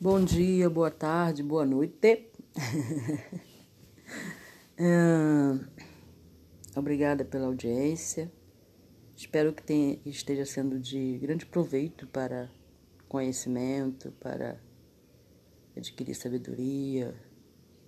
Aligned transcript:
Bom 0.00 0.24
dia, 0.24 0.70
boa 0.70 0.92
tarde, 0.92 1.42
boa 1.42 1.66
noite. 1.66 2.30
Ah, 4.78 5.58
obrigada 6.78 7.24
pela 7.24 7.46
audiência. 7.46 8.32
Espero 9.16 9.52
que 9.52 9.60
tenha, 9.60 9.98
esteja 10.06 10.46
sendo 10.46 10.78
de 10.78 11.18
grande 11.18 11.44
proveito 11.44 12.06
para 12.06 12.48
conhecimento, 13.08 14.12
para 14.20 14.62
adquirir 15.76 16.14
sabedoria, 16.14 17.12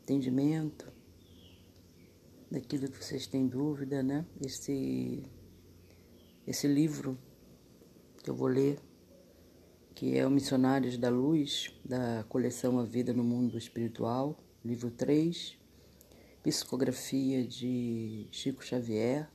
entendimento 0.02 0.92
daquilo 2.50 2.90
que 2.90 3.04
vocês 3.04 3.28
têm 3.28 3.46
dúvida, 3.46 4.02
né? 4.02 4.26
Esse, 4.44 5.22
esse 6.44 6.66
livro 6.66 7.16
que 8.20 8.28
eu 8.28 8.34
vou 8.34 8.48
ler 8.48 8.80
que 10.00 10.16
é 10.16 10.26
o 10.26 10.30
Missionários 10.30 10.96
da 10.96 11.10
Luz, 11.10 11.70
da 11.84 12.24
coleção 12.26 12.80
A 12.80 12.84
Vida 12.84 13.12
no 13.12 13.22
Mundo 13.22 13.58
Espiritual, 13.58 14.42
livro 14.64 14.90
3, 14.90 15.58
psicografia 16.42 17.46
de 17.46 18.26
Chico 18.32 18.64
Xavier, 18.64 19.30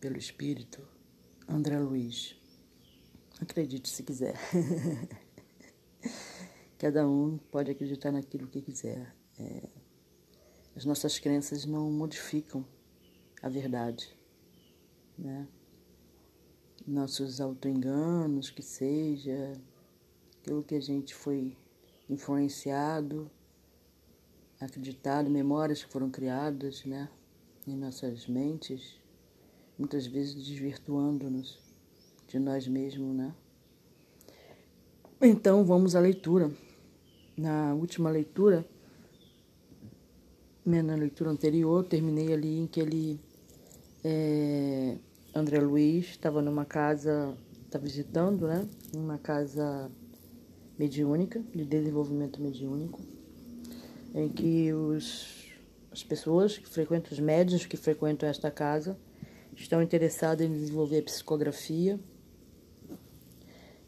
pelo 0.00 0.18
Espírito, 0.18 0.82
André 1.46 1.78
Luiz. 1.78 2.34
Acredite 3.40 3.88
se 3.88 4.02
quiser. 4.02 4.34
Cada 6.76 7.08
um 7.08 7.38
pode 7.38 7.70
acreditar 7.70 8.10
naquilo 8.10 8.48
que 8.48 8.60
quiser. 8.60 9.14
É, 9.38 9.68
as 10.74 10.84
nossas 10.84 11.20
crenças 11.20 11.64
não 11.64 11.88
modificam 11.88 12.66
a 13.40 13.48
verdade, 13.48 14.12
né? 15.16 15.46
Nossos 16.86 17.40
autoenganos, 17.40 18.50
que 18.50 18.62
seja, 18.62 19.52
aquilo 20.40 20.62
que 20.62 20.74
a 20.74 20.80
gente 20.80 21.14
foi 21.14 21.56
influenciado, 22.08 23.30
acreditado, 24.60 25.30
memórias 25.30 25.82
que 25.82 25.92
foram 25.92 26.10
criadas 26.10 26.84
né, 26.84 27.08
em 27.66 27.76
nossas 27.76 28.26
mentes, 28.26 28.98
muitas 29.78 30.06
vezes 30.06 30.34
desvirtuando-nos 30.34 31.58
de 32.28 32.38
nós 32.38 32.66
mesmos, 32.66 33.14
né? 33.14 33.34
Então 35.20 35.64
vamos 35.64 35.94
à 35.94 36.00
leitura. 36.00 36.50
Na 37.36 37.74
última 37.74 38.10
leitura, 38.10 38.66
né, 40.64 40.82
na 40.82 40.94
leitura 40.94 41.30
anterior, 41.30 41.84
terminei 41.84 42.32
ali 42.32 42.58
em 42.58 42.66
que 42.66 42.80
ele 42.80 43.20
é, 44.04 44.96
André 45.34 45.60
Luiz 45.60 46.10
estava 46.10 46.42
numa 46.42 46.66
casa, 46.66 47.34
está 47.64 47.78
visitando, 47.78 48.46
né? 48.46 48.68
Uma 48.94 49.16
casa 49.16 49.90
mediúnica, 50.78 51.42
de 51.54 51.64
desenvolvimento 51.64 52.40
mediúnico, 52.40 53.00
em 54.14 54.28
que 54.28 54.74
os, 54.74 55.48
as 55.90 56.02
pessoas 56.02 56.58
que 56.58 56.68
frequentam, 56.68 57.12
os 57.12 57.18
médios 57.18 57.64
que 57.64 57.78
frequentam 57.78 58.28
esta 58.28 58.50
casa, 58.50 58.98
estão 59.56 59.82
interessados 59.82 60.44
em 60.44 60.52
desenvolver 60.52 61.00
psicografia, 61.02 61.98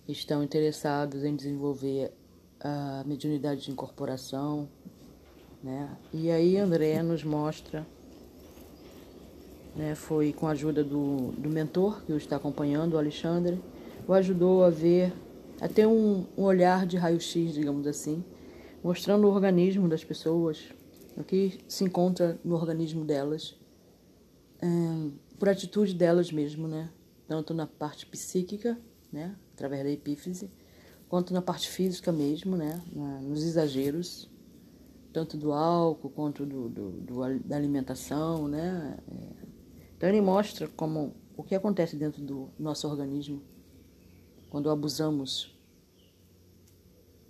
estão 0.09 0.43
interessados 0.43 1.25
em 1.25 1.37
desenvolver 1.37 2.11
a 2.59 3.05
mediunidade 3.05 3.65
de 3.65 3.71
incorporação, 3.71 4.67
né? 5.63 5.95
E 6.11 6.31
aí 6.31 6.57
André 6.57 7.03
nos 7.03 7.23
mostra 7.23 7.87
né, 9.77 9.95
foi 9.95 10.33
com 10.33 10.47
a 10.47 10.51
ajuda 10.51 10.85
do, 10.85 11.33
do 11.33 11.51
mentor 11.51 12.03
que 12.05 12.13
o 12.13 12.17
está 12.17 12.37
acompanhando, 12.37 12.95
o 12.95 12.99
Alexandre, 12.99 13.61
o 14.07 14.13
ajudou 14.13 14.65
a 14.65 14.71
ver, 14.71 15.13
a 15.61 15.69
ter 15.69 15.87
um, 15.87 16.27
um 16.37 16.43
olhar 16.43 16.87
de 16.87 16.97
raio-x, 16.97 17.53
digamos 17.53 17.87
assim, 17.87 18.25
mostrando 18.83 19.27
o 19.27 19.31
organismo 19.31 19.89
das 19.89 20.05
pessoas, 20.05 20.69
o 21.17 21.25
que 21.25 21.59
se 21.67 21.85
encontra 21.85 22.39
no 22.45 22.55
organismo 22.55 23.05
delas, 23.05 23.57
é, 24.61 24.67
por 25.39 25.49
atitude 25.49 25.95
delas 25.95 26.31
mesmo, 26.31 26.69
né? 26.69 26.91
Tanto 27.27 27.55
na 27.55 27.67
parte 27.67 28.07
psíquica, 28.07 28.79
né? 29.13 29.35
Através 29.55 29.83
da 29.83 29.91
epífise, 29.91 30.51
quanto 31.09 31.33
na 31.33 31.43
parte 31.43 31.69
física 31.69 32.13
mesmo, 32.13 32.57
né? 32.57 32.83
Na, 32.93 33.21
nos 33.21 33.43
exageros, 33.43 34.31
tanto 35.13 35.37
do 35.37 35.53
álcool 35.53 36.11
quanto 36.11 36.45
do, 36.45 36.69
do, 36.69 36.91
do 36.91 37.39
da 37.41 37.57
alimentação, 37.57 38.49
né? 38.49 38.97
É, 39.09 39.44
então 40.05 40.13
ele 40.13 40.21
mostra 40.21 40.69
como 40.69 41.15
o 41.35 41.43
que 41.43 41.55
acontece 41.55 41.97
dentro 41.97 42.21
do 42.21 42.51
nosso 42.59 42.87
organismo 42.87 43.43
quando 44.51 44.69
abusamos, 44.69 45.59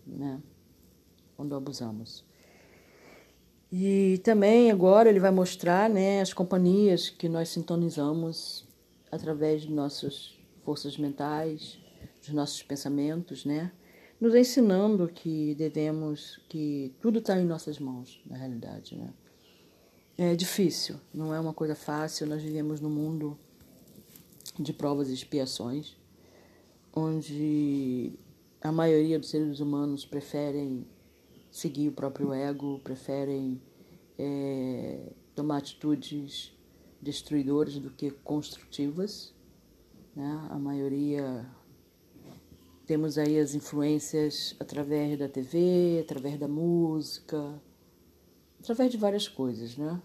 né? 0.04 0.42
Quando 1.36 1.54
abusamos. 1.54 2.24
E 3.70 4.20
também 4.24 4.72
agora 4.72 5.08
ele 5.08 5.20
vai 5.20 5.30
mostrar, 5.30 5.88
né, 5.88 6.20
as 6.20 6.32
companhias 6.32 7.08
que 7.08 7.28
nós 7.28 7.48
sintonizamos 7.48 8.66
através 9.08 9.62
de 9.62 9.70
nossas 9.70 10.36
forças 10.64 10.98
mentais, 10.98 11.78
dos 12.22 12.30
nossos 12.30 12.60
pensamentos, 12.64 13.44
né? 13.44 13.70
Nos 14.20 14.34
ensinando 14.34 15.06
que 15.06 15.54
devemos, 15.54 16.40
que 16.48 16.92
tudo 17.00 17.20
está 17.20 17.40
em 17.40 17.44
nossas 17.44 17.78
mãos, 17.78 18.20
na 18.26 18.36
realidade, 18.36 18.96
né? 18.96 19.14
É 20.16 20.36
difícil, 20.36 21.00
não 21.12 21.34
é 21.34 21.40
uma 21.40 21.52
coisa 21.52 21.74
fácil. 21.74 22.24
Nós 22.28 22.40
vivemos 22.40 22.80
num 22.80 22.90
mundo 22.90 23.36
de 24.56 24.72
provas 24.72 25.08
e 25.10 25.14
expiações, 25.14 25.96
onde 26.94 28.12
a 28.60 28.70
maioria 28.70 29.18
dos 29.18 29.30
seres 29.30 29.58
humanos 29.58 30.06
preferem 30.06 30.86
seguir 31.50 31.88
o 31.88 31.92
próprio 31.92 32.32
ego, 32.32 32.78
preferem 32.84 33.60
é, 34.16 35.12
tomar 35.34 35.56
atitudes 35.56 36.52
destruidoras 37.02 37.76
do 37.78 37.90
que 37.90 38.12
construtivas. 38.12 39.34
Né? 40.14 40.46
A 40.48 40.58
maioria 40.60 41.44
temos 42.86 43.18
aí 43.18 43.36
as 43.38 43.54
influências 43.54 44.54
através 44.60 45.18
da 45.18 45.28
TV, 45.28 46.00
através 46.00 46.38
da 46.38 46.46
música, 46.46 47.60
através 48.64 48.90
de 48.90 48.96
várias 48.96 49.28
coisas, 49.28 49.76
né? 49.76 50.00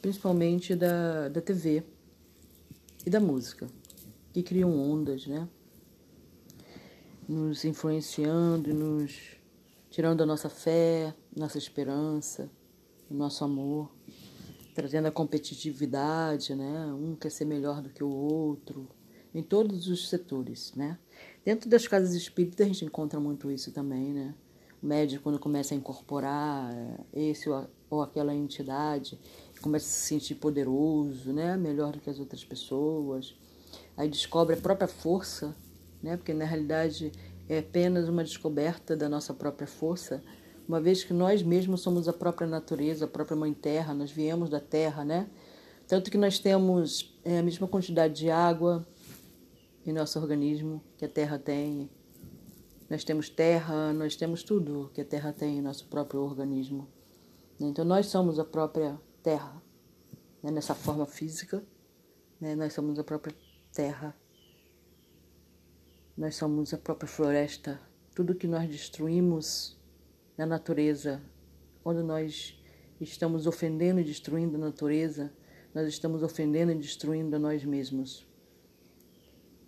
Principalmente 0.00 0.74
da, 0.74 1.28
da 1.28 1.40
TV 1.42 1.82
e 3.04 3.10
da 3.10 3.20
música, 3.20 3.66
que 4.32 4.42
criam 4.42 4.74
ondas, 4.74 5.26
né? 5.26 5.46
Nos 7.28 7.66
influenciando, 7.66 8.72
nos 8.72 9.36
tirando 9.90 10.22
a 10.22 10.26
nossa 10.26 10.48
fé, 10.48 11.14
nossa 11.36 11.58
esperança, 11.58 12.50
o 13.10 13.14
nosso 13.14 13.44
amor, 13.44 13.92
trazendo 14.74 15.08
a 15.08 15.12
competitividade, 15.12 16.54
né? 16.54 16.86
Um 16.94 17.14
quer 17.14 17.30
ser 17.30 17.44
melhor 17.44 17.82
do 17.82 17.90
que 17.90 18.02
o 18.02 18.08
outro, 18.08 18.88
em 19.34 19.42
todos 19.42 19.88
os 19.88 20.08
setores, 20.08 20.72
né? 20.74 20.98
Dentro 21.44 21.68
das 21.68 21.86
casas 21.86 22.14
espíritas 22.14 22.64
a 22.64 22.68
gente 22.68 22.86
encontra 22.86 23.20
muito 23.20 23.50
isso 23.50 23.72
também, 23.72 24.14
né? 24.14 24.34
O 24.82 24.86
médico, 24.86 25.24
quando 25.24 25.38
começa 25.38 25.74
a 25.74 25.76
incorporar 25.76 26.72
eh, 26.72 27.30
esse 27.30 27.48
ou 27.90 28.02
aquela 28.02 28.34
entidade, 28.34 29.18
começa 29.60 29.86
a 29.86 29.88
se 29.88 30.06
sentir 30.06 30.36
poderoso, 30.36 31.32
né? 31.32 31.56
melhor 31.56 31.92
do 31.92 32.00
que 32.00 32.08
as 32.08 32.18
outras 32.18 32.44
pessoas. 32.44 33.34
Aí 33.96 34.08
descobre 34.08 34.54
a 34.54 34.58
própria 34.58 34.88
força, 34.88 35.54
né? 36.02 36.16
porque 36.16 36.32
na 36.32 36.44
realidade 36.44 37.12
é 37.48 37.58
apenas 37.58 38.08
uma 38.08 38.22
descoberta 38.22 38.96
da 38.96 39.08
nossa 39.08 39.34
própria 39.34 39.66
força, 39.66 40.22
uma 40.68 40.80
vez 40.80 41.02
que 41.02 41.14
nós 41.14 41.42
mesmos 41.42 41.80
somos 41.80 42.08
a 42.08 42.12
própria 42.12 42.46
natureza, 42.46 43.06
a 43.06 43.08
própria 43.08 43.36
Mãe 43.36 43.54
Terra, 43.54 43.94
nós 43.94 44.10
viemos 44.10 44.50
da 44.50 44.60
Terra, 44.60 45.02
né? 45.02 45.26
Tanto 45.86 46.10
que 46.10 46.18
nós 46.18 46.38
temos 46.38 47.18
é, 47.24 47.38
a 47.38 47.42
mesma 47.42 47.66
quantidade 47.66 48.14
de 48.14 48.30
água 48.30 48.86
em 49.86 49.92
nosso 49.94 50.18
organismo 50.20 50.82
que 50.98 51.06
a 51.06 51.08
Terra 51.08 51.38
tem, 51.38 51.88
nós 52.88 53.04
temos 53.04 53.28
terra, 53.28 53.92
nós 53.92 54.16
temos 54.16 54.42
tudo 54.42 54.90
que 54.94 55.00
a 55.00 55.04
terra 55.04 55.32
tem 55.32 55.58
em 55.58 55.62
nosso 55.62 55.86
próprio 55.88 56.20
organismo. 56.22 56.88
Então 57.60 57.84
nós 57.84 58.06
somos 58.06 58.38
a 58.38 58.44
própria 58.44 58.98
terra, 59.22 59.62
né? 60.42 60.50
nessa 60.50 60.74
forma 60.74 61.04
física, 61.06 61.62
né? 62.40 62.54
nós 62.54 62.72
somos 62.72 62.98
a 62.98 63.04
própria 63.04 63.34
terra, 63.72 64.16
nós 66.16 66.34
somos 66.36 66.72
a 66.72 66.78
própria 66.78 67.08
floresta. 67.08 67.80
Tudo 68.14 68.34
que 68.34 68.46
nós 68.46 68.68
destruímos 68.68 69.78
na 70.36 70.46
natureza, 70.46 71.22
quando 71.82 72.02
nós 72.02 72.58
estamos 73.00 73.46
ofendendo 73.46 74.00
e 74.00 74.04
destruindo 74.04 74.56
a 74.56 74.58
natureza, 74.58 75.32
nós 75.74 75.86
estamos 75.88 76.22
ofendendo 76.22 76.72
e 76.72 76.74
destruindo 76.74 77.36
a 77.36 77.38
nós 77.38 77.64
mesmos. 77.64 78.26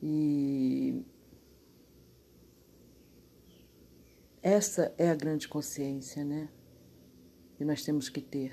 E 0.02 0.49
Essa 4.50 4.92
é 4.98 5.08
a 5.08 5.14
grande 5.14 5.46
consciência, 5.46 6.24
né? 6.24 6.48
Que 7.56 7.64
nós 7.64 7.84
temos 7.84 8.08
que 8.08 8.20
ter. 8.20 8.52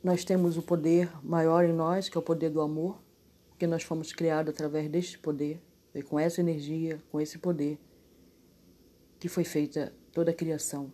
Nós 0.00 0.24
temos 0.24 0.56
o 0.56 0.62
poder 0.62 1.10
maior 1.24 1.64
em 1.64 1.72
nós, 1.72 2.08
que 2.08 2.16
é 2.16 2.20
o 2.20 2.22
poder 2.22 2.50
do 2.50 2.60
amor, 2.60 3.02
porque 3.48 3.66
nós 3.66 3.82
fomos 3.82 4.12
criados 4.12 4.54
através 4.54 4.88
deste 4.88 5.18
poder, 5.18 5.60
Foi 5.90 6.02
com 6.02 6.20
essa 6.20 6.40
energia, 6.40 7.02
com 7.10 7.20
esse 7.20 7.36
poder, 7.38 7.80
que 9.18 9.28
foi 9.28 9.42
feita 9.42 9.92
toda 10.12 10.30
a 10.30 10.34
criação. 10.34 10.92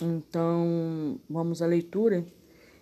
Então, 0.00 1.20
vamos 1.28 1.62
à 1.62 1.66
leitura 1.66 2.24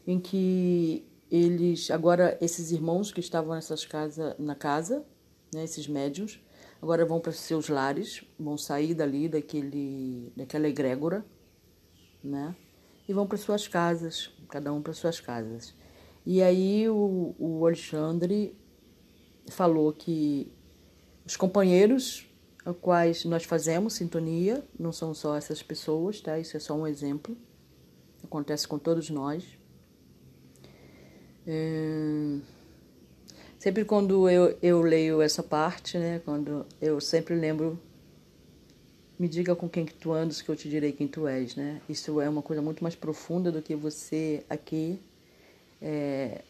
em 0.06 0.20
que 0.20 1.06
eles, 1.30 1.90
agora 1.90 2.36
esses 2.38 2.70
irmãos 2.70 3.10
que 3.10 3.20
estavam 3.20 3.54
nessas 3.54 3.86
casa, 3.86 4.36
na 4.38 4.54
casa, 4.54 5.06
né, 5.54 5.64
esses 5.64 5.88
médios, 5.88 6.38
agora 6.80 7.04
vão 7.04 7.20
para 7.20 7.32
seus 7.32 7.68
lares, 7.68 8.24
vão 8.38 8.56
sair 8.56 8.94
dali 8.94 9.28
daquele, 9.28 10.32
daquela 10.36 10.68
egrégora, 10.68 11.24
né, 12.22 12.54
e 13.08 13.12
vão 13.12 13.26
para 13.26 13.38
suas 13.38 13.68
casas, 13.68 14.30
cada 14.48 14.72
um 14.72 14.82
para 14.82 14.92
suas 14.92 15.20
casas. 15.20 15.74
E 16.24 16.42
aí 16.42 16.88
o, 16.88 17.34
o 17.38 17.66
Alexandre 17.66 18.56
falou 19.48 19.92
que 19.92 20.52
os 21.24 21.36
companheiros 21.36 22.26
a 22.66 22.74
quais 22.74 23.24
nós 23.24 23.44
fazemos 23.44 23.94
sintonia, 23.94 24.66
não 24.76 24.90
são 24.90 25.14
só 25.14 25.36
essas 25.36 25.62
pessoas, 25.62 26.20
tá? 26.20 26.36
Isso 26.36 26.56
é 26.56 26.60
só 26.60 26.74
um 26.74 26.84
exemplo. 26.84 27.36
Acontece 28.24 28.66
com 28.66 28.76
todos 28.76 29.08
nós. 29.08 29.56
É... 31.46 32.40
Sempre 33.66 33.84
quando 33.84 34.30
eu, 34.30 34.56
eu 34.62 34.80
leio 34.80 35.20
essa 35.20 35.42
parte, 35.42 35.98
né? 35.98 36.20
Quando 36.24 36.64
eu 36.80 37.00
sempre 37.00 37.34
lembro 37.34 37.76
me 39.18 39.26
diga 39.26 39.56
com 39.56 39.68
quem 39.68 39.84
que 39.84 39.92
tu 39.92 40.12
andas 40.12 40.40
que 40.40 40.48
eu 40.48 40.54
te 40.54 40.68
direi 40.68 40.92
quem 40.92 41.08
tu 41.08 41.26
és, 41.26 41.56
né? 41.56 41.80
Isso 41.88 42.20
é 42.20 42.28
uma 42.28 42.42
coisa 42.42 42.62
muito 42.62 42.80
mais 42.80 42.94
profunda 42.94 43.50
do 43.50 43.60
que 43.60 43.74
você 43.74 44.44
aqui 44.48 45.00
é, 45.82 46.42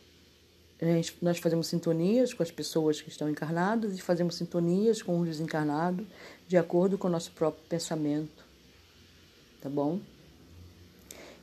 Gente, 0.79 1.17
nós 1.23 1.39
fazemos 1.39 1.69
sintonias 1.69 2.35
com 2.35 2.43
as 2.43 2.51
pessoas 2.51 3.01
que 3.01 3.09
estão 3.09 3.31
encarnadas 3.31 3.97
e 3.97 4.03
fazemos 4.03 4.35
sintonias 4.35 5.01
com 5.01 5.19
os 5.19 5.27
desencarnados 5.27 6.07
de 6.47 6.59
acordo 6.59 6.99
com 6.99 7.09
o 7.09 7.11
nosso 7.11 7.33
próprio 7.33 7.65
pensamento, 7.67 8.45
tá 9.63 9.71
bom? 9.71 10.01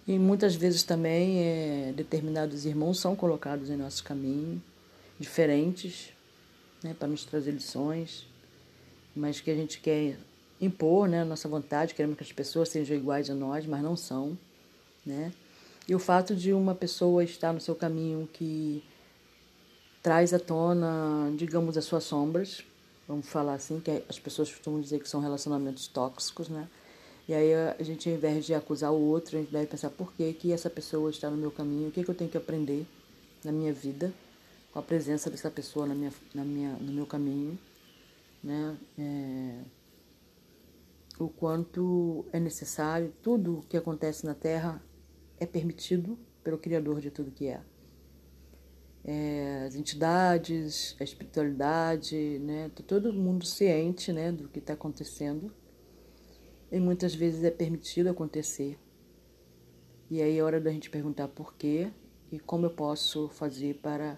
E 0.07 0.19
muitas 0.19 0.53
vezes 0.53 0.83
também 0.83 1.39
é, 1.39 1.93
determinados 1.95 2.63
irmãos 2.63 2.99
são 2.99 3.15
colocados 3.15 3.71
em 3.71 3.75
nosso 3.75 4.03
caminho, 4.03 4.61
diferentes, 5.23 6.11
né, 6.83 6.93
para 6.97 7.07
nos 7.07 7.23
trazer 7.23 7.51
lições, 7.51 8.27
mas 9.15 9.39
que 9.39 9.49
a 9.49 9.55
gente 9.55 9.79
quer 9.79 10.17
impor, 10.59 11.07
né, 11.07 11.21
a 11.21 11.25
nossa 11.25 11.47
vontade, 11.47 11.93
queremos 11.93 12.17
que 12.17 12.23
as 12.23 12.31
pessoas 12.31 12.69
sejam 12.69 12.95
iguais 12.95 13.29
a 13.29 13.33
nós, 13.33 13.65
mas 13.65 13.81
não 13.81 13.95
são, 13.95 14.37
né? 15.05 15.31
E 15.87 15.93
o 15.93 15.99
fato 15.99 16.35
de 16.35 16.53
uma 16.53 16.73
pessoa 16.73 17.23
estar 17.23 17.51
no 17.51 17.59
seu 17.59 17.75
caminho 17.75 18.29
que 18.31 18.83
traz 20.01 20.33
à 20.33 20.39
tona, 20.39 21.31
digamos, 21.35 21.77
as 21.77 21.83
suas 21.83 22.03
sombras, 22.05 22.63
vamos 23.07 23.27
falar 23.27 23.55
assim, 23.55 23.79
que 23.79 24.03
as 24.07 24.19
pessoas 24.19 24.49
costumam 24.49 24.79
dizer 24.79 24.99
que 24.99 25.09
são 25.09 25.19
relacionamentos 25.19 25.87
tóxicos, 25.87 26.47
né? 26.47 26.67
E 27.27 27.33
aí 27.33 27.53
a 27.53 27.83
gente, 27.83 28.09
ao 28.09 28.15
invés 28.15 28.45
de 28.45 28.53
acusar 28.53 28.91
o 28.91 28.99
outro, 28.99 29.37
a 29.37 29.41
gente 29.41 29.51
deve 29.51 29.67
pensar 29.67 29.89
por 29.89 30.11
que, 30.13 30.33
que 30.33 30.51
essa 30.51 30.69
pessoa 30.69 31.09
está 31.09 31.29
no 31.29 31.37
meu 31.37 31.51
caminho, 31.51 31.87
o 31.89 31.91
que, 31.91 32.03
que 32.03 32.09
eu 32.09 32.15
tenho 32.15 32.29
que 32.29 32.37
aprender 32.37 32.85
na 33.43 33.51
minha 33.51 33.73
vida 33.73 34.13
com 34.73 34.79
a 34.79 34.81
presença 34.81 35.29
dessa 35.29 35.51
pessoa 35.51 35.85
na 35.85 35.95
minha, 35.95 36.11
na 36.33 36.43
minha, 36.43 36.73
no 36.73 36.91
meu 36.91 37.05
caminho, 37.05 37.57
né? 38.43 38.77
É, 38.97 39.59
o 41.19 41.29
quanto 41.29 42.25
é 42.33 42.39
necessário, 42.39 43.13
tudo 43.21 43.59
o 43.59 43.61
que 43.61 43.77
acontece 43.77 44.25
na 44.25 44.33
Terra 44.33 44.83
é 45.39 45.45
permitido 45.45 46.17
pelo 46.43 46.57
Criador 46.57 46.99
de 46.99 47.11
tudo 47.11 47.31
que 47.31 47.47
é 47.47 47.61
é, 49.03 49.65
as 49.67 49.75
entidades, 49.75 50.95
a 50.99 51.03
espiritualidade, 51.03 52.39
né? 52.39 52.71
Todo 52.87 53.11
mundo 53.11 53.45
ciente, 53.45 54.13
né, 54.13 54.31
do 54.31 54.47
que 54.47 54.59
está 54.59 54.73
acontecendo. 54.73 55.51
E 56.71 56.79
muitas 56.79 57.13
vezes 57.13 57.43
é 57.43 57.51
permitido 57.51 58.07
acontecer. 58.09 58.79
E 60.09 60.21
aí 60.21 60.37
é 60.37 60.43
hora 60.43 60.59
da 60.59 60.71
gente 60.71 60.89
perguntar 60.89 61.27
por 61.27 61.53
quê 61.55 61.91
e 62.31 62.39
como 62.39 62.65
eu 62.65 62.69
posso 62.69 63.29
fazer 63.29 63.75
para 63.75 64.17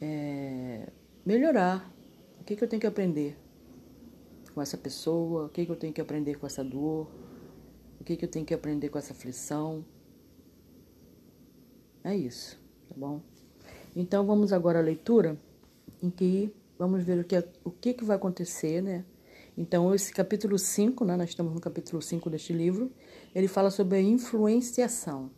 é, 0.00 0.88
melhorar. 1.24 1.92
O 2.40 2.44
que, 2.44 2.56
que 2.56 2.64
eu 2.64 2.68
tenho 2.68 2.80
que 2.80 2.86
aprender 2.86 3.36
com 4.54 4.60
essa 4.60 4.76
pessoa? 4.76 5.46
O 5.46 5.48
que, 5.48 5.64
que 5.64 5.72
eu 5.72 5.76
tenho 5.76 5.92
que 5.92 6.00
aprender 6.00 6.36
com 6.36 6.46
essa 6.46 6.62
dor? 6.62 7.08
O 8.00 8.04
que, 8.04 8.16
que 8.16 8.24
eu 8.24 8.30
tenho 8.30 8.44
que 8.44 8.54
aprender 8.54 8.88
com 8.88 8.98
essa 8.98 9.12
aflição? 9.12 9.84
É 12.02 12.14
isso, 12.14 12.60
tá 12.88 12.94
bom? 12.96 13.22
Então 13.96 14.26
vamos 14.26 14.52
agora 14.52 14.78
à 14.78 14.82
leitura, 14.82 15.38
em 16.02 16.10
que 16.10 16.54
vamos 16.78 17.02
ver 17.02 17.18
o 17.18 17.24
que, 17.24 17.36
o 17.64 17.70
que, 17.70 17.94
que 17.94 18.04
vai 18.04 18.16
acontecer, 18.16 18.82
né? 18.82 19.04
Então, 19.56 19.94
esse 19.94 20.12
capítulo 20.12 20.58
5, 20.58 21.04
né, 21.04 21.16
nós 21.16 21.28
estamos 21.28 21.54
no 21.54 21.60
capítulo 21.60 22.02
5 22.02 22.28
deste 22.28 22.52
livro, 22.52 22.90
ele 23.32 23.46
fala 23.46 23.70
sobre 23.70 23.98
a 23.98 24.02
influenciação. 24.02 25.30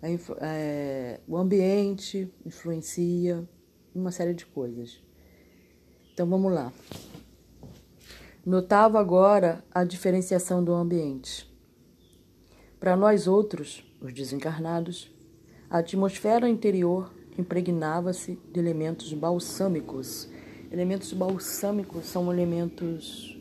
A 0.00 0.08
influ, 0.08 0.36
é, 0.40 1.20
o 1.26 1.36
ambiente 1.36 2.32
influencia 2.44 3.46
uma 3.98 4.10
série 4.10 4.34
de 4.34 4.46
coisas. 4.46 5.00
Então, 6.12 6.28
vamos 6.28 6.52
lá. 6.52 6.72
Notava 8.44 9.00
agora 9.00 9.64
a 9.72 9.84
diferenciação 9.84 10.62
do 10.62 10.72
ambiente. 10.72 11.50
Para 12.78 12.96
nós 12.96 13.26
outros, 13.26 13.84
os 14.00 14.12
desencarnados, 14.12 15.10
a 15.68 15.78
atmosfera 15.78 16.48
interior 16.48 17.12
impregnava-se 17.36 18.38
de 18.52 18.60
elementos 18.60 19.12
balsâmicos. 19.12 20.28
Elementos 20.70 21.12
balsâmicos 21.12 22.06
são 22.06 22.32
elementos, 22.32 23.36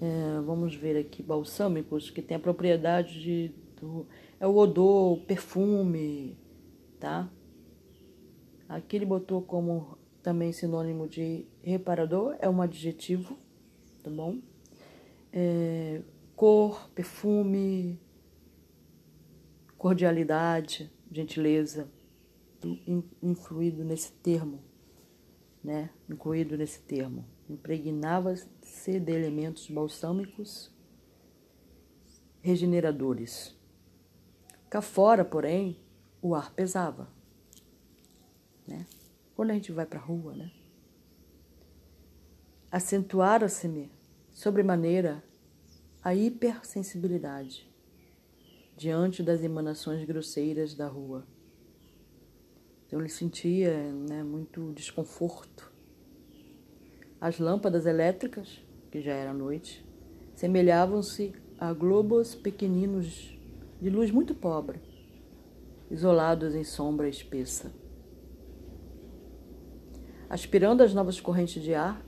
é, 0.00 0.40
vamos 0.44 0.74
ver 0.74 0.96
aqui, 0.96 1.22
balsâmicos, 1.22 2.10
que 2.10 2.22
têm 2.22 2.36
a 2.36 2.40
propriedade 2.40 3.20
de. 3.20 3.52
Do, 3.80 4.06
é 4.40 4.46
o 4.46 4.56
odor, 4.56 5.12
o 5.12 5.20
perfume, 5.20 6.38
tá? 6.98 7.28
Aqui 8.68 8.96
ele 8.96 9.06
botou 9.06 9.42
como 9.42 9.98
também 10.22 10.52
sinônimo 10.52 11.06
de 11.06 11.46
reparador, 11.62 12.36
é 12.40 12.48
um 12.48 12.62
adjetivo, 12.62 13.38
tá 14.02 14.10
bom? 14.10 14.38
É, 15.32 16.02
cor, 16.34 16.88
perfume, 16.94 18.00
cordialidade, 19.76 20.90
gentileza 21.10 21.90
influído 23.22 23.84
nesse 23.84 24.12
termo, 24.12 24.62
né? 25.62 25.90
Incluído 26.08 26.56
nesse 26.56 26.80
termo. 26.80 27.26
Impregnava-se 27.48 28.98
de 28.98 29.12
elementos 29.12 29.68
balsâmicos 29.68 30.72
regeneradores. 32.40 33.54
Cá 34.70 34.80
fora, 34.80 35.24
porém, 35.24 35.78
o 36.20 36.34
ar 36.34 36.52
pesava, 36.54 37.08
né? 38.66 38.86
Quando 39.34 39.50
a 39.50 39.54
gente 39.54 39.72
vai 39.72 39.86
para 39.86 39.98
a 39.98 40.02
rua, 40.02 40.34
né? 40.34 40.50
Acentuara-se-me 42.70 43.90
sobremaneira 44.32 45.22
a 46.02 46.14
hipersensibilidade 46.14 47.70
diante 48.76 49.22
das 49.22 49.42
emanações 49.42 50.04
grosseiras 50.04 50.74
da 50.74 50.88
rua 50.88 51.24
então 52.94 53.02
ele 53.02 53.08
sentia 53.08 53.76
né, 53.92 54.22
muito 54.22 54.72
desconforto. 54.72 55.72
As 57.20 57.40
lâmpadas 57.40 57.86
elétricas, 57.86 58.62
que 58.88 59.00
já 59.00 59.12
era 59.12 59.34
noite, 59.34 59.84
semelhavam-se 60.36 61.32
a 61.58 61.72
globos 61.72 62.36
pequeninos 62.36 63.36
de 63.80 63.90
luz 63.90 64.12
muito 64.12 64.32
pobre, 64.32 64.80
isolados 65.90 66.54
em 66.54 66.62
sombra 66.62 67.08
espessa. 67.08 67.72
Aspirando 70.28 70.82
as 70.82 70.94
novas 70.94 71.20
correntes 71.20 71.62
de 71.62 71.74
ar, 71.74 72.04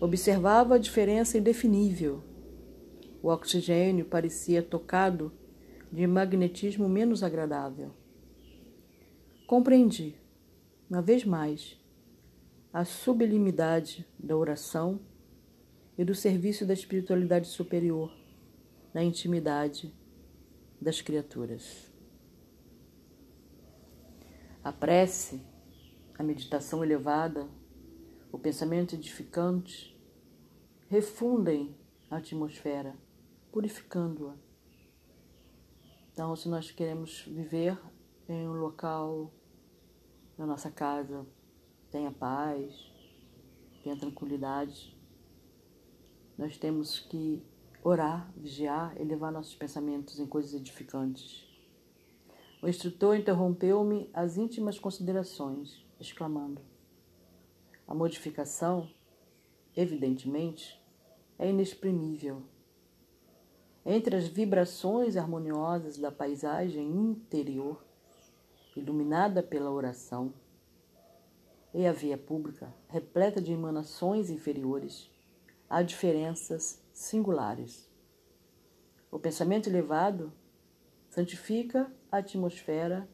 observava 0.00 0.76
a 0.76 0.78
diferença 0.78 1.38
indefinível. 1.38 2.22
O 3.22 3.28
oxigênio 3.28 4.04
parecia 4.04 4.62
tocado 4.62 5.32
de 5.90 6.06
magnetismo 6.06 6.88
menos 6.88 7.22
agradável. 7.22 7.92
Compreendi, 9.46 10.16
uma 10.88 11.02
vez 11.02 11.24
mais, 11.24 11.78
a 12.72 12.84
sublimidade 12.84 14.06
da 14.18 14.36
oração 14.36 15.00
e 15.98 16.04
do 16.04 16.14
serviço 16.14 16.64
da 16.64 16.72
espiritualidade 16.72 17.46
superior 17.46 18.10
na 18.94 19.02
intimidade 19.04 19.94
das 20.80 21.00
criaturas. 21.00 21.92
A 24.64 24.72
prece, 24.72 25.42
a 26.22 26.24
meditação 26.24 26.84
elevada, 26.84 27.48
o 28.30 28.38
pensamento 28.38 28.94
edificante 28.94 30.00
refundem 30.88 31.76
a 32.08 32.18
atmosfera, 32.18 32.94
purificando-a. 33.50 34.36
Então, 36.12 36.36
se 36.36 36.48
nós 36.48 36.70
queremos 36.70 37.22
viver 37.22 37.76
em 38.28 38.46
um 38.46 38.52
local 38.52 39.32
na 40.38 40.46
nossa 40.46 40.70
casa, 40.70 41.26
tenha 41.90 42.12
paz, 42.12 42.72
tenha 43.82 43.96
tranquilidade. 43.96 44.96
Nós 46.38 46.56
temos 46.56 47.00
que 47.00 47.44
orar, 47.82 48.32
vigiar, 48.36 48.96
elevar 48.96 49.32
nossos 49.32 49.56
pensamentos 49.56 50.20
em 50.20 50.26
coisas 50.26 50.54
edificantes. 50.54 51.44
O 52.62 52.68
instrutor 52.68 53.16
interrompeu-me 53.16 54.08
as 54.14 54.36
íntimas 54.36 54.78
considerações, 54.78 55.81
exclamando: 56.02 56.60
A 57.86 57.94
modificação, 57.94 58.90
evidentemente, 59.74 60.80
é 61.38 61.48
inexprimível. 61.48 62.42
Entre 63.84 64.14
as 64.14 64.28
vibrações 64.28 65.16
harmoniosas 65.16 65.96
da 65.98 66.12
paisagem 66.12 66.86
interior, 66.88 67.84
iluminada 68.76 69.42
pela 69.42 69.70
oração, 69.70 70.32
e 71.74 71.86
a 71.86 71.92
via 71.92 72.18
pública, 72.18 72.72
repleta 72.88 73.40
de 73.40 73.52
emanações 73.52 74.28
inferiores, 74.28 75.10
há 75.68 75.82
diferenças 75.82 76.84
singulares. 76.92 77.90
O 79.10 79.18
pensamento 79.18 79.68
elevado 79.68 80.32
santifica 81.08 81.90
a 82.10 82.18
atmosfera 82.18 83.08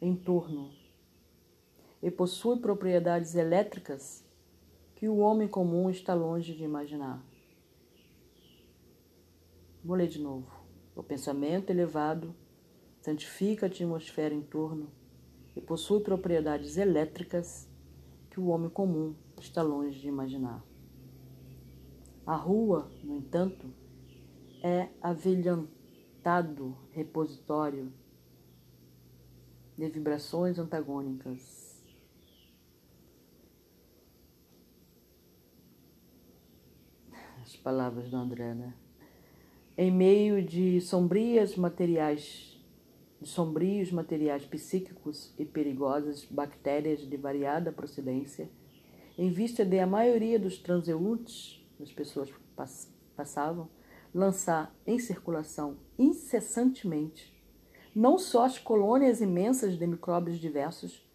em 0.00 0.14
torno 0.14 0.83
e 2.04 2.10
possui 2.10 2.58
propriedades 2.58 3.34
elétricas 3.34 4.22
que 4.94 5.08
o 5.08 5.16
homem 5.16 5.48
comum 5.48 5.88
está 5.88 6.12
longe 6.12 6.54
de 6.54 6.62
imaginar. 6.62 7.24
Vou 9.82 9.96
ler 9.96 10.08
de 10.08 10.20
novo. 10.20 10.46
O 10.94 11.02
pensamento 11.02 11.70
elevado 11.70 12.34
santifica 13.00 13.64
a 13.64 13.68
atmosfera 13.70 14.34
em 14.34 14.42
torno 14.42 14.92
e 15.56 15.62
possui 15.62 16.00
propriedades 16.00 16.76
elétricas 16.76 17.66
que 18.30 18.38
o 18.38 18.48
homem 18.48 18.68
comum 18.68 19.14
está 19.40 19.62
longe 19.62 19.98
de 19.98 20.06
imaginar. 20.06 20.62
A 22.26 22.36
rua, 22.36 22.90
no 23.02 23.16
entanto, 23.16 23.72
é 24.62 24.90
avelhantado 25.00 26.76
repositório 26.92 27.90
de 29.74 29.88
vibrações 29.88 30.58
antagônicas. 30.58 31.64
As 37.44 37.53
palavras 37.64 38.08
do 38.08 38.16
André, 38.16 38.54
né? 38.54 38.72
Em 39.76 39.90
meio 39.90 40.40
de 40.40 40.80
sombrias 40.80 41.56
materiais 41.56 42.52
de 43.20 43.28
sombrios 43.28 43.90
materiais 43.90 44.44
psíquicos 44.44 45.34
e 45.38 45.44
perigosas 45.46 46.26
bactérias 46.26 47.00
de 47.00 47.16
variada 47.16 47.72
procedência, 47.72 48.50
em 49.16 49.30
vista 49.30 49.64
de 49.64 49.78
a 49.78 49.86
maioria 49.86 50.38
dos 50.38 50.58
transeuntes, 50.58 51.64
as 51.80 51.90
pessoas 51.90 52.30
passavam, 53.16 53.68
lançar 54.12 54.72
em 54.86 54.98
circulação 54.98 55.78
incessantemente 55.98 57.34
não 57.94 58.18
só 58.18 58.44
as 58.44 58.58
colônias 58.58 59.20
imensas 59.20 59.78
de 59.78 59.86
micróbios 59.86 60.38
diversos, 60.38 61.08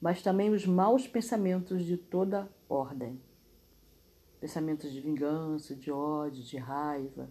mas 0.00 0.20
também 0.20 0.50
os 0.50 0.66
maus 0.66 1.08
pensamentos 1.08 1.82
de 1.84 1.96
toda 1.96 2.48
ordem. 2.68 3.18
Pensamentos 4.40 4.92
de 4.92 5.00
vingança, 5.00 5.74
de 5.74 5.90
ódio, 5.90 6.42
de 6.42 6.56
raiva, 6.56 7.30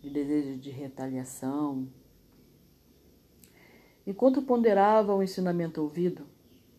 de 0.00 0.10
desejo 0.10 0.58
de 0.58 0.70
retaliação, 0.70 1.88
Enquanto 4.08 4.40
ponderava 4.40 5.14
o 5.14 5.22
ensinamento 5.22 5.82
ouvido, 5.82 6.24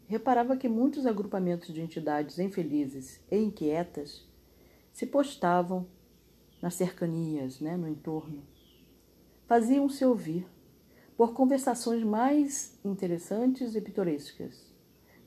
reparava 0.08 0.58
que 0.58 0.67
muitos 0.67 1.05
agrupamentos 1.05 1.72
de 1.72 1.79
entidades 1.79 2.39
infelizes 2.39 3.24
e 3.29 3.38
inquietas 3.38 4.27
se 4.91 5.05
postavam 5.05 5.86
nas 6.60 6.74
cercanias, 6.74 7.60
né, 7.60 7.77
no 7.77 7.88
entorno. 7.88 8.41
Faziam-se 9.46 10.03
ouvir 10.03 10.48
por 11.15 11.36
conversações 11.36 12.03
mais 12.03 12.79
interessantes 12.84 13.75
e 13.75 13.81
pitorescas, 13.81 14.74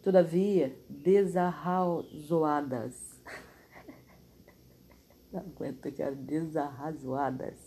todavia 0.02 0.76
desarrazoadas. 0.90 3.11
Não 5.32 5.40
aguento, 5.40 5.90
cara, 5.92 6.14
desarrazoadas. 6.14 7.58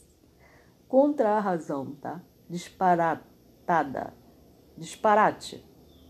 Contra 0.88 1.32
a 1.32 1.40
razão, 1.40 1.96
tá? 1.96 2.22
Disparatada 2.48 4.14
disparate. 4.78 5.64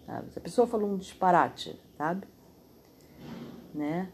Sabe? 0.06 0.30
A 0.36 0.40
pessoa 0.40 0.68
falou 0.68 0.92
um 0.92 0.98
disparate, 0.98 1.80
sabe? 1.98 2.28
Né? 3.74 4.12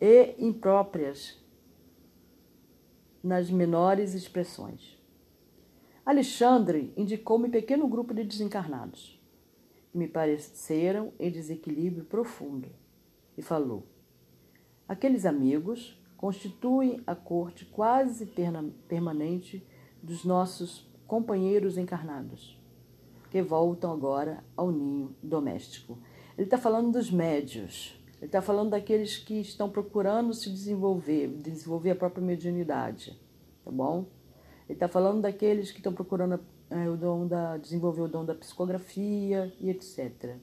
E 0.00 0.34
impróprias 0.38 1.38
nas 3.22 3.50
menores 3.50 4.14
expressões. 4.14 4.96
Alexandre 6.04 6.92
indicou-me 6.96 7.48
pequeno 7.48 7.86
grupo 7.86 8.14
de 8.14 8.24
desencarnados, 8.24 9.20
que 9.92 9.98
me 9.98 10.08
pareceram 10.08 11.12
em 11.18 11.30
desequilíbrio 11.30 12.04
profundo, 12.04 12.68
e 13.36 13.42
falou: 13.42 13.86
Aqueles 14.88 15.26
amigos 15.26 16.00
constituem 16.18 17.00
a 17.06 17.14
corte 17.14 17.64
quase 17.64 18.26
permanente 18.88 19.66
dos 20.02 20.24
nossos 20.24 20.86
companheiros 21.06 21.78
encarnados 21.78 22.58
que 23.30 23.40
voltam 23.40 23.92
agora 23.92 24.44
ao 24.56 24.70
ninho 24.70 25.14
doméstico. 25.22 25.98
Ele 26.36 26.46
está 26.46 26.58
falando 26.58 26.92
dos 26.92 27.10
médios, 27.10 27.98
ele 28.16 28.26
está 28.26 28.42
falando 28.42 28.70
daqueles 28.70 29.16
que 29.16 29.40
estão 29.40 29.70
procurando 29.70 30.34
se 30.34 30.50
desenvolver, 30.50 31.28
desenvolver 31.28 31.92
a 31.92 31.96
própria 31.96 32.24
mediunidade, 32.24 33.18
tá 33.64 33.70
bom? 33.70 34.06
Ele 34.68 34.76
está 34.76 34.88
falando 34.88 35.22
daqueles 35.22 35.70
que 35.70 35.78
estão 35.78 35.92
procurando 35.92 36.40
é, 36.70 36.88
o 36.88 36.96
dom 36.96 37.26
da, 37.26 37.56
desenvolver 37.56 38.02
o 38.02 38.08
dom 38.08 38.24
da 38.24 38.34
psicografia 38.34 39.52
e 39.60 39.70
etc. 39.70 40.36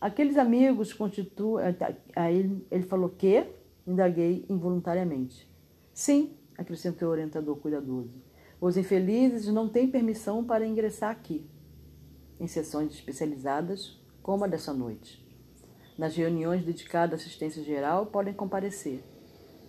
Aqueles 0.00 0.36
amigos 0.36 0.92
constituem. 0.92 1.66
É, 1.66 1.72
tá, 1.72 1.92
aí 2.14 2.64
ele, 2.70 2.84
falou 2.84 3.10
que, 3.10 3.46
indaguei 3.90 4.44
involuntariamente. 4.48 5.48
Sim, 5.92 6.32
acrescentou 6.56 7.08
o 7.08 7.12
orientador 7.12 7.56
cuidadoso. 7.56 8.14
Os 8.60 8.76
infelizes 8.76 9.46
não 9.48 9.68
têm 9.68 9.90
permissão 9.90 10.44
para 10.44 10.66
ingressar 10.66 11.10
aqui 11.10 11.48
em 12.38 12.46
sessões 12.46 12.92
especializadas, 12.94 13.98
como 14.22 14.44
a 14.44 14.48
dessa 14.48 14.72
noite. 14.72 15.26
Nas 15.98 16.16
reuniões 16.16 16.64
dedicadas 16.64 17.20
à 17.20 17.22
assistência 17.22 17.62
geral, 17.62 18.06
podem 18.06 18.32
comparecer. 18.32 19.04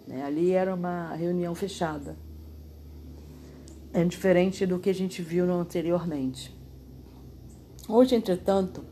Né? 0.07 0.23
Ali 0.23 0.51
era 0.51 0.73
uma 0.73 1.13
reunião 1.13 1.53
fechada. 1.53 2.15
É 3.93 4.03
diferente 4.05 4.65
do 4.65 4.79
que 4.79 4.89
a 4.89 4.93
gente 4.93 5.21
viu 5.21 5.51
anteriormente. 5.51 6.55
Hoje, 7.89 8.15
entretanto, 8.15 8.85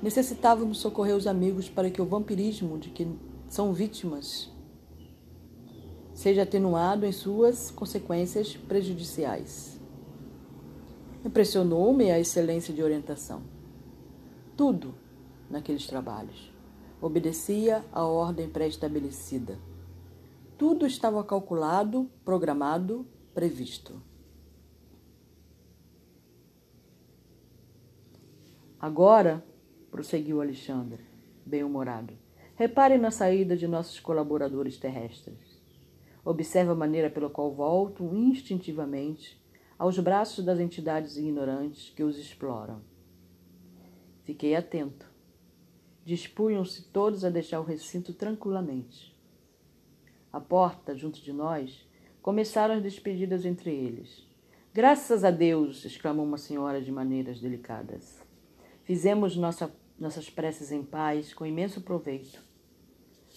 necessitávamos 0.00 0.78
socorrer 0.78 1.16
os 1.16 1.26
amigos 1.26 1.68
para 1.68 1.90
que 1.90 2.00
o 2.00 2.06
vampirismo 2.06 2.78
de 2.78 2.90
que 2.90 3.08
são 3.48 3.72
vítimas 3.72 4.49
seja 6.20 6.42
atenuado 6.42 7.06
em 7.06 7.12
suas 7.12 7.70
consequências 7.70 8.54
prejudiciais. 8.54 9.80
Impressionou-me 11.24 12.10
a 12.10 12.20
excelência 12.20 12.74
de 12.74 12.82
orientação. 12.82 13.42
Tudo 14.54 14.94
naqueles 15.48 15.86
trabalhos 15.86 16.52
obedecia 17.00 17.82
à 17.90 18.04
ordem 18.04 18.50
pré-estabelecida. 18.50 19.58
Tudo 20.58 20.86
estava 20.86 21.24
calculado, 21.24 22.06
programado, 22.22 23.06
previsto. 23.32 24.02
Agora, 28.78 29.42
prosseguiu 29.90 30.42
Alexandre, 30.42 31.02
bem-humorado, 31.46 32.12
repare 32.56 32.98
na 32.98 33.10
saída 33.10 33.56
de 33.56 33.66
nossos 33.66 33.98
colaboradores 33.98 34.76
terrestres. 34.76 35.49
Observe 36.24 36.70
a 36.70 36.74
maneira 36.74 37.08
pela 37.08 37.30
qual 37.30 37.52
voltam 37.52 38.14
instintivamente 38.14 39.40
aos 39.78 39.98
braços 39.98 40.44
das 40.44 40.60
entidades 40.60 41.16
ignorantes 41.16 41.90
que 41.90 42.02
os 42.02 42.18
exploram. 42.18 42.82
Fiquei 44.24 44.54
atento. 44.54 45.10
Dispunham-se 46.04 46.82
todos 46.90 47.24
a 47.24 47.30
deixar 47.30 47.60
o 47.60 47.64
recinto 47.64 48.12
tranquilamente. 48.12 49.16
À 50.32 50.38
porta, 50.38 50.94
junto 50.94 51.20
de 51.20 51.32
nós, 51.32 51.88
começaram 52.20 52.74
as 52.74 52.82
despedidas 52.82 53.44
entre 53.44 53.70
eles. 53.70 54.28
Graças 54.72 55.24
a 55.24 55.30
Deus! 55.30 55.84
exclamou 55.84 56.24
uma 56.24 56.38
senhora 56.38 56.80
de 56.80 56.92
maneiras 56.92 57.40
delicadas. 57.40 58.20
Fizemos 58.84 59.36
nossa, 59.36 59.74
nossas 59.98 60.28
preces 60.28 60.70
em 60.70 60.82
paz, 60.82 61.32
com 61.32 61.46
imenso 61.46 61.80
proveito. 61.80 62.40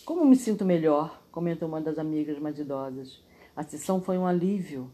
Como 0.06 0.25
me 0.25 0.36
sinto 0.36 0.66
melhor, 0.66 1.23
comentou 1.34 1.68
uma 1.68 1.82
das 1.82 1.98
amigas 1.98 2.38
mais 2.38 2.60
idosas. 2.60 3.20
A 3.56 3.63
sessão 3.63 4.00
foi 4.00 4.20
um 4.20 4.28
alívio. 4.28 4.92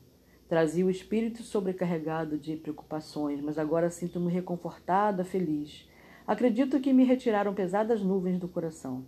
Trazia 0.47 0.85
o 0.85 0.89
espírito 0.89 1.43
sobrecarregado 1.43 2.37
de 2.37 2.55
preocupações, 2.55 3.41
mas 3.41 3.59
agora 3.59 3.89
sinto-me 3.89 4.31
reconfortada, 4.31 5.25
feliz. 5.25 5.87
Acredito 6.25 6.79
que 6.79 6.93
me 6.93 7.03
retiraram 7.03 7.53
pesadas 7.53 8.01
nuvens 8.01 8.39
do 8.39 8.47
coração. 8.47 9.05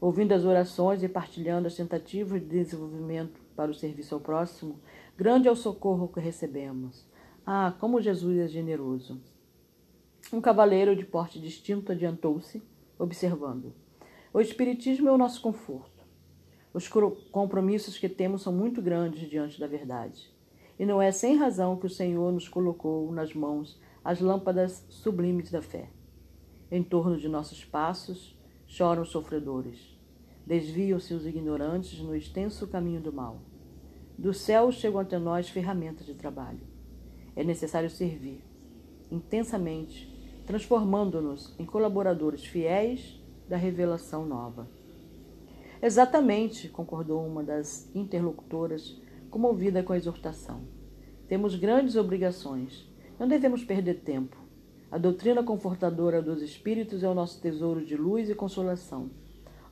Ouvindo 0.00 0.32
as 0.32 0.44
orações 0.44 1.02
e 1.02 1.08
partilhando 1.08 1.66
as 1.66 1.74
tentativas 1.74 2.40
de 2.40 2.46
desenvolvimento 2.46 3.42
para 3.56 3.70
o 3.70 3.74
serviço 3.74 4.14
ao 4.14 4.20
próximo, 4.20 4.78
grande 5.18 5.48
é 5.48 5.50
o 5.50 5.56
socorro 5.56 6.06
que 6.06 6.20
recebemos. 6.20 7.04
Ah, 7.44 7.74
como 7.80 8.00
Jesus 8.00 8.38
é 8.38 8.46
generoso! 8.46 9.20
Um 10.32 10.40
cavaleiro 10.40 10.94
de 10.94 11.04
porte 11.04 11.40
distinto 11.40 11.90
adiantou-se, 11.90 12.62
observando. 12.96 13.74
O 14.32 14.40
Espiritismo 14.40 15.08
é 15.08 15.12
o 15.12 15.18
nosso 15.18 15.42
conforto. 15.42 15.93
Os 16.74 16.88
compromissos 17.30 17.96
que 17.96 18.08
temos 18.08 18.42
são 18.42 18.52
muito 18.52 18.82
grandes 18.82 19.30
diante 19.30 19.60
da 19.60 19.66
verdade. 19.68 20.28
E 20.76 20.84
não 20.84 21.00
é 21.00 21.12
sem 21.12 21.36
razão 21.36 21.76
que 21.76 21.86
o 21.86 21.90
Senhor 21.90 22.32
nos 22.32 22.48
colocou 22.48 23.12
nas 23.12 23.32
mãos 23.32 23.80
as 24.04 24.20
lâmpadas 24.20 24.84
sublimes 24.88 25.52
da 25.52 25.62
fé. 25.62 25.88
Em 26.72 26.82
torno 26.82 27.16
de 27.16 27.28
nossos 27.28 27.64
passos 27.64 28.36
choram 28.66 29.02
os 29.02 29.10
sofredores. 29.10 29.96
Desviam-se 30.44 31.14
os 31.14 31.24
ignorantes 31.24 32.00
no 32.00 32.14
extenso 32.14 32.66
caminho 32.66 33.00
do 33.00 33.12
mal. 33.12 33.40
Do 34.18 34.34
céu 34.34 34.72
chegam 34.72 34.98
até 34.98 35.16
nós 35.16 35.48
ferramentas 35.48 36.04
de 36.04 36.14
trabalho. 36.14 36.60
É 37.36 37.44
necessário 37.44 37.88
servir 37.88 38.42
intensamente, 39.10 40.12
transformando-nos 40.44 41.54
em 41.58 41.64
colaboradores 41.64 42.44
fiéis 42.44 43.22
da 43.48 43.56
revelação 43.56 44.26
nova. 44.26 44.68
Exatamente, 45.84 46.70
concordou 46.70 47.26
uma 47.26 47.42
das 47.42 47.94
interlocutoras, 47.94 48.98
comovida 49.28 49.82
com 49.82 49.92
a 49.92 49.98
exortação. 49.98 50.62
Temos 51.28 51.56
grandes 51.56 51.94
obrigações. 51.94 52.90
Não 53.18 53.28
devemos 53.28 53.62
perder 53.62 54.00
tempo. 54.00 54.34
A 54.90 54.96
doutrina 54.96 55.42
confortadora 55.42 56.22
dos 56.22 56.40
espíritos 56.40 57.02
é 57.02 57.08
o 57.08 57.12
nosso 57.12 57.38
tesouro 57.38 57.84
de 57.84 57.98
luz 57.98 58.30
e 58.30 58.34
consolação. 58.34 59.10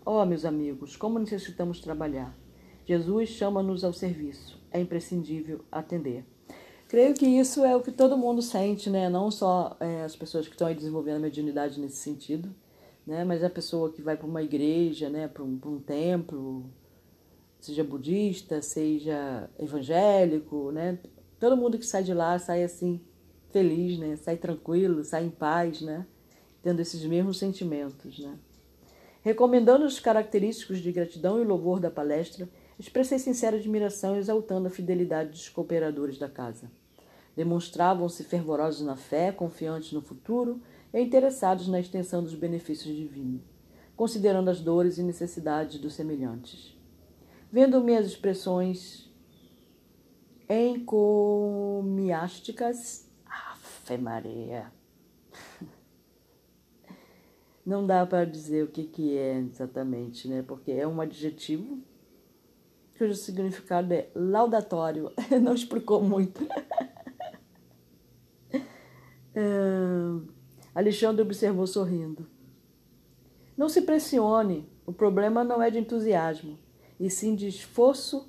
Oh, 0.05 0.23
meus 0.27 0.45
amigos, 0.45 0.97
como 0.97 1.19
necessitamos 1.19 1.81
trabalhar. 1.81 2.37
Jesus 2.85 3.31
chama-nos 3.31 3.83
ao 3.83 3.95
serviço. 3.95 4.61
É 4.71 4.79
imprescindível 4.79 5.65
atender. 5.73 6.27
Creio 6.89 7.15
que 7.15 7.25
isso 7.25 7.65
é 7.65 7.75
o 7.75 7.81
que 7.81 7.91
todo 7.91 8.19
mundo 8.19 8.43
sente, 8.43 8.91
né? 8.91 9.09
Não 9.09 9.31
só 9.31 9.79
é, 9.81 10.03
as 10.03 10.15
pessoas 10.15 10.47
que 10.47 10.53
estão 10.53 10.67
aí 10.67 10.75
desenvolvendo 10.75 11.17
a 11.17 11.21
mediunidade 11.21 11.81
nesse 11.81 11.97
sentido, 11.97 12.55
né? 13.07 13.25
Mas 13.25 13.43
a 13.43 13.51
pessoa 13.51 13.93
que 13.93 14.03
vai 14.03 14.17
para 14.17 14.27
uma 14.27 14.43
igreja, 14.43 15.09
né? 15.09 15.29
Para 15.29 15.43
um, 15.43 15.59
um 15.65 15.79
templo, 15.79 16.65
seja 17.61 17.85
budista, 17.85 18.61
seja 18.63 19.49
evangélico, 19.59 20.71
né? 20.71 20.99
Todo 21.39 21.57
mundo 21.57 21.79
que 21.79 21.87
sai 21.87 22.03
de 22.03 22.15
lá 22.15 22.39
sai 22.39 22.63
assim 22.63 23.01
feliz, 23.51 23.99
né? 23.99 24.17
Sai 24.17 24.37
tranquilo, 24.37 25.05
sai 25.05 25.25
em 25.25 25.31
paz, 25.31 25.81
né? 25.81 26.07
Tendo 26.63 26.81
esses 26.81 27.05
mesmos 27.05 27.39
sentimentos, 27.39 28.19
né? 28.19 28.39
Recomendando 29.23 29.85
os 29.85 30.01
característicos 30.01 30.79
de 30.79 30.91
gratidão 30.91 31.41
e 31.41 31.45
louvor 31.45 31.79
da 31.79 31.91
palestra, 31.91 32.49
expressei 32.79 33.19
sincera 33.19 33.57
admiração 33.57 34.17
exaltando 34.17 34.67
a 34.67 34.71
fidelidade 34.71 35.31
dos 35.31 35.49
cooperadores 35.49 36.19
da 36.19 36.29
casa. 36.29 36.71
Demonstravam-se 37.37 38.25
fervorosos 38.25 38.85
na 38.85 38.97
fé, 38.97 39.31
confiantes 39.31 39.93
no 39.93 40.03
futuro 40.03 40.61
e 40.93 41.01
interessados 41.01 41.69
na 41.69 41.81
extensão 41.81 42.23
dos 42.23 42.35
benefícios 42.35 42.95
divinos, 42.95 43.41
considerando 43.97 44.51
as 44.51 44.61
dores 44.61 44.99
e 44.99 45.03
necessidades 45.03 45.79
dos 45.79 45.95
semelhantes. 45.95 46.79
Vendo 47.51 47.83
minhas 47.83 48.07
expressões 48.07 49.11
encomiásticas, 50.49 53.11
Ave 53.27 53.99
Maria, 53.99 54.73
não 57.65 57.87
dá 57.87 58.05
para 58.07 58.25
dizer 58.25 58.65
o 58.65 58.69
que, 58.69 58.85
que 58.85 59.17
é 59.17 59.39
exatamente, 59.39 60.29
né? 60.29 60.43
Porque 60.43 60.73
é 60.73 60.87
um 60.87 61.01
adjetivo 61.01 61.83
cujo 63.03 63.17
significado 63.17 63.93
é 63.93 64.09
laudatório. 64.15 65.11
Não 65.43 65.55
explicou 65.55 66.01
muito. 66.01 66.47
é... 69.35 69.43
Alexandre 70.75 71.23
observou 71.23 71.67
sorrindo. 71.67 72.27
Não 73.57 73.69
se 73.69 73.83
pressione, 73.83 74.67
o 74.87 74.93
problema 74.93 75.45
não 75.45 75.63
é 75.63 75.71
de 75.71 75.79
entusiasmo, 75.79 76.59
e 76.99 77.11
sim 77.11 77.35
de 77.35 77.49
esforço 77.49 78.29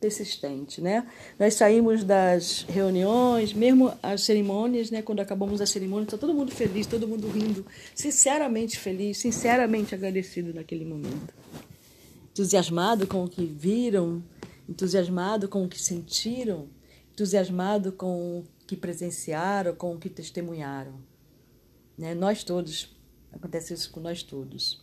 persistente, 0.00 0.80
né? 0.80 1.06
Nós 1.38 1.54
saímos 1.54 2.02
das 2.02 2.62
reuniões, 2.62 3.52
mesmo 3.52 3.92
as 4.02 4.22
cerimônias, 4.22 4.90
né? 4.90 5.02
Quando 5.02 5.20
acabamos 5.20 5.60
a 5.60 5.66
cerimônia, 5.66 6.04
está 6.04 6.16
todo 6.16 6.32
mundo 6.32 6.50
feliz, 6.50 6.86
todo 6.86 7.06
mundo 7.06 7.28
rindo, 7.28 7.66
sinceramente 7.94 8.78
feliz, 8.78 9.18
sinceramente 9.18 9.94
agradecido 9.94 10.54
naquele 10.54 10.86
momento. 10.86 11.34
Entusiasmado 12.30 13.06
com 13.06 13.24
o 13.24 13.28
que 13.28 13.44
viram, 13.44 14.22
entusiasmado 14.66 15.48
com 15.48 15.64
o 15.64 15.68
que 15.68 15.80
sentiram, 15.80 16.68
entusiasmado 17.12 17.92
com 17.92 18.38
o 18.38 18.44
que 18.66 18.76
presenciaram, 18.76 19.74
com 19.74 19.94
o 19.94 19.98
que 19.98 20.08
testemunharam. 20.08 21.09
Né? 22.00 22.14
Nós 22.14 22.42
todos, 22.42 22.96
acontece 23.30 23.74
isso 23.74 23.90
com 23.90 24.00
nós 24.00 24.22
todos. 24.22 24.82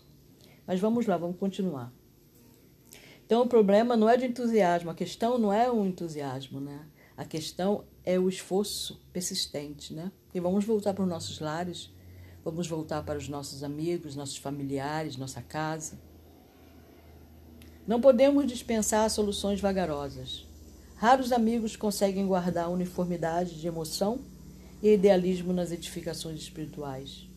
Mas 0.68 0.80
vamos 0.80 1.08
lá, 1.08 1.18
vamos 1.18 1.38
continuar. 1.38 1.92
Então 3.26 3.42
o 3.42 3.48
problema 3.48 3.98
não 3.98 4.08
é 4.08 4.16
de 4.16 4.28
entusiasmo, 4.28 4.92
a 4.92 4.94
questão 4.94 5.40
não 5.40 5.52
é 5.52 5.70
o 5.70 5.84
entusiasmo, 5.84 6.62
né? 6.62 6.86
A 7.18 7.26
questão 7.26 7.86
é 8.06 8.20
o 8.20 8.30
esforço 8.30 9.02
persistente, 9.12 9.96
né? 9.96 10.12
E 10.32 10.40
vamos 10.40 10.64
voltar 10.64 10.94
para 10.94 11.04
os 11.04 11.10
nossos 11.10 11.40
lares, 11.40 11.92
vamos 12.46 12.68
voltar 12.68 13.04
para 13.04 13.18
os 13.18 13.28
nossos 13.28 13.64
amigos, 13.64 14.16
nossos 14.16 14.38
familiares, 14.38 15.18
nossa 15.18 15.42
casa. 15.42 16.00
Não 17.88 18.00
podemos 18.00 18.46
dispensar 18.46 19.10
soluções 19.10 19.60
vagarosas. 19.60 20.46
Raros 20.98 21.32
amigos 21.32 21.76
conseguem 21.76 22.28
guardar 22.28 22.70
uniformidade 22.70 23.60
de 23.60 23.68
emoção 23.68 24.20
e 24.82 24.94
idealismo 24.94 25.54
nas 25.54 25.72
edificações 25.72 26.42
espirituais. 26.42 27.28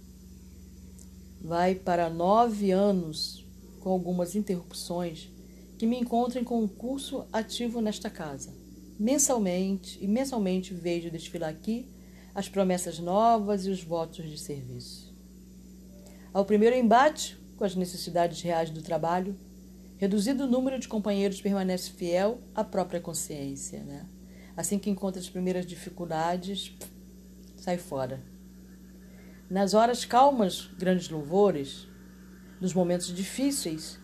Vai 1.41 1.75
para 1.75 2.11
nove 2.11 2.71
anos, 2.71 3.47
com 3.81 3.91
algumas 3.91 4.35
interrupções, 4.35 5.31
que 5.79 5.87
me 5.87 5.99
encontrem 5.99 6.45
com 6.45 6.63
um 6.63 6.69
curso 6.69 7.25
ativo 7.33 7.81
nesta 7.81 8.11
casa. 8.11 8.53
Mensalmente 8.99 9.99
e 10.03 10.07
mensalmente 10.07 10.75
vejo 10.75 11.11
desfilar 11.11 11.49
aqui 11.49 11.87
as 12.35 12.49
promessas 12.49 12.99
novas 12.99 13.65
e 13.65 13.71
os 13.71 13.83
votos 13.83 14.29
de 14.29 14.39
serviço. 14.39 15.11
Ao 16.33 16.45
primeiro 16.45 16.77
embate 16.77 17.39
com 17.57 17.65
as 17.65 17.75
necessidades 17.75 18.41
reais 18.43 18.71
do 18.71 18.83
trabalho, 18.83 19.37
reduzido 19.97 20.45
o 20.45 20.47
número 20.47 20.79
de 20.79 20.89
companheiros 20.89 21.41
permanece 21.41 21.91
fiel 21.91 22.41
à 22.55 22.63
própria 22.63 23.01
consciência. 23.01 23.83
Né? 23.83 24.07
Assim 24.57 24.79
que 24.79 24.89
encontra 24.89 25.21
as 25.21 25.29
primeiras 25.29 25.67
dificuldades, 25.67 26.77
sai 27.61 27.77
fora. 27.77 28.21
Nas 29.49 29.75
horas 29.75 30.05
calmas, 30.05 30.71
grandes 30.79 31.11
louvores, 31.11 31.87
nos 32.61 32.73
momentos 32.73 33.15
difíceis, 33.15 34.01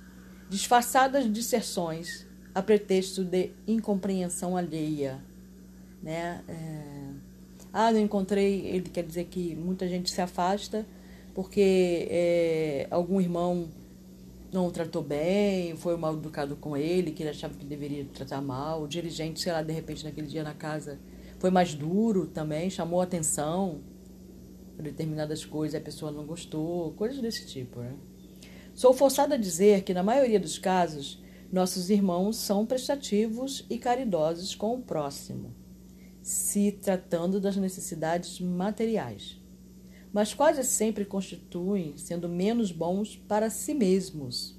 disfarçadas 0.48 1.30
disserções 1.32 2.26
a 2.54 2.62
pretexto 2.62 3.24
de 3.24 3.50
incompreensão 3.66 4.56
alheia. 4.56 5.22
Né? 6.02 6.42
É... 6.46 7.06
Ah, 7.72 7.92
não 7.92 8.00
encontrei. 8.00 8.66
Ele 8.66 8.88
quer 8.88 9.04
dizer 9.04 9.24
que 9.24 9.54
muita 9.54 9.88
gente 9.88 10.10
se 10.10 10.20
afasta 10.20 10.86
porque 11.34 12.08
é, 12.10 12.86
algum 12.90 13.20
irmão 13.20 13.68
não 14.50 14.66
o 14.68 14.70
tratou 14.70 15.02
bem, 15.02 15.76
foi 15.76 15.94
mal 15.96 16.14
educado 16.14 16.56
com 16.56 16.74
ele, 16.74 17.10
que 17.10 17.22
ele 17.22 17.30
achava 17.30 17.52
que 17.52 17.64
deveria 17.64 18.06
tratar 18.06 18.40
mal. 18.40 18.82
O 18.82 18.88
dirigente, 18.88 19.40
sei 19.40 19.52
lá, 19.52 19.62
de 19.62 19.72
repente 19.72 20.02
naquele 20.04 20.26
dia 20.26 20.42
na 20.42 20.54
casa 20.54 20.98
foi 21.38 21.50
mais 21.50 21.74
duro 21.74 22.26
também, 22.26 22.70
chamou 22.70 23.00
atenção 23.00 23.80
para 24.74 24.84
determinadas 24.84 25.44
coisas, 25.44 25.80
a 25.80 25.84
pessoa 25.84 26.12
não 26.12 26.26
gostou, 26.26 26.92
coisas 26.92 27.18
desse 27.20 27.46
tipo, 27.46 27.80
né? 27.80 27.94
Sou 28.74 28.92
forçada 28.92 29.34
a 29.34 29.38
dizer 29.38 29.82
que, 29.84 29.94
na 29.94 30.02
maioria 30.02 30.38
dos 30.38 30.58
casos, 30.58 31.22
nossos 31.50 31.88
irmãos 31.88 32.36
são 32.36 32.66
prestativos 32.66 33.64
e 33.70 33.78
caridosos 33.78 34.54
com 34.54 34.74
o 34.74 34.82
próximo, 34.82 35.54
se 36.22 36.72
tratando 36.72 37.40
das 37.40 37.56
necessidades 37.56 38.38
materiais, 38.38 39.40
mas 40.12 40.34
quase 40.34 40.62
sempre 40.64 41.06
constituem 41.06 41.96
sendo 41.96 42.28
menos 42.28 42.70
bons 42.70 43.16
para 43.16 43.48
si 43.48 43.72
mesmos, 43.72 44.58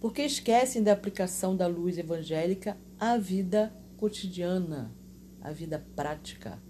porque 0.00 0.22
esquecem 0.22 0.82
da 0.82 0.92
aplicação 0.92 1.56
da 1.56 1.66
luz 1.66 1.98
evangélica 1.98 2.76
à 3.00 3.16
vida 3.16 3.74
cotidiana, 3.96 4.94
à 5.46 5.52
vida 5.52 5.84
prática. 5.94 6.62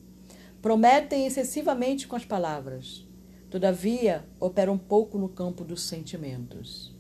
Prometem 0.61 1.27
excessivamente 1.27 2.07
com 2.07 2.17
as 2.17 2.25
palavras, 2.25 3.07
Todavia, 3.49 4.23
opera 4.41 4.73
um 4.73 4.79
pouco 4.79 5.17
no 5.17 5.29
campo 5.29 5.65
dos 5.65 5.83
sentimentos. 5.83 6.95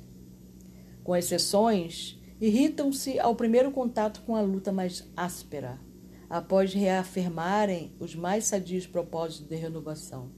Com 1.03 1.15
exceções, 1.17 2.19
irritam-se 2.41 3.19
ao 3.19 3.35
primeiro 3.35 3.73
contato 3.73 4.23
com 4.23 4.37
a 4.37 4.41
luta 4.41 4.73
mais 4.73 5.11
áspera, 5.17 5.81
após 6.31 6.73
reafirmarem 6.73 7.95
os 7.99 8.15
mais 8.15 8.45
sadios 8.45 8.87
propósitos 8.87 9.49
de 9.49 9.57
renovação, 9.57 10.31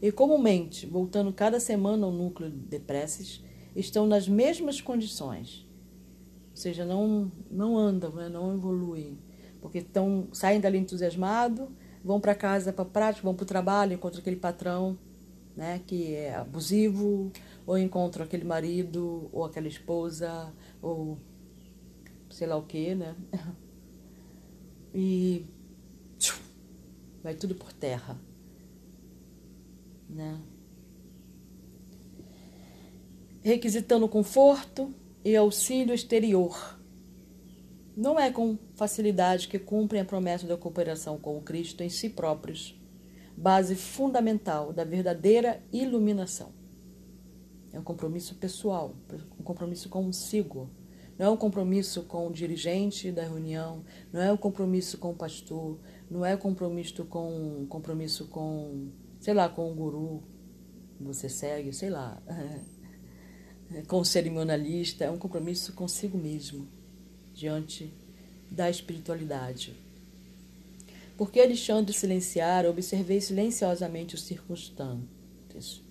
e 0.00 0.10
comumente, 0.10 0.86
voltando 0.86 1.32
cada 1.32 1.60
semana 1.60 2.06
ao 2.06 2.12
núcleo 2.12 2.50
de 2.50 2.78
preces, 2.78 3.44
estão 3.76 4.06
nas 4.06 4.26
mesmas 4.26 4.80
condições. 4.80 5.68
Ou 6.50 6.56
seja, 6.56 6.86
não, 6.86 7.30
não 7.50 7.76
andam, 7.76 8.10
né? 8.12 8.30
não 8.30 8.54
evoluem. 8.54 9.18
Porque 9.60 9.78
estão, 9.78 10.28
saem 10.32 10.60
dali 10.60 10.78
entusiasmados, 10.78 11.68
vão 12.04 12.20
para 12.20 12.34
casa 12.34 12.72
para 12.72 12.84
prática, 12.84 13.24
vão 13.24 13.34
para 13.34 13.44
o 13.44 13.46
trabalho, 13.46 13.94
encontram 13.94 14.20
aquele 14.20 14.36
patrão 14.36 14.98
né, 15.56 15.80
que 15.86 16.14
é 16.14 16.34
abusivo, 16.34 17.30
ou 17.66 17.76
encontram 17.76 18.24
aquele 18.24 18.44
marido, 18.44 19.28
ou 19.32 19.44
aquela 19.44 19.68
esposa, 19.68 20.52
ou 20.80 21.18
sei 22.30 22.46
lá 22.46 22.56
o 22.56 22.62
que, 22.62 22.94
né? 22.94 23.14
E 24.92 25.46
vai 27.22 27.32
tudo 27.34 27.54
por 27.54 27.72
terra 27.72 28.18
né? 30.10 30.38
Requisitando 33.42 34.08
conforto 34.08 34.92
e 35.24 35.36
auxílio 35.36 35.94
exterior. 35.94 36.79
Não 38.00 38.18
é 38.18 38.30
com 38.30 38.56
facilidade 38.76 39.46
que 39.46 39.58
cumprem 39.58 40.00
a 40.00 40.06
promessa 40.06 40.46
da 40.46 40.56
cooperação 40.56 41.18
com 41.18 41.36
o 41.36 41.42
Cristo 41.42 41.82
em 41.82 41.90
si 41.90 42.08
próprios, 42.08 42.74
base 43.36 43.74
fundamental 43.74 44.72
da 44.72 44.84
verdadeira 44.84 45.62
iluminação. 45.70 46.50
É 47.70 47.78
um 47.78 47.82
compromisso 47.82 48.36
pessoal, 48.36 48.96
um 49.38 49.42
compromisso 49.42 49.90
consigo. 49.90 50.70
Não 51.18 51.26
é 51.26 51.28
um 51.28 51.36
compromisso 51.36 52.04
com 52.04 52.26
o 52.26 52.32
dirigente 52.32 53.12
da 53.12 53.24
reunião, 53.24 53.84
não 54.10 54.22
é 54.22 54.32
um 54.32 54.36
compromisso 54.38 54.96
com 54.96 55.10
o 55.10 55.14
pastor, 55.14 55.78
não 56.10 56.24
é 56.24 56.34
um 56.34 56.38
compromisso 56.38 57.04
com 57.04 57.66
compromisso 57.68 58.28
com 58.28 58.88
sei 59.20 59.34
lá, 59.34 59.46
com 59.46 59.70
o 59.70 59.74
guru 59.74 60.22
você 60.98 61.28
segue, 61.28 61.70
sei 61.70 61.90
lá, 61.90 62.22
com 63.86 63.98
o 64.00 64.06
cerimonialista, 64.06 65.04
é 65.04 65.10
um 65.10 65.18
compromisso 65.18 65.74
consigo 65.74 66.16
mesmo, 66.16 66.66
diante 67.40 67.90
da 68.50 68.68
espiritualidade. 68.68 69.74
Porque 71.16 71.40
Alexandre 71.40 71.90
silenciara, 71.94 72.68
observei 72.68 73.18
silenciosamente 73.18 74.14
os 74.14 74.22
circunstantes. 74.22 75.82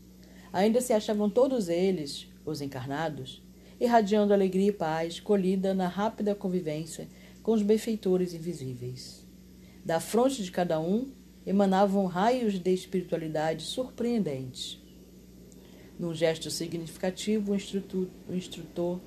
Ainda 0.53 0.79
se 0.79 0.93
achavam 0.93 1.27
todos 1.27 1.67
eles, 1.67 2.27
os 2.45 2.61
encarnados, 2.61 3.41
irradiando 3.79 4.31
alegria 4.31 4.67
e 4.67 4.71
paz, 4.71 5.19
colhida 5.19 5.73
na 5.73 5.87
rápida 5.87 6.35
convivência 6.35 7.07
com 7.41 7.53
os 7.53 7.63
benfeitores 7.63 8.35
invisíveis. 8.35 9.25
Da 9.83 9.99
fronte 9.99 10.43
de 10.43 10.51
cada 10.51 10.79
um 10.79 11.11
emanavam 11.47 12.05
raios 12.05 12.59
de 12.59 12.71
espiritualidade 12.71 13.63
surpreendentes. 13.63 14.77
Num 15.97 16.13
gesto 16.13 16.51
significativo, 16.51 17.53
o 17.53 18.35
instrutor, 18.35 18.99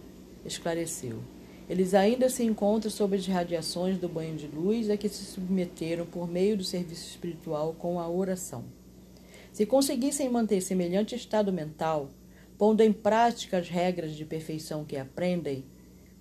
esclareceu. 0.45 1.23
Eles 1.69 1.95
ainda 1.95 2.29
se 2.29 2.43
encontram 2.43 2.91
sob 2.91 3.17
as 3.17 3.27
radiações 3.27 3.99
do 3.99 4.09
banho 4.09 4.37
de 4.37 4.47
luz 4.47 4.91
a 4.91 4.97
que 4.97 5.09
se 5.09 5.25
submeteram 5.25 6.05
por 6.05 6.29
meio 6.29 6.57
do 6.57 6.65
serviço 6.65 7.09
espiritual 7.09 7.75
com 7.75 8.01
a 8.01 8.09
oração. 8.09 8.65
Se 9.53 9.67
conseguissem 9.67 10.29
manter 10.29 10.61
semelhante 10.61 11.15
estado 11.15 11.53
mental, 11.53 12.09
pondo 12.59 12.81
em 12.81 12.93
prática 12.93 13.59
as 13.59 13.69
regras 13.69 14.15
de 14.15 14.25
perfeição 14.25 14.85
que 14.85 14.97
aprendem, 14.97 15.65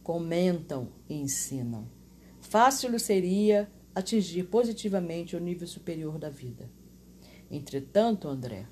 comentam 0.04 0.88
e 1.10 1.16
ensinam, 1.16 1.88
fácil 2.40 2.98
seria 3.00 3.70
atingir 3.94 4.44
positivamente 4.44 5.36
o 5.36 5.40
nível 5.40 5.68
superior 5.68 6.18
da 6.18 6.30
vida. 6.30 6.70
Entretanto, 7.50 8.28
André, 8.28 8.66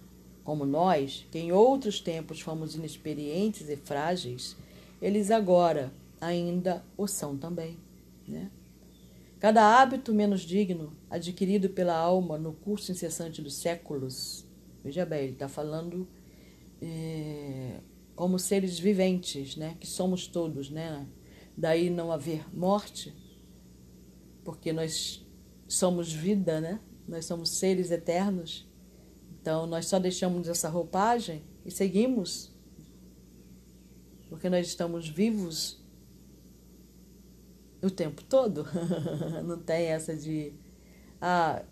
como 0.43 0.65
nós, 0.65 1.25
que 1.31 1.37
em 1.37 1.51
outros 1.51 1.99
tempos 1.99 2.41
fomos 2.41 2.75
inexperientes 2.75 3.69
e 3.69 3.75
frágeis, 3.75 4.55
eles 5.01 5.29
agora 5.29 5.91
ainda 6.19 6.83
o 6.97 7.07
são 7.07 7.37
também. 7.37 7.77
Né? 8.27 8.51
Cada 9.39 9.79
hábito 9.79 10.13
menos 10.13 10.41
digno, 10.41 10.95
adquirido 11.09 11.69
pela 11.69 11.95
alma 11.95 12.37
no 12.37 12.53
curso 12.53 12.91
incessante 12.91 13.41
dos 13.41 13.55
séculos, 13.55 14.45
veja 14.83 15.05
bem, 15.05 15.23
ele 15.23 15.33
está 15.33 15.47
falando 15.47 16.07
é, 16.81 17.79
como 18.15 18.37
seres 18.37 18.77
viventes, 18.77 19.55
né? 19.55 19.77
que 19.79 19.87
somos 19.87 20.27
todos, 20.27 20.69
né? 20.69 21.07
daí 21.59 21.89
não 21.89 22.09
haver 22.09 22.45
morte, 22.55 23.13
porque 24.45 24.71
nós 24.71 25.25
somos 25.67 26.11
vida, 26.11 26.61
né? 26.61 26.79
Nós 27.05 27.25
somos 27.25 27.49
seres 27.49 27.91
eternos. 27.91 28.65
Então 29.41 29.67
nós 29.67 29.85
só 29.85 29.99
deixamos 29.99 30.47
essa 30.47 30.69
roupagem 30.69 31.43
e 31.65 31.71
seguimos, 31.71 32.51
porque 34.29 34.49
nós 34.49 34.67
estamos 34.67 35.09
vivos 35.09 35.78
o 37.81 37.89
tempo 37.89 38.23
todo. 38.23 38.65
Não 39.45 39.57
tem 39.59 39.87
essa 39.87 40.15
de 40.15 40.53
ah, 41.21 41.63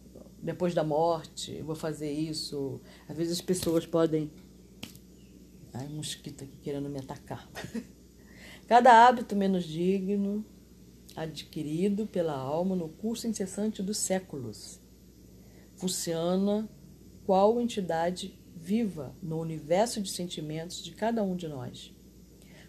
depois 0.41 0.74
da 0.74 0.84
morte 0.84 1.62
vou 1.62 1.76
fazer 1.76 2.12
isso. 2.12 2.82
Às 3.08 3.17
vezes 3.17 3.34
as 3.34 3.41
pessoas 3.41 3.86
podem 3.86 4.32
Ai, 5.74 5.88
mosquito 5.89 6.43
aqui 6.43 6.58
querendo 6.63 6.89
me 6.89 6.98
atacar. 6.98 7.48
Cada 8.67 9.08
hábito 9.08 9.36
menos 9.36 9.63
digno 9.63 10.43
adquirido 11.15 12.08
pela 12.08 12.34
alma 12.34 12.76
no 12.76 12.89
curso 12.89 13.28
incessante 13.28 13.84
dos 13.84 13.98
séculos. 13.98 14.80
Funciona 15.76 16.67
qual 17.26 17.62
entidade 17.62 18.39
viva 18.56 19.15
no 19.22 19.39
universo 19.39 20.02
de 20.02 20.10
sentimentos 20.10 20.84
de 20.84 20.91
cada 20.91 21.22
um 21.24 21.36
de 21.36 21.48
nós, 21.48 21.93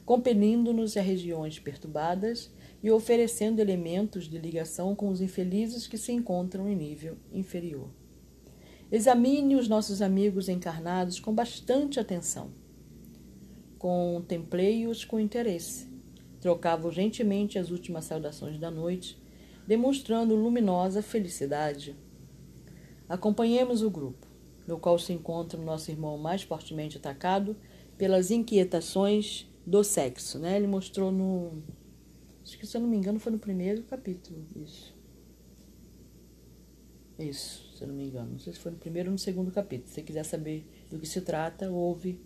compelindo-nos 0.04 0.96
a 0.96 1.00
regiões 1.00 1.58
perturbadas 1.58 2.50
e 2.82 2.90
oferecendo 2.90 3.60
elementos 3.60 4.28
de 4.28 4.38
ligação 4.38 4.94
com 4.94 5.08
os 5.08 5.20
infelizes 5.20 5.86
que 5.86 5.98
se 5.98 6.12
encontram 6.12 6.68
em 6.68 6.76
nível 6.76 7.16
inferior. 7.32 7.88
Examine 8.90 9.56
os 9.56 9.68
nossos 9.68 10.00
amigos 10.00 10.48
encarnados 10.48 11.20
com 11.20 11.34
bastante 11.34 12.00
atenção. 12.00 12.50
Contemplei-os 13.78 15.04
com 15.04 15.20
interesse 15.20 15.88
Trocavam 16.40 16.90
gentilmente 16.92 17.58
as 17.58 17.70
últimas 17.70 18.04
saudações 18.04 18.58
da 18.58 18.70
noite, 18.70 19.20
demonstrando 19.66 20.36
luminosa 20.36 21.02
felicidade. 21.02 21.96
Acompanhemos 23.08 23.82
o 23.82 23.90
grupo, 23.90 24.26
no 24.66 24.78
qual 24.78 24.98
se 24.98 25.12
encontra 25.12 25.58
o 25.58 25.64
nosso 25.64 25.90
irmão 25.90 26.16
mais 26.16 26.42
fortemente 26.42 26.96
atacado 26.96 27.56
pelas 27.96 28.30
inquietações 28.30 29.46
do 29.66 29.82
sexo. 29.82 30.38
Né? 30.38 30.56
Ele 30.56 30.66
mostrou 30.66 31.10
no. 31.10 31.62
Acho 32.48 32.56
que, 32.56 32.66
se 32.66 32.78
eu 32.78 32.80
não 32.80 32.88
me 32.88 32.96
engano, 32.96 33.20
foi 33.20 33.30
no 33.30 33.38
primeiro 33.38 33.82
capítulo. 33.82 34.42
Isso. 34.56 34.96
Isso, 37.18 37.76
se 37.76 37.84
eu 37.84 37.88
não 37.88 37.94
me 37.94 38.06
engano. 38.06 38.32
Não 38.32 38.38
sei 38.38 38.54
se 38.54 38.58
foi 38.58 38.72
no 38.72 38.78
primeiro 38.78 39.10
ou 39.10 39.12
no 39.12 39.18
segundo 39.18 39.50
capítulo. 39.50 39.86
Se 39.86 39.96
você 39.96 40.02
quiser 40.02 40.24
saber 40.24 40.66
do 40.90 40.98
que 40.98 41.06
se 41.06 41.20
trata, 41.20 41.70
ouve 41.70 42.18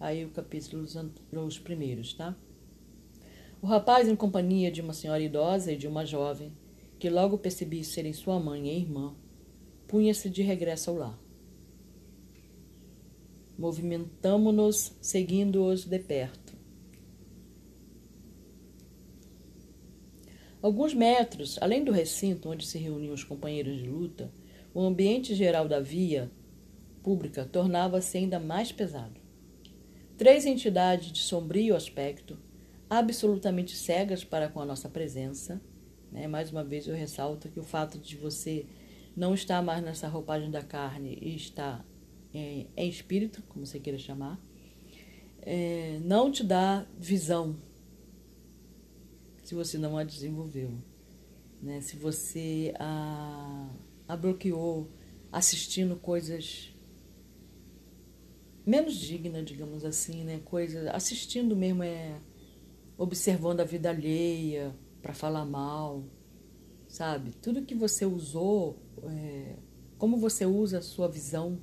aí 0.00 0.24
o 0.24 0.30
capítulo, 0.30 0.84
os 1.46 1.58
primeiros, 1.60 2.12
tá? 2.12 2.36
O 3.62 3.68
rapaz, 3.68 4.08
em 4.08 4.16
companhia 4.16 4.68
de 4.68 4.80
uma 4.80 4.92
senhora 4.92 5.22
idosa 5.22 5.70
e 5.70 5.76
de 5.76 5.86
uma 5.86 6.04
jovem, 6.04 6.52
que 6.98 7.08
logo 7.08 7.38
percebi 7.38 7.84
serem 7.84 8.12
sua 8.12 8.40
mãe 8.40 8.66
e 8.66 8.80
irmã, 8.80 9.14
punha-se 9.86 10.28
de 10.28 10.42
regresso 10.42 10.90
ao 10.90 10.96
lar. 10.96 11.18
Movimentamo-nos, 13.56 14.96
seguindo-os 15.00 15.84
de 15.84 16.00
perto. 16.00 16.47
Alguns 20.60 20.92
metros, 20.92 21.56
além 21.60 21.84
do 21.84 21.92
recinto 21.92 22.50
onde 22.50 22.66
se 22.66 22.78
reuniam 22.78 23.14
os 23.14 23.22
companheiros 23.22 23.78
de 23.78 23.88
luta, 23.88 24.32
o 24.74 24.82
ambiente 24.82 25.34
geral 25.34 25.68
da 25.68 25.78
via 25.78 26.30
pública 27.02 27.44
tornava-se 27.44 28.18
ainda 28.18 28.40
mais 28.40 28.72
pesado. 28.72 29.20
Três 30.16 30.44
entidades 30.46 31.12
de 31.12 31.20
sombrio 31.20 31.76
aspecto 31.76 32.36
absolutamente 32.90 33.76
cegas 33.76 34.24
para 34.24 34.48
com 34.48 34.60
a 34.60 34.66
nossa 34.66 34.88
presença. 34.88 35.60
Né? 36.10 36.26
Mais 36.26 36.50
uma 36.50 36.64
vez 36.64 36.88
eu 36.88 36.94
ressalto 36.94 37.48
que 37.48 37.60
o 37.60 37.64
fato 37.64 37.96
de 37.98 38.16
você 38.16 38.66
não 39.16 39.34
estar 39.34 39.62
mais 39.62 39.82
nessa 39.82 40.08
roupagem 40.08 40.50
da 40.50 40.62
carne 40.62 41.16
e 41.20 41.36
estar 41.36 41.84
em, 42.34 42.68
em 42.76 42.88
espírito, 42.88 43.42
como 43.48 43.64
você 43.64 43.78
queira 43.78 43.98
chamar, 43.98 44.40
é, 45.42 46.00
não 46.02 46.32
te 46.32 46.42
dá 46.42 46.84
visão 46.98 47.56
se 49.48 49.54
você 49.54 49.78
não 49.78 49.96
a 49.96 50.04
desenvolveu. 50.04 50.70
Né? 51.62 51.80
Se 51.80 51.96
você 51.96 52.74
a, 52.78 53.66
a 54.06 54.14
bloqueou 54.14 54.90
assistindo 55.32 55.96
coisas 55.96 56.76
menos 58.66 58.94
dignas, 58.94 59.46
digamos 59.46 59.86
assim, 59.86 60.22
né? 60.22 60.38
Coisas 60.44 60.86
assistindo 60.88 61.56
mesmo 61.56 61.82
é 61.82 62.20
observando 62.98 63.60
a 63.60 63.64
vida 63.64 63.88
alheia 63.88 64.76
para 65.00 65.14
falar 65.14 65.46
mal, 65.46 66.04
sabe? 66.86 67.32
Tudo 67.40 67.64
que 67.64 67.74
você 67.74 68.04
usou, 68.04 68.78
é, 69.02 69.56
como 69.96 70.18
você 70.18 70.44
usa 70.44 70.76
a 70.76 70.82
sua 70.82 71.08
visão 71.08 71.58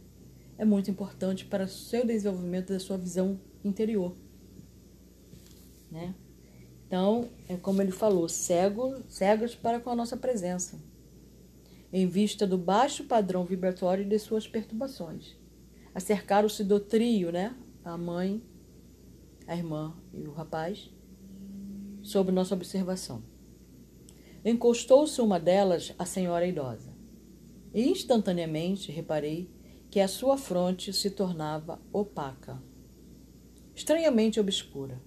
é 0.58 0.66
muito 0.66 0.90
importante 0.90 1.46
para 1.46 1.66
o 1.66 1.70
seu 1.70 2.04
desenvolvimento 2.04 2.74
da 2.74 2.80
sua 2.80 2.98
visão 2.98 3.40
interior. 3.64 4.16
Né? 5.92 6.16
Então, 6.88 7.30
é 7.50 7.58
como 7.58 7.82
ele 7.82 7.92
falou, 7.92 8.30
cego, 8.30 9.02
cegos 9.10 9.56
para 9.56 9.80
com 9.80 9.90
a 9.90 9.96
nossa 9.96 10.16
presença, 10.16 10.80
em 11.92 12.08
vista 12.08 12.46
do 12.46 12.58
baixo 12.58 13.06
padrão 13.06 13.44
vibratório 13.44 14.08
de 14.08 14.20
suas 14.20 14.48
perturbações. 14.48 15.36
Acercaram-se 15.94 16.64
do 16.64 16.80
trio, 16.80 17.32
né? 17.32 17.56
A 17.84 17.98
mãe, 17.98 18.44
a 19.48 19.56
irmã 19.56 19.96
e 20.14 20.28
o 20.28 20.32
rapaz, 20.32 20.92
sob 22.02 22.32
nossa 22.32 22.54
observação. 22.54 23.24
Encostou-se 24.44 25.20
uma 25.22 25.40
delas 25.40 25.94
a 25.98 26.06
senhora 26.06 26.46
idosa. 26.46 26.94
E 27.74 27.90
instantaneamente 27.90 28.92
reparei 28.92 29.50
que 29.90 30.00
a 30.00 30.08
sua 30.08 30.38
fronte 30.38 30.94
se 30.94 31.10
tornava 31.10 31.80
opaca, 31.92 32.62
estranhamente 33.74 34.40
obscura. 34.40 35.02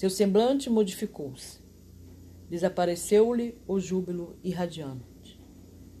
Seu 0.00 0.08
semblante 0.08 0.70
modificou-se. 0.70 1.58
Desapareceu-lhe 2.48 3.58
o 3.68 3.78
júbilo 3.78 4.34
irradiante, 4.42 5.38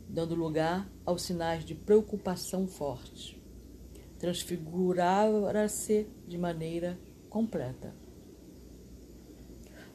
dando 0.08 0.34
lugar 0.34 0.90
aos 1.04 1.20
sinais 1.20 1.66
de 1.66 1.74
preocupação 1.74 2.66
forte. 2.66 3.38
Transfigurara-se 4.18 6.06
de 6.26 6.38
maneira 6.38 6.98
completa. 7.28 7.94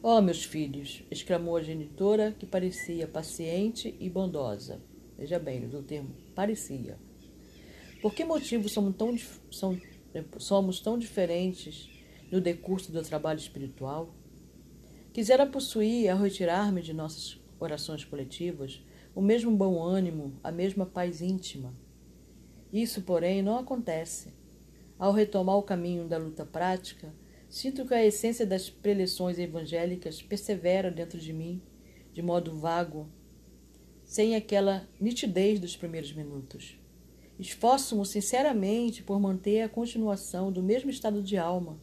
Oh, 0.04 0.22
meus 0.22 0.44
filhos! 0.44 1.02
exclamou 1.10 1.58
a 1.58 1.64
genitora, 1.64 2.32
que 2.32 2.46
parecia 2.46 3.08
paciente 3.08 3.98
e 4.00 4.08
bondosa. 4.08 4.80
Veja 5.18 5.40
bem, 5.40 5.66
o 5.66 5.82
termo 5.82 6.16
parecia. 6.36 7.00
Por 8.04 8.14
que 8.14 8.24
motivo 8.24 8.70
somos 8.70 8.96
tão, 8.96 9.18
somos 10.38 10.80
tão 10.80 10.96
diferentes 10.96 11.95
no 12.32 12.42
decurso 12.42 12.92
do 12.92 13.02
trabalho 13.02 13.40
espiritual? 13.40 14.14
Quisera 15.14 15.46
possuir, 15.46 16.10
ao 16.10 16.18
retirar-me 16.18 16.82
de 16.82 16.94
nossas 16.94 17.40
orações 17.60 18.04
coletivas, 18.04 18.82
o 19.16 19.22
mesmo 19.22 19.56
bom 19.56 19.82
ânimo, 19.82 20.38
a 20.44 20.52
mesma 20.52 20.86
paz 20.86 21.22
íntima. 21.22 21.74
Isso, 22.72 23.02
porém, 23.02 23.42
não 23.42 23.58
acontece. 23.58 24.34
Ao 25.00 25.14
retomar 25.14 25.58
o 25.58 25.64
caminho 25.64 26.08
da 26.08 26.18
luta 26.18 26.46
prática, 26.46 27.14
sinto 27.48 27.86
que 27.86 27.94
a 27.94 28.06
essência 28.06 28.46
das 28.46 28.70
preleções 28.70 29.40
evangélicas 29.40 30.22
persevera 30.22 30.92
dentro 30.92 31.18
de 31.18 31.32
mim, 31.32 31.62
de 32.12 32.22
modo 32.22 32.58
vago, 32.58 33.08
sem 34.04 34.36
aquela 34.36 34.88
nitidez 35.00 35.60
dos 35.60 35.76
primeiros 35.76 36.14
minutos. 36.14 36.78
Esforço-me 37.40 38.06
sinceramente 38.06 39.04
por 39.04 39.20
manter 39.20 39.62
a 39.62 39.70
continuação 39.70 40.52
do 40.52 40.64
mesmo 40.64 40.90
estado 40.90 41.22
de 41.22 41.38
alma, 41.38 41.80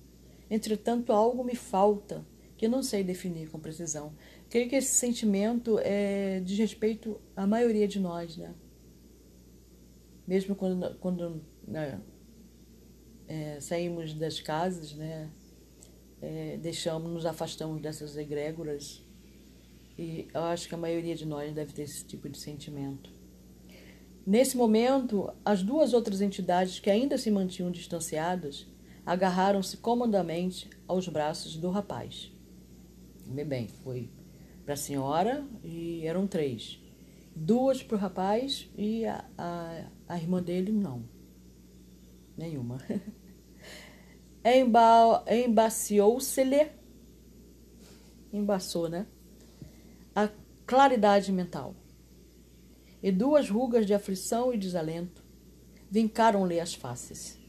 Entretanto, 0.54 1.14
algo 1.14 1.42
me 1.42 1.54
falta 1.54 2.26
que 2.58 2.68
não 2.68 2.82
sei 2.82 3.02
definir 3.02 3.48
com 3.48 3.58
precisão. 3.58 4.12
Creio 4.50 4.68
que 4.68 4.76
esse 4.76 4.94
sentimento 4.94 5.78
é 5.78 6.40
de 6.40 6.54
respeito 6.56 7.18
à 7.34 7.46
maioria 7.46 7.88
de 7.88 7.98
nós, 7.98 8.36
né? 8.36 8.54
Mesmo 10.28 10.54
quando, 10.54 10.94
quando 10.98 11.42
né, 11.66 11.98
é, 13.26 13.60
saímos 13.60 14.12
das 14.12 14.42
casas, 14.42 14.92
né? 14.92 15.30
É, 16.20 16.58
deixamos, 16.58 17.10
nos 17.10 17.24
afastamos 17.24 17.80
dessas 17.80 18.14
egrégoras 18.18 19.02
e 19.98 20.28
eu 20.34 20.42
acho 20.42 20.68
que 20.68 20.74
a 20.74 20.78
maioria 20.78 21.14
de 21.14 21.24
nós 21.24 21.54
deve 21.54 21.72
ter 21.72 21.82
esse 21.84 22.04
tipo 22.04 22.28
de 22.28 22.36
sentimento. 22.36 23.10
Nesse 24.26 24.54
momento, 24.54 25.32
as 25.46 25.62
duas 25.62 25.94
outras 25.94 26.20
entidades 26.20 26.78
que 26.78 26.90
ainda 26.90 27.16
se 27.16 27.30
mantinham 27.30 27.70
distanciadas 27.70 28.66
agarraram-se 29.04 29.76
comodamente 29.76 30.70
aos 30.86 31.08
braços 31.08 31.56
do 31.56 31.70
rapaz. 31.70 32.32
Vê 33.26 33.44
bem, 33.44 33.68
foi 33.68 34.10
para 34.64 34.74
a 34.74 34.76
senhora 34.76 35.46
e 35.62 36.06
eram 36.06 36.26
três. 36.26 36.80
Duas 37.34 37.82
para 37.82 37.96
o 37.96 37.98
rapaz 37.98 38.68
e 38.76 39.04
a, 39.06 39.24
a, 39.36 39.86
a, 40.08 40.16
irmã 40.16 40.42
dele 40.42 40.70
não. 40.70 41.04
Nenhuma. 42.36 42.78
Emba, 44.44 45.24
Embaciou-se-lhe, 45.28 46.70
embaçou, 48.32 48.88
né? 48.88 49.06
A 50.14 50.28
claridade 50.66 51.32
mental. 51.32 51.74
E 53.02 53.10
duas 53.10 53.48
rugas 53.48 53.86
de 53.86 53.94
aflição 53.94 54.52
e 54.52 54.58
desalento 54.58 55.24
vincaram-lhe 55.90 56.60
as 56.60 56.74
faces 56.74 57.41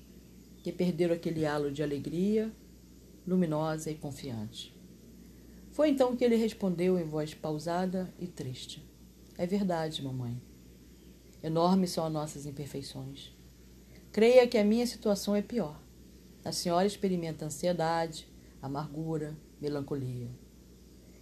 que 0.64 0.72
perderam 0.72 1.14
aquele 1.14 1.46
halo 1.46 1.72
de 1.72 1.84
alegria 1.84 2.52
luminosa 3.28 3.92
e 3.92 3.96
confiante. 3.96 4.74
Foi 5.72 5.90
então 5.90 6.16
que 6.16 6.24
ele 6.24 6.36
respondeu 6.36 6.98
em 6.98 7.04
voz 7.04 7.34
pausada 7.34 8.12
e 8.18 8.26
triste: 8.26 8.84
É 9.38 9.46
verdade, 9.46 10.02
mamãe. 10.02 10.42
Enormes 11.44 11.92
são 11.92 12.06
as 12.06 12.14
nossas 12.14 12.46
imperfeições. 12.46 13.34
Creia 14.12 14.48
que 14.48 14.58
a 14.58 14.64
minha 14.64 14.88
situação 14.88 15.36
é 15.36 15.42
pior. 15.42 15.82
A 16.46 16.52
senhora 16.52 16.88
experimenta 16.88 17.46
ansiedade, 17.46 18.28
amargura, 18.62 19.36
melancolia. 19.60 20.30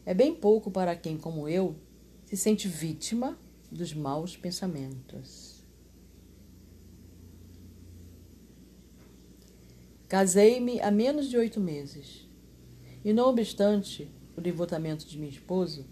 É 0.05 0.13
bem 0.13 0.35
pouco 0.35 0.69
para 0.69 0.95
quem, 0.95 1.17
como 1.17 1.47
eu, 1.47 1.75
se 2.25 2.37
sente 2.37 2.67
vítima 2.67 3.37
dos 3.71 3.93
maus 3.93 4.35
pensamentos. 4.35 5.50
Casei-me 10.11 10.81
há 10.81 10.91
menos 10.91 11.29
de 11.29 11.37
oito 11.37 11.57
meses. 11.57 12.27
E 13.01 13.13
não 13.13 13.29
obstante 13.29 14.11
o 14.35 14.41
devotamento 14.41 15.07
de 15.07 15.17
minha 15.17 15.31
esposa, 15.31 15.85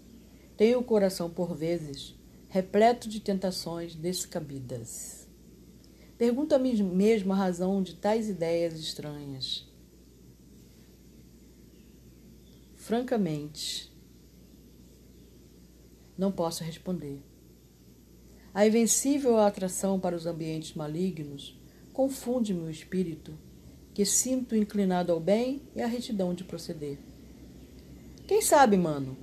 tenho 0.58 0.78
o 0.78 0.84
coração, 0.84 1.30
por 1.30 1.56
vezes, 1.56 2.14
repleto 2.46 3.08
de 3.08 3.18
tentações 3.18 3.94
descabidas. 3.94 5.26
Pergunto 6.18 6.54
a 6.54 6.58
mim 6.58 6.82
mesmo 6.82 7.32
a 7.32 7.36
razão 7.36 7.82
de 7.82 7.94
tais 7.94 8.28
ideias 8.28 8.78
estranhas. 8.78 9.66
Francamente, 12.76 13.90
não 16.18 16.30
posso 16.30 16.62
responder. 16.62 17.22
A 18.52 18.66
invencível 18.66 19.38
atração 19.38 19.98
para 19.98 20.14
os 20.14 20.26
ambientes 20.26 20.74
malignos 20.74 21.58
confunde 21.94 22.52
meu 22.52 22.68
espírito 22.68 23.32
que 24.00 24.06
sinto 24.06 24.56
inclinado 24.56 25.12
ao 25.12 25.20
bem 25.20 25.60
e 25.76 25.82
à 25.82 25.86
retidão 25.86 26.32
de 26.32 26.42
proceder. 26.42 26.96
Quem 28.26 28.40
sabe, 28.40 28.74
mano? 28.78 29.14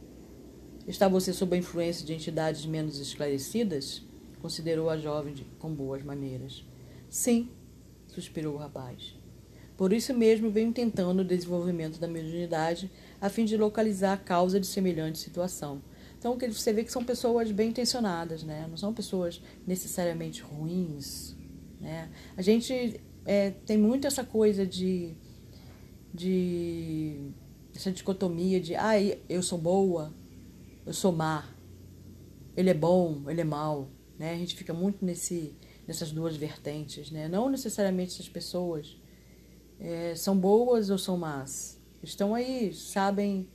Está 0.88 1.08
você 1.08 1.34
sob 1.34 1.56
a 1.56 1.60
influência 1.60 2.06
de 2.06 2.14
entidades 2.14 2.64
menos 2.64 3.00
esclarecidas? 3.00 4.04
Considerou 4.40 4.88
a 4.88 4.96
jovem 4.96 5.34
de, 5.34 5.46
com 5.58 5.74
boas 5.74 6.04
maneiras. 6.04 6.64
Sim, 7.10 7.50
suspirou 8.06 8.54
o 8.54 8.58
rapaz. 8.58 9.16
Por 9.76 9.92
isso 9.92 10.14
mesmo 10.14 10.52
venho 10.52 10.72
tentando 10.72 11.22
o 11.22 11.26
desenvolvimento 11.26 12.00
da 12.00 12.08
mediunidade 12.08 12.92
a 13.20 13.30
fim 13.30 13.46
de 13.46 13.58
localizar 13.58 14.14
a 14.14 14.18
causa 14.18 14.60
de 14.60 14.68
semelhante 14.68 15.18
situação. 15.18 15.82
Então 16.20 16.38
você 16.38 16.72
vê 16.72 16.84
que 16.84 16.92
são 16.92 17.04
pessoas 17.04 17.52
bem 17.52 17.70
intencionadas, 17.70 18.44
né? 18.44 18.68
Não 18.70 18.78
são 18.78 18.94
pessoas 18.94 19.42
necessariamente 19.66 20.44
ruins, 20.44 21.36
né? 21.82 22.12
A 22.36 22.44
gente 22.44 23.02
é, 23.28 23.52
tem 23.52 23.78
muito 23.78 24.08
essa 24.08 24.24
coisa 24.24 24.66
de, 24.66 25.14
de 26.14 27.30
essa 27.76 27.92
dicotomia 27.92 28.58
de 28.58 28.74
ah, 28.74 28.94
eu 29.28 29.44
sou 29.44 29.58
boa, 29.58 30.14
eu 30.86 30.94
sou 30.94 31.12
má, 31.12 31.46
ele 32.56 32.70
é 32.70 32.74
bom, 32.74 33.30
ele 33.30 33.42
é 33.42 33.44
mal, 33.44 33.90
né? 34.18 34.32
A 34.32 34.38
gente 34.38 34.56
fica 34.56 34.74
muito 34.74 35.04
nesse 35.04 35.54
nessas 35.86 36.10
duas 36.10 36.38
vertentes, 36.38 37.12
né? 37.12 37.28
Não 37.28 37.50
necessariamente 37.50 38.14
essas 38.14 38.30
pessoas 38.30 38.98
é, 39.78 40.16
são 40.16 40.38
boas 40.38 40.90
ou 40.90 40.98
são 40.98 41.18
más, 41.18 41.78
estão 42.02 42.34
aí, 42.34 42.74
sabem, 42.74 43.50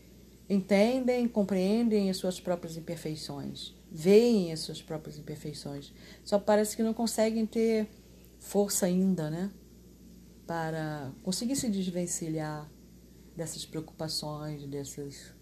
entendem, 0.50 1.26
compreendem 1.26 2.10
as 2.10 2.18
suas 2.18 2.38
próprias 2.38 2.76
imperfeições, 2.76 3.74
veem 3.90 4.52
as 4.52 4.60
suas 4.60 4.82
próprias 4.82 5.18
imperfeições, 5.18 5.94
só 6.22 6.38
parece 6.38 6.76
que 6.76 6.82
não 6.82 6.92
conseguem 6.92 7.46
ter 7.46 7.88
força 8.38 8.84
ainda, 8.84 9.30
né? 9.30 9.50
Para 10.52 11.10
conseguir 11.22 11.56
se 11.56 11.66
desvencilhar 11.70 12.70
dessas 13.34 13.64
preocupações, 13.64 14.66
dessas, 14.66 15.34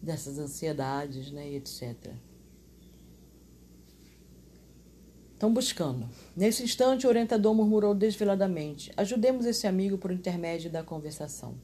dessas 0.00 0.38
ansiedades, 0.38 1.30
né, 1.30 1.50
e 1.50 1.56
etc. 1.56 2.14
Estão 5.34 5.52
buscando. 5.52 6.08
Nesse 6.34 6.62
instante, 6.62 7.06
o 7.06 7.10
orientador 7.10 7.54
murmurou 7.54 7.94
desveladamente: 7.94 8.90
Ajudemos 8.96 9.44
esse 9.44 9.66
amigo 9.66 9.98
por 9.98 10.10
intermédio 10.10 10.70
da 10.70 10.82
conversação. 10.82 11.54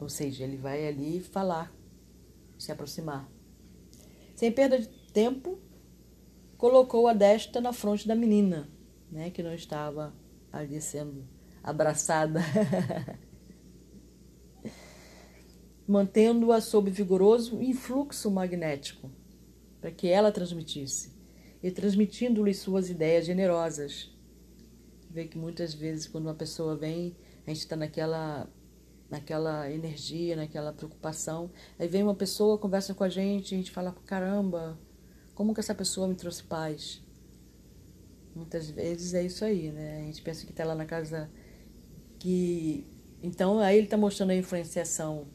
Ou 0.00 0.08
seja, 0.08 0.42
ele 0.42 0.56
vai 0.56 0.88
ali 0.88 1.20
falar, 1.20 1.72
se 2.58 2.72
aproximar. 2.72 3.30
Sem 4.34 4.50
perda 4.50 4.76
de 4.76 4.88
tempo, 5.12 5.56
colocou 6.58 7.06
a 7.06 7.12
desta 7.12 7.60
na 7.60 7.72
fronte 7.72 8.08
da 8.08 8.16
menina, 8.16 8.68
né, 9.10 9.30
que 9.30 9.42
não 9.42 9.54
estava 9.54 10.14
ali 10.52 10.80
sendo 10.80 11.26
abraçada, 11.62 12.40
mantendo-a 15.86 16.60
sob 16.60 16.90
vigoroso 16.90 17.60
influxo 17.62 18.30
magnético, 18.30 19.10
para 19.80 19.90
que 19.90 20.08
ela 20.08 20.30
transmitisse, 20.30 21.12
e 21.62 21.70
transmitindo-lhe 21.70 22.54
suas 22.54 22.88
ideias 22.88 23.26
generosas. 23.26 24.10
Vê 25.10 25.26
que 25.26 25.36
muitas 25.36 25.74
vezes, 25.74 26.06
quando 26.06 26.26
uma 26.26 26.34
pessoa 26.34 26.76
vem, 26.76 27.16
a 27.46 27.50
gente 27.50 27.60
está 27.60 27.76
naquela 27.76 28.48
naquela 29.10 29.68
energia, 29.68 30.36
naquela 30.36 30.72
preocupação. 30.72 31.50
Aí 31.76 31.88
vem 31.88 32.04
uma 32.04 32.14
pessoa, 32.14 32.56
conversa 32.56 32.94
com 32.94 33.02
a 33.02 33.08
gente, 33.08 33.54
a 33.54 33.58
gente 33.58 33.72
fala: 33.72 33.92
caramba, 34.06 34.78
como 35.34 35.52
que 35.52 35.60
essa 35.60 35.74
pessoa 35.74 36.06
me 36.06 36.14
trouxe 36.14 36.44
paz? 36.44 37.02
Muitas 38.34 38.70
vezes 38.70 39.14
é 39.14 39.22
isso 39.24 39.44
aí, 39.44 39.70
né? 39.70 40.00
A 40.00 40.02
gente 40.06 40.22
pensa 40.22 40.44
que 40.44 40.52
está 40.52 40.64
lá 40.64 40.74
na 40.74 40.86
casa 40.86 41.30
que. 42.18 42.86
Então, 43.22 43.58
aí 43.58 43.76
ele 43.76 43.86
está 43.86 43.96
mostrando 43.96 44.30
a 44.30 44.36
influenciação 44.36 45.28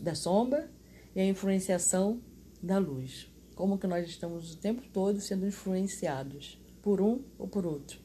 da 0.00 0.14
sombra 0.14 0.70
e 1.14 1.20
a 1.20 1.24
influenciação 1.24 2.20
da 2.62 2.78
luz. 2.78 3.30
Como 3.54 3.78
que 3.78 3.86
nós 3.86 4.08
estamos 4.08 4.52
o 4.52 4.56
tempo 4.58 4.82
todo 4.92 5.20
sendo 5.20 5.46
influenciados 5.46 6.60
por 6.82 7.00
um 7.00 7.22
ou 7.38 7.46
por 7.46 7.66
outro. 7.66 8.00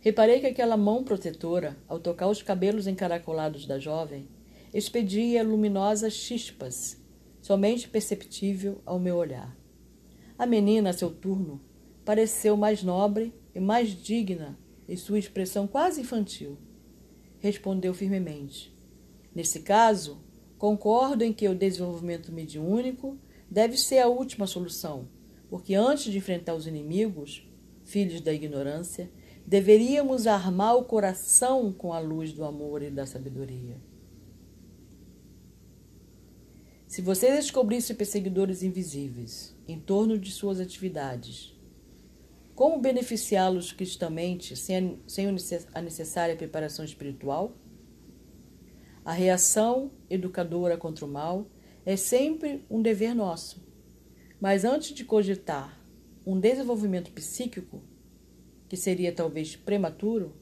Reparei 0.00 0.40
que 0.40 0.46
aquela 0.46 0.76
mão 0.76 1.02
protetora, 1.02 1.76
ao 1.88 1.98
tocar 1.98 2.28
os 2.28 2.42
cabelos 2.42 2.86
encaracolados 2.86 3.66
da 3.66 3.78
jovem, 3.78 4.28
expedia 4.72 5.42
luminosas 5.42 6.12
chispas, 6.12 6.96
somente 7.40 7.88
perceptível 7.88 8.80
ao 8.86 8.98
meu 8.98 9.16
olhar. 9.16 9.56
A 10.38 10.46
menina, 10.46 10.90
a 10.90 10.92
seu 10.92 11.10
turno, 11.10 11.60
pareceu 12.08 12.56
mais 12.56 12.82
nobre 12.82 13.34
e 13.54 13.60
mais 13.60 13.90
digna 13.90 14.58
em 14.88 14.96
sua 14.96 15.18
expressão 15.18 15.66
quase 15.66 16.00
infantil. 16.00 16.56
Respondeu 17.38 17.92
firmemente: 17.92 18.74
Nesse 19.34 19.60
caso, 19.60 20.18
concordo 20.56 21.22
em 21.22 21.34
que 21.34 21.46
o 21.46 21.54
desenvolvimento 21.54 22.32
mediúnico 22.32 23.18
deve 23.50 23.76
ser 23.76 23.98
a 23.98 24.08
última 24.08 24.46
solução, 24.46 25.06
porque 25.50 25.74
antes 25.74 26.10
de 26.10 26.16
enfrentar 26.16 26.54
os 26.54 26.66
inimigos, 26.66 27.46
filhos 27.84 28.22
da 28.22 28.32
ignorância, 28.32 29.10
Deveríamos 29.48 30.26
armar 30.26 30.76
o 30.76 30.84
coração 30.84 31.72
com 31.72 31.94
a 31.94 31.98
luz 31.98 32.34
do 32.34 32.44
amor 32.44 32.82
e 32.82 32.90
da 32.90 33.06
sabedoria. 33.06 33.80
Se 36.86 37.00
você 37.00 37.34
descobrisse 37.34 37.94
perseguidores 37.94 38.62
invisíveis 38.62 39.56
em 39.66 39.80
torno 39.80 40.18
de 40.18 40.30
suas 40.30 40.60
atividades, 40.60 41.57
como 42.58 42.80
beneficiá-los 42.80 43.70
cristamente 43.70 44.56
sem 44.56 45.00
a 45.72 45.80
necessária 45.80 46.34
preparação 46.34 46.84
espiritual? 46.84 47.56
A 49.04 49.12
reação 49.12 49.92
educadora 50.10 50.76
contra 50.76 51.04
o 51.04 51.08
mal 51.08 51.46
é 51.86 51.94
sempre 51.94 52.66
um 52.68 52.82
dever 52.82 53.14
nosso. 53.14 53.64
Mas 54.40 54.64
antes 54.64 54.92
de 54.92 55.04
cogitar 55.04 55.80
um 56.26 56.40
desenvolvimento 56.40 57.12
psíquico, 57.12 57.80
que 58.68 58.76
seria 58.76 59.12
talvez 59.12 59.54
prematuro, 59.54 60.34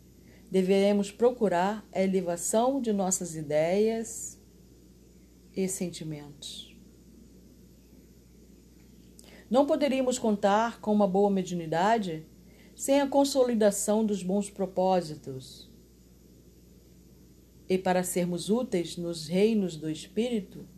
deveremos 0.50 1.11
procurar 1.11 1.87
a 1.92 2.02
elevação 2.02 2.81
de 2.81 2.94
nossas 2.94 3.37
ideias 3.37 4.40
e 5.55 5.68
sentimentos. 5.68 6.65
Não 9.48 9.66
poderíamos 9.66 10.18
contar 10.18 10.80
com 10.80 10.92
uma 10.92 11.06
boa 11.06 11.30
mediunidade 11.30 12.26
sem 12.74 13.00
a 13.00 13.06
consolidação 13.06 14.04
dos 14.04 14.22
bons 14.22 14.50
propósitos. 14.50 15.70
E 17.68 17.78
para 17.78 18.02
sermos 18.02 18.50
úteis 18.50 18.96
nos 18.96 19.26
reinos 19.26 19.76
do 19.76 19.90
espírito, 19.90 20.68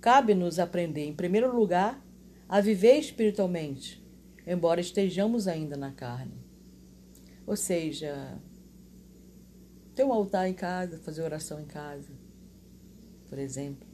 cabe-nos 0.00 0.58
aprender, 0.58 1.06
em 1.06 1.14
primeiro 1.14 1.54
lugar, 1.54 2.04
a 2.48 2.60
viver 2.60 2.98
espiritualmente, 2.98 4.04
embora 4.46 4.80
estejamos 4.80 5.46
ainda 5.46 5.76
na 5.76 5.92
carne. 5.92 6.34
Ou 7.46 7.56
seja, 7.56 8.40
ter 9.94 10.04
um 10.04 10.12
altar 10.12 10.48
em 10.48 10.54
casa, 10.54 10.98
fazer 10.98 11.22
oração 11.22 11.60
em 11.60 11.66
casa, 11.66 12.12
por 13.28 13.38
exemplo. 13.38 13.88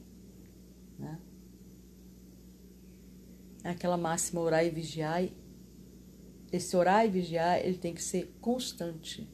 Né? 0.98 1.18
É 3.64 3.71
aquela 3.71 3.97
máxima 3.97 4.40
orar 4.40 4.64
e 4.64 4.71
vigiar. 4.71 5.25
Esse 6.53 6.77
orar 6.77 7.05
e 7.05 7.09
vigiar, 7.09 7.59
ele 7.59 7.77
tem 7.77 7.94
que 7.94 8.03
ser 8.03 8.35
constante. 8.40 9.29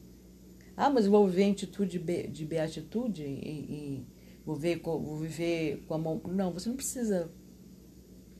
Ah, 0.75 0.89
mas 0.89 1.05
eu 1.05 1.11
vou 1.11 1.27
viver 1.27 1.43
em 1.43 1.51
atitude 1.51 1.99
de 1.99 2.45
beatitude 2.45 3.23
e, 3.23 3.27
e 3.27 4.07
vou, 4.45 4.55
ver, 4.55 4.81
vou 4.81 5.17
viver 5.17 5.85
com 5.87 5.93
a 5.93 5.97
mão. 5.97 6.21
Não, 6.27 6.51
você 6.51 6.67
não 6.67 6.75
precisa 6.75 7.31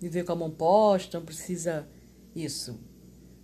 viver 0.01 0.25
com 0.25 0.33
a 0.33 0.35
mão 0.35 0.51
posta, 0.51 1.17
não 1.17 1.25
precisa 1.25 1.87
isso. 2.35 2.77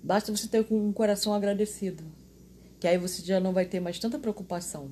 Basta 0.04 0.36
você 0.36 0.48
ter 0.48 0.66
um 0.70 0.92
coração 0.92 1.34
agradecido 1.34 2.04
que 2.82 2.88
aí 2.88 2.98
você 2.98 3.22
já 3.22 3.40
não 3.40 3.54
vai 3.54 3.64
ter 3.64 3.80
mais 3.80 4.00
tanta 4.00 4.18
preocupação. 4.18 4.90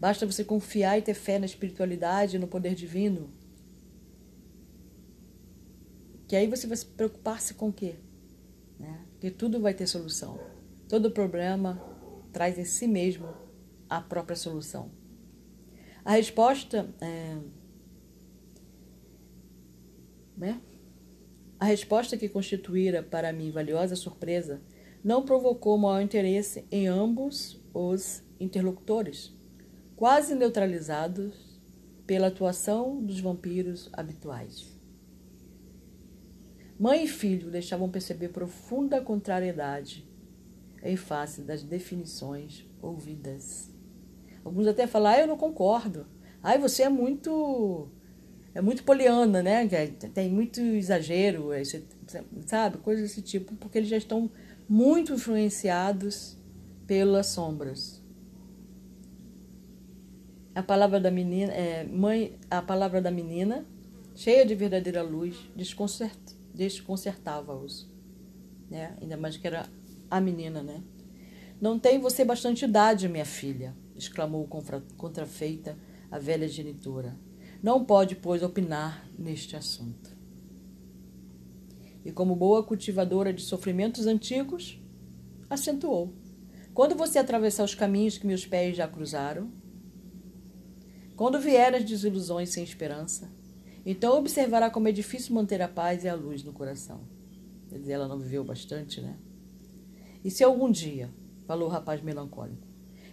Basta 0.00 0.26
você 0.26 0.42
confiar 0.42 0.98
e 0.98 1.02
ter 1.02 1.14
fé 1.14 1.38
na 1.38 1.46
espiritualidade 1.46 2.36
no 2.36 2.48
poder 2.48 2.74
divino. 2.74 3.30
Que 6.26 6.36
aí 6.36 6.46
você 6.46 6.66
vai 6.66 6.76
se 6.76 6.86
preocupar-se 6.86 7.54
com 7.54 7.68
o 7.68 7.72
quê? 7.72 7.96
Né? 8.78 9.04
Que 9.20 9.30
tudo 9.30 9.60
vai 9.60 9.74
ter 9.74 9.86
solução. 9.86 10.38
Todo 10.88 11.10
problema 11.10 11.80
traz 12.32 12.58
em 12.58 12.64
si 12.64 12.86
mesmo 12.86 13.28
a 13.88 14.00
própria 14.00 14.36
solução. 14.36 14.90
A 16.04 16.12
resposta 16.12 16.88
é, 17.00 17.38
né? 20.36 20.60
A 21.58 21.64
resposta 21.64 22.16
que 22.16 22.28
constituíra 22.28 23.02
para 23.02 23.32
mim 23.32 23.50
valiosa 23.50 23.96
surpresa 23.96 24.60
não 25.02 25.24
provocou 25.24 25.78
maior 25.78 26.02
interesse 26.02 26.66
em 26.70 26.86
ambos 26.86 27.58
os 27.72 28.22
interlocutores, 28.38 29.32
quase 29.96 30.34
neutralizados 30.34 31.34
pela 32.06 32.26
atuação 32.26 33.02
dos 33.02 33.20
vampiros 33.20 33.88
habituais. 33.92 34.75
Mãe 36.78 37.04
e 37.04 37.08
filho 37.08 37.50
deixavam 37.50 37.88
perceber 37.88 38.28
profunda 38.28 39.00
contrariedade 39.00 40.06
em 40.82 40.96
face 40.96 41.40
das 41.40 41.62
definições 41.62 42.66
ouvidas. 42.82 43.70
Alguns 44.44 44.66
até 44.66 44.86
falam, 44.86 45.12
ah, 45.12 45.18
eu 45.18 45.26
não 45.26 45.36
concordo. 45.36 46.06
Ai, 46.42 46.58
você 46.58 46.82
é 46.82 46.88
muito. 46.88 47.88
É 48.54 48.60
muito 48.60 48.84
poliana, 48.84 49.42
né? 49.42 49.66
Tem 50.14 50.30
muito 50.30 50.60
exagero, 50.60 51.48
sabe? 52.46 52.78
Coisas 52.78 53.08
desse 53.08 53.20
tipo, 53.20 53.54
porque 53.56 53.78
eles 53.78 53.88
já 53.88 53.96
estão 53.96 54.30
muito 54.68 55.12
influenciados 55.12 56.38
pelas 56.86 57.26
sombras. 57.26 58.02
A 60.54 60.62
palavra 60.62 60.98
da 60.98 61.10
menina, 61.10 61.52
é, 61.52 61.84
mãe, 61.84 62.38
a 62.50 62.62
palavra 62.62 63.02
da 63.02 63.10
menina, 63.10 63.66
cheia 64.14 64.46
de 64.46 64.54
verdadeira 64.54 65.02
luz, 65.02 65.36
desconcert, 65.54 66.35
desconcertava-os. 66.56 67.88
Né? 68.70 68.96
Ainda 69.00 69.16
mais 69.16 69.36
que 69.36 69.46
era 69.46 69.68
a 70.10 70.20
menina, 70.20 70.62
né? 70.62 70.82
Não 71.60 71.78
tem 71.78 71.98
você 71.98 72.24
bastante 72.24 72.64
idade, 72.64 73.08
minha 73.08 73.24
filha, 73.24 73.76
exclamou 73.94 74.46
contra, 74.46 74.82
contrafeita 74.96 75.78
a 76.10 76.18
velha 76.18 76.48
genitora. 76.48 77.16
Não 77.62 77.84
pode, 77.84 78.16
pois, 78.16 78.42
opinar 78.42 79.08
neste 79.18 79.56
assunto 79.56 80.16
e, 82.06 82.12
como 82.12 82.36
boa 82.36 82.62
cultivadora 82.62 83.32
de 83.32 83.42
sofrimentos 83.42 84.06
antigos, 84.06 84.80
acentuou: 85.50 86.14
Quando 86.72 86.94
você 86.94 87.18
atravessar 87.18 87.64
os 87.64 87.74
caminhos 87.74 88.16
que 88.16 88.26
meus 88.26 88.46
pés 88.46 88.76
já 88.76 88.86
cruzaram, 88.86 89.50
quando 91.16 91.40
vier 91.40 91.74
as 91.74 91.84
desilusões 91.84 92.50
sem 92.50 92.62
esperança, 92.62 93.28
então 93.86 94.18
observará 94.18 94.68
como 94.68 94.88
é 94.88 94.92
difícil 94.92 95.32
manter 95.32 95.62
a 95.62 95.68
paz 95.68 96.02
e 96.02 96.08
a 96.08 96.14
luz 96.14 96.42
no 96.42 96.52
coração. 96.52 97.02
Quer 97.68 97.78
dizer, 97.78 97.92
ela 97.92 98.08
não 98.08 98.18
viveu 98.18 98.42
bastante, 98.42 99.00
né? 99.00 99.16
E 100.24 100.30
se 100.30 100.42
algum 100.42 100.68
dia, 100.68 101.08
falou 101.46 101.68
o 101.68 101.70
rapaz 101.70 102.02
melancólico, 102.02 102.66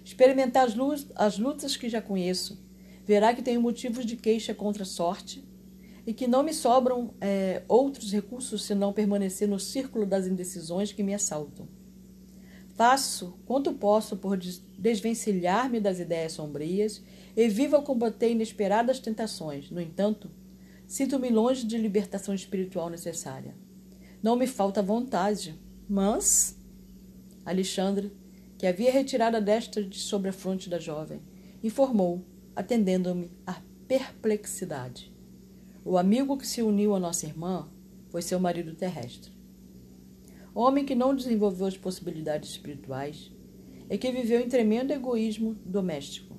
experimentar 0.03 0.67
as, 0.67 0.75
as 1.15 1.37
lutas 1.37 1.77
que 1.77 1.87
já 1.87 2.01
conheço, 2.01 2.59
verá 3.05 3.35
que 3.35 3.43
tenho 3.43 3.61
motivos 3.61 4.03
de 4.03 4.15
queixa 4.15 4.55
contra 4.55 4.81
a 4.81 4.85
sorte 4.85 5.47
e 6.07 6.13
que 6.13 6.25
não 6.25 6.41
me 6.41 6.53
sobram 6.53 7.13
é, 7.21 7.61
outros 7.67 8.11
recursos 8.11 8.63
senão 8.63 8.91
permanecer 8.91 9.47
no 9.47 9.59
círculo 9.59 10.07
das 10.07 10.25
indecisões 10.25 10.91
que 10.91 11.03
me 11.03 11.13
assaltam. 11.13 11.67
Faço 12.75 13.37
quanto 13.45 13.73
posso 13.73 14.17
por 14.17 14.37
desvencilhar-me 14.37 15.79
das 15.79 15.99
ideias 15.99 16.31
sombrias 16.31 17.03
e 17.37 17.47
vivo 17.47 17.75
a 17.75 17.81
combater 17.83 18.31
inesperadas 18.31 18.99
tentações. 18.99 19.69
No 19.69 19.79
entanto, 19.79 20.31
sinto-me 20.87 21.29
longe 21.29 21.65
de 21.65 21.77
libertação 21.77 22.33
espiritual 22.33 22.89
necessária. 22.89 23.55
Não 24.21 24.35
me 24.35 24.47
falta 24.47 24.81
vontade, 24.81 25.59
mas. 25.87 26.57
Alexandre, 27.45 28.11
que 28.57 28.65
havia 28.65 28.91
retirado 28.91 29.37
a 29.37 29.41
destra 29.41 29.83
de 29.83 29.99
sobre 29.99 30.29
a 30.29 30.33
fronte 30.33 30.69
da 30.69 30.79
jovem, 30.79 31.21
informou, 31.61 32.25
atendendo-me 32.55 33.29
a 33.45 33.61
perplexidade. 33.87 35.13
O 35.83 35.97
amigo 35.97 36.37
que 36.37 36.47
se 36.47 36.61
uniu 36.61 36.95
à 36.95 36.99
nossa 36.99 37.25
irmã 37.25 37.69
foi 38.09 38.21
seu 38.21 38.39
marido 38.39 38.73
terrestre. 38.73 39.33
Homem 40.55 40.85
que 40.85 40.95
não 40.95 41.15
desenvolveu 41.15 41.67
as 41.67 41.75
possibilidades 41.75 42.51
espirituais 42.51 43.31
e 43.89 43.97
que 43.97 44.11
viveu 44.11 44.39
em 44.39 44.47
tremendo 44.47 44.91
egoísmo 44.91 45.55
doméstico. 45.65 46.32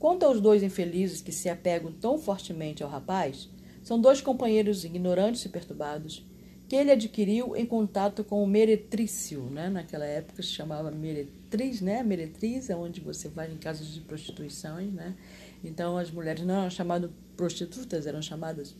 Quanto 0.00 0.24
aos 0.24 0.40
dois 0.40 0.62
infelizes 0.62 1.20
que 1.20 1.30
se 1.30 1.50
apegam 1.50 1.92
tão 1.92 2.18
fortemente 2.18 2.82
ao 2.82 2.88
rapaz, 2.88 3.50
são 3.82 4.00
dois 4.00 4.22
companheiros 4.22 4.82
ignorantes 4.82 5.44
e 5.44 5.48
perturbados 5.50 6.26
que 6.66 6.74
ele 6.74 6.90
adquiriu 6.90 7.54
em 7.54 7.66
contato 7.66 8.24
com 8.24 8.42
o 8.42 8.46
meretrício, 8.46 9.42
né? 9.50 9.68
Naquela 9.68 10.06
época 10.06 10.42
se 10.42 10.48
chamava 10.48 10.90
meretriz, 10.90 11.82
né? 11.82 12.02
Meretriz 12.02 12.70
é 12.70 12.76
onde 12.76 13.00
você 13.00 13.28
vai 13.28 13.52
em 13.52 13.58
casas 13.58 13.88
de 13.88 14.00
prostituições, 14.00 14.90
né? 14.90 15.14
Então 15.62 15.98
as 15.98 16.10
mulheres 16.10 16.46
não 16.46 16.60
eram 16.60 16.70
chamadas 16.70 17.10
prostitutas, 17.36 18.06
eram 18.06 18.22
chamadas 18.22 18.74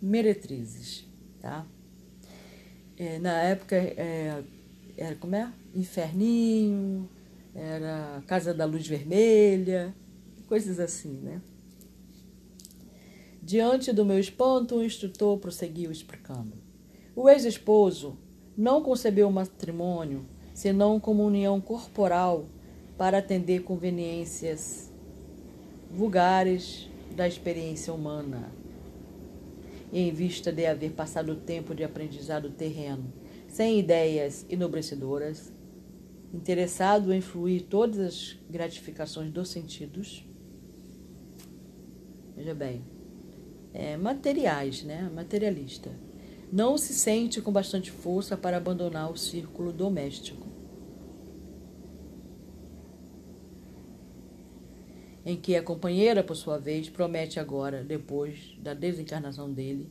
meretrizes, 0.00 1.04
tá? 1.38 1.66
É, 2.96 3.18
na 3.18 3.42
época 3.42 3.76
é, 3.76 4.42
era 4.96 5.16
como 5.16 5.36
é? 5.36 5.52
Inferninho, 5.74 7.10
era 7.54 8.22
Casa 8.26 8.54
da 8.54 8.64
Luz 8.64 8.86
Vermelha, 8.86 9.94
coisas 10.52 10.78
assim, 10.78 11.14
né? 11.14 11.40
Diante 13.42 13.90
do 13.90 14.04
meu 14.04 14.18
espanto, 14.18 14.74
o 14.74 14.84
instrutor 14.84 15.38
prosseguiu 15.38 15.90
explicando. 15.90 16.52
O 17.16 17.26
ex-esposo 17.26 18.18
não 18.54 18.82
concebeu 18.82 19.28
o 19.28 19.32
matrimônio 19.32 20.26
senão 20.52 21.00
como 21.00 21.24
união 21.24 21.58
corporal 21.58 22.44
para 22.98 23.16
atender 23.16 23.62
conveniências 23.62 24.92
vulgares 25.90 26.86
da 27.16 27.26
experiência 27.26 27.90
humana. 27.90 28.52
E 29.90 30.00
em 30.00 30.12
vista 30.12 30.52
de 30.52 30.66
haver 30.66 30.92
passado 30.92 31.32
o 31.32 31.36
tempo 31.36 31.74
de 31.74 31.82
aprendizado 31.82 32.50
terreno, 32.50 33.10
sem 33.48 33.78
ideias 33.78 34.44
enobrecedoras, 34.50 35.50
interessado 36.30 37.10
em 37.10 37.22
fluir 37.22 37.62
todas 37.62 37.98
as 37.98 38.36
gratificações 38.50 39.30
dos 39.30 39.48
sentidos, 39.48 40.26
veja 42.36 42.54
bem, 42.54 42.84
é, 43.72 43.96
materiais, 43.96 44.82
né? 44.82 45.10
materialista 45.14 45.90
não 46.52 46.76
se 46.76 46.92
sente 46.92 47.40
com 47.40 47.50
bastante 47.50 47.90
força 47.90 48.36
para 48.36 48.58
abandonar 48.58 49.10
o 49.10 49.16
círculo 49.16 49.72
doméstico. 49.72 50.46
Em 55.24 55.34
que 55.34 55.56
a 55.56 55.62
companheira, 55.62 56.22
por 56.22 56.36
sua 56.36 56.58
vez, 56.58 56.90
promete 56.90 57.40
agora, 57.40 57.82
depois 57.82 58.54
da 58.58 58.74
desencarnação 58.74 59.50
dele, 59.50 59.90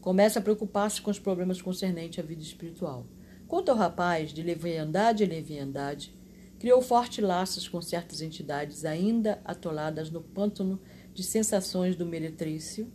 começa 0.00 0.38
a 0.38 0.42
preocupar-se 0.42 1.02
com 1.02 1.10
os 1.10 1.18
problemas 1.18 1.60
concernentes 1.60 2.20
à 2.20 2.22
vida 2.22 2.42
espiritual. 2.42 3.04
Quanto 3.48 3.70
ao 3.70 3.76
rapaz, 3.76 4.32
de 4.32 4.42
leviandade 4.42 5.24
em 5.24 5.26
leviandade, 5.26 6.14
criou 6.60 6.80
fortes 6.80 7.24
laços 7.24 7.66
com 7.66 7.82
certas 7.82 8.20
entidades 8.20 8.84
ainda 8.84 9.40
atoladas 9.44 10.08
no 10.08 10.20
pântano 10.20 10.80
de 11.16 11.22
sensações 11.22 11.96
do 11.96 12.04
meretrício, 12.04 12.92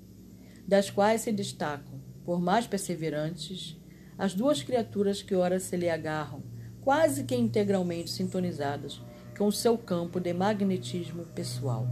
das 0.67 0.91
quais 0.91 1.21
se 1.21 1.31
destacam 1.31 1.99
por 2.23 2.39
mais 2.39 2.67
perseverantes, 2.67 3.75
as 4.15 4.35
duas 4.35 4.61
criaturas 4.61 5.23
que 5.23 5.33
ora 5.33 5.59
se 5.59 5.75
lhe 5.75 5.89
agarram, 5.89 6.43
quase 6.81 7.23
que 7.23 7.35
integralmente 7.35 8.11
sintonizadas 8.11 9.01
com 9.35 9.47
o 9.47 9.51
seu 9.51 9.75
campo 9.75 10.19
de 10.19 10.31
magnetismo 10.33 11.25
pessoal. 11.25 11.87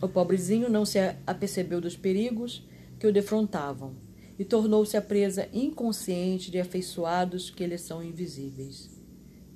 O 0.00 0.06
pobrezinho 0.06 0.70
não 0.70 0.84
se 0.84 0.98
apercebeu 1.26 1.80
dos 1.80 1.96
perigos 1.96 2.64
que 2.96 3.08
o 3.08 3.12
defrontavam 3.12 3.96
e 4.38 4.44
tornou-se 4.44 4.96
a 4.96 5.02
presa 5.02 5.48
inconsciente 5.52 6.48
de 6.48 6.60
afeiçoados 6.60 7.50
que 7.50 7.66
lhe 7.66 7.76
são 7.76 8.04
invisíveis, 8.04 8.88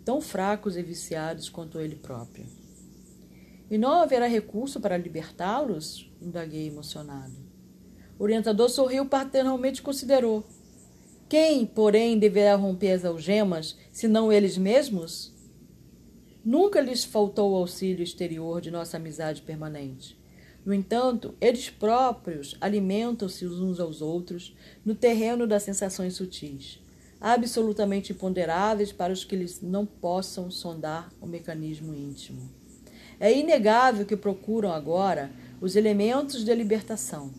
tão 0.05 0.21
fracos 0.21 0.77
e 0.77 0.83
viciados 0.83 1.49
quanto 1.49 1.79
ele 1.79 1.95
próprio. 1.95 2.60
E 3.71 3.79
não 3.79 4.03
haverá 4.03 4.27
recurso 4.27 4.81
para 4.81 4.97
libertá-los? 4.97 6.11
indaguei 6.21 6.66
emocionado. 6.66 7.37
O 8.18 8.25
orientador 8.25 8.68
sorriu 8.68 9.07
paternalmente 9.07 9.81
e 9.81 9.83
considerou. 9.83 10.45
Quem, 11.29 11.64
porém, 11.64 12.18
deverá 12.18 12.57
romper 12.57 12.91
as 12.93 13.05
algemas, 13.05 13.79
senão 13.93 14.33
eles 14.33 14.59
mesmos? 14.59 15.33
Nunca 16.45 16.81
lhes 16.81 17.05
faltou 17.05 17.53
o 17.53 17.57
auxílio 17.57 18.03
exterior 18.03 18.61
de 18.61 18.71
nossa 18.71 18.97
amizade 18.97 19.41
permanente. 19.43 20.18
No 20.64 20.75
entanto, 20.75 21.35
eles 21.41 21.71
próprios 21.71 22.57
alimentam-se 22.61 23.47
uns 23.47 23.79
aos 23.79 24.03
outros 24.03 24.55
no 24.85 24.95
terreno 24.95 25.47
das 25.47 25.62
sensações 25.62 26.16
sutis, 26.16 26.81
absolutamente 27.21 28.12
imponderáveis 28.12 28.91
para 28.91 29.12
os 29.12 29.25
que 29.25 29.37
lhes 29.37 29.62
não 29.62 29.87
possam 29.87 30.51
sondar 30.51 31.09
o 31.21 31.27
mecanismo 31.27 31.95
íntimo. 31.95 32.60
É 33.21 33.33
inegável 33.33 34.05
que 34.05 34.16
procuram 34.16 34.73
agora 34.73 35.31
os 35.61 35.77
elementos 35.77 36.43
de 36.45 36.55
libertação 36.55 37.31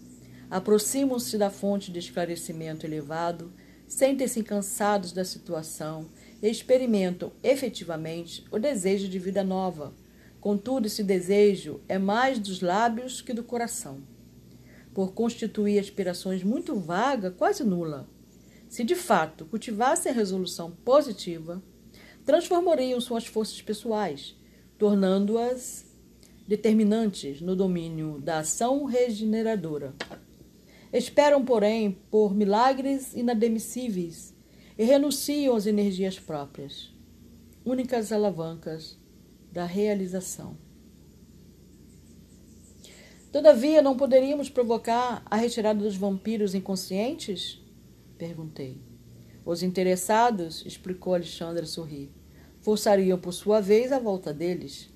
aproximam-se 0.52 1.38
da 1.38 1.50
fonte 1.50 1.90
de 1.94 2.00
esclarecimento 2.00 2.86
elevado, 2.86 3.54
sentem-se 3.88 4.44
cansados 4.44 5.14
da 5.14 5.24
situação 5.24 6.10
e 6.44 6.50
experimentam 6.50 7.32
efetivamente 7.42 8.46
o 8.52 8.60
desejo 8.60 9.08
de 9.08 9.18
vida 9.18 9.46
nova. 9.46 9.94
Contudo, 10.42 10.88
esse 10.88 11.04
desejo 11.04 11.80
é 11.88 11.98
mais 11.98 12.38
dos 12.38 12.60
lábios 12.60 13.22
que 13.22 13.34
do 13.34 13.44
coração, 13.44 14.02
por 14.94 15.14
constituir 15.14 15.80
aspirações 15.80 16.44
muito 16.44 16.76
vaga, 16.76 17.32
quase 17.32 17.64
nula. 17.64 18.10
Se 18.68 18.84
de 18.84 18.96
fato 18.96 19.46
cultivassem 19.46 20.12
a 20.12 20.16
resolução 20.16 20.72
positiva, 20.84 21.64
transformariam 22.26 23.00
suas 23.00 23.26
forças 23.26 23.62
pessoais, 23.62 24.36
tornando-as 24.82 25.86
determinantes 26.48 27.40
no 27.40 27.56
domínio 27.56 28.20
da 28.20 28.40
ação 28.40 28.86
regeneradora. 28.86 29.94
Esperam, 30.92 31.46
porém, 31.46 32.00
por 32.10 32.34
milagres 32.34 33.14
inadmissíveis 33.14 34.34
e 34.76 34.84
renunciam 34.84 35.56
às 35.56 35.68
energias 35.68 36.18
próprias, 36.18 36.92
únicas 37.64 38.12
alavancas 38.12 38.98
da 39.52 39.66
realização. 39.66 40.58
Todavia, 43.32 43.84
não 43.84 43.96
poderíamos 43.96 44.50
provocar 44.50 45.22
a 45.28 45.36
retirada 45.36 45.84
dos 45.84 45.96
vampiros 45.96 46.56
inconscientes? 46.56 47.64
Perguntei. 48.18 48.82
Os 49.46 49.62
interessados, 49.62 50.66
explicou 50.66 51.14
Alexandre 51.14 51.66
a 51.66 51.68
sorrir, 51.68 52.10
forçariam 52.62 53.18
por 53.18 53.34
sua 53.34 53.60
vez 53.60 53.92
a 53.92 54.00
volta 54.00 54.34
deles. 54.34 54.90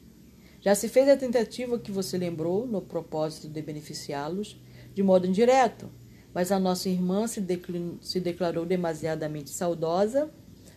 Já 0.61 0.73
se 0.73 0.87
fez 0.87 1.07
a 1.09 1.17
tentativa 1.17 1.77
que 1.77 1.91
você 1.91 2.17
lembrou 2.17 2.65
no 2.65 2.81
propósito 2.81 3.47
de 3.47 3.61
beneficiá-los 3.61 4.59
de 4.93 5.03
modo 5.03 5.27
indireto, 5.27 5.89
mas 6.33 6.51
a 6.51 6.59
nossa 6.59 6.89
irmã 6.89 7.27
se, 7.27 7.43
se 8.01 8.19
declarou 8.19 8.65
demasiadamente 8.65 9.49
saudosa 9.49 10.31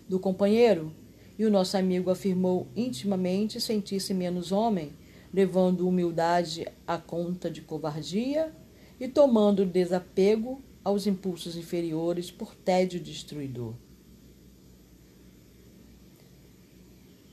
do 0.08 0.18
companheiro 0.18 0.92
e 1.38 1.44
o 1.44 1.50
nosso 1.50 1.76
amigo 1.76 2.10
afirmou 2.10 2.66
intimamente 2.74 3.60
sentir-se 3.60 4.12
menos 4.12 4.50
homem, 4.50 4.92
levando 5.32 5.86
humildade 5.86 6.66
à 6.86 6.98
conta 6.98 7.50
de 7.50 7.60
covardia 7.62 8.52
e 8.98 9.06
tomando 9.06 9.64
desapego 9.64 10.60
aos 10.82 11.06
impulsos 11.06 11.56
inferiores 11.56 12.30
por 12.30 12.54
tédio 12.54 12.98
destruidor. 12.98 13.74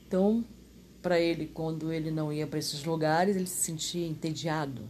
Então, 0.06 0.44
para 1.02 1.18
ele, 1.18 1.46
quando 1.46 1.92
ele 1.92 2.10
não 2.10 2.32
ia 2.32 2.46
para 2.46 2.58
esses 2.58 2.84
lugares, 2.84 3.36
ele 3.36 3.46
se 3.46 3.64
sentia 3.64 4.06
entediado. 4.06 4.82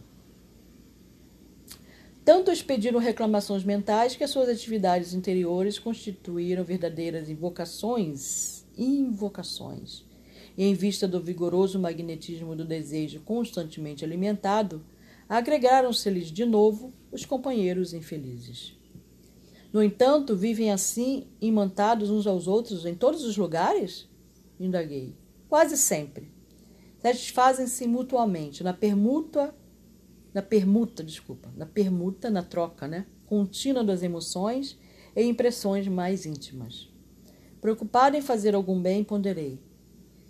Tanto 2.23 2.51
expediram 2.51 2.99
reclamações 2.99 3.63
mentais 3.63 4.15
que 4.15 4.23
as 4.23 4.29
suas 4.29 4.49
atividades 4.49 5.13
interiores 5.13 5.79
constituíram 5.79 6.63
verdadeiras 6.63 7.29
invocações, 7.29 8.65
invocações. 8.77 10.03
E 10.57 10.65
em 10.65 10.73
vista 10.73 11.07
do 11.07 11.21
vigoroso 11.21 11.79
magnetismo 11.79 12.55
do 12.55 12.65
desejo 12.65 13.21
constantemente 13.21 14.03
alimentado, 14.03 14.83
agregaram-se-lhes 15.29 16.27
de 16.27 16.45
novo 16.45 16.91
os 17.11 17.25
companheiros 17.25 17.93
infelizes. 17.93 18.75
No 19.71 19.81
entanto, 19.81 20.35
vivem 20.35 20.71
assim 20.71 21.27
imantados 21.39 22.09
uns 22.09 22.27
aos 22.27 22.47
outros 22.47 22.85
em 22.85 22.93
todos 22.93 23.23
os 23.23 23.37
lugares? 23.37 24.07
Indaguei. 24.59 25.15
Quase 25.47 25.77
sempre. 25.77 26.31
Satisfazem-se 26.99 27.87
mutuamente 27.87 28.63
na 28.63 28.73
permuta 28.73 29.53
na 30.33 30.41
permuta, 30.43 31.03
desculpa, 31.03 31.51
na 31.55 31.65
permuta, 31.65 32.29
na 32.29 32.43
troca, 32.43 32.87
né? 32.87 33.07
contínua 33.25 33.83
das 33.83 34.03
emoções 34.03 34.77
e 35.15 35.23
impressões 35.23 35.87
mais 35.87 36.27
íntimas. 36.27 36.93
Preocupado 37.59 38.15
em 38.15 38.21
fazer 38.21 38.53
algum 38.53 38.79
bem, 38.79 39.03
ponderei. 39.03 39.59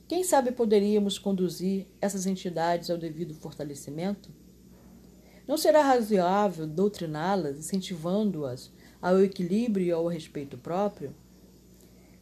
Quem 0.07 0.23
sabe 0.23 0.53
poderíamos 0.53 1.19
conduzir 1.19 1.87
essas 1.99 2.25
entidades 2.25 2.89
ao 2.89 2.97
devido 2.97 3.33
fortalecimento? 3.33 4.29
Não 5.45 5.57
será 5.57 5.81
razoável 5.81 6.65
doutriná-las, 6.65 7.57
incentivando-as 7.57 8.71
ao 9.01 9.21
equilíbrio 9.21 9.85
e 9.85 9.91
ao 9.91 10.07
respeito 10.07 10.57
próprio? 10.57 11.13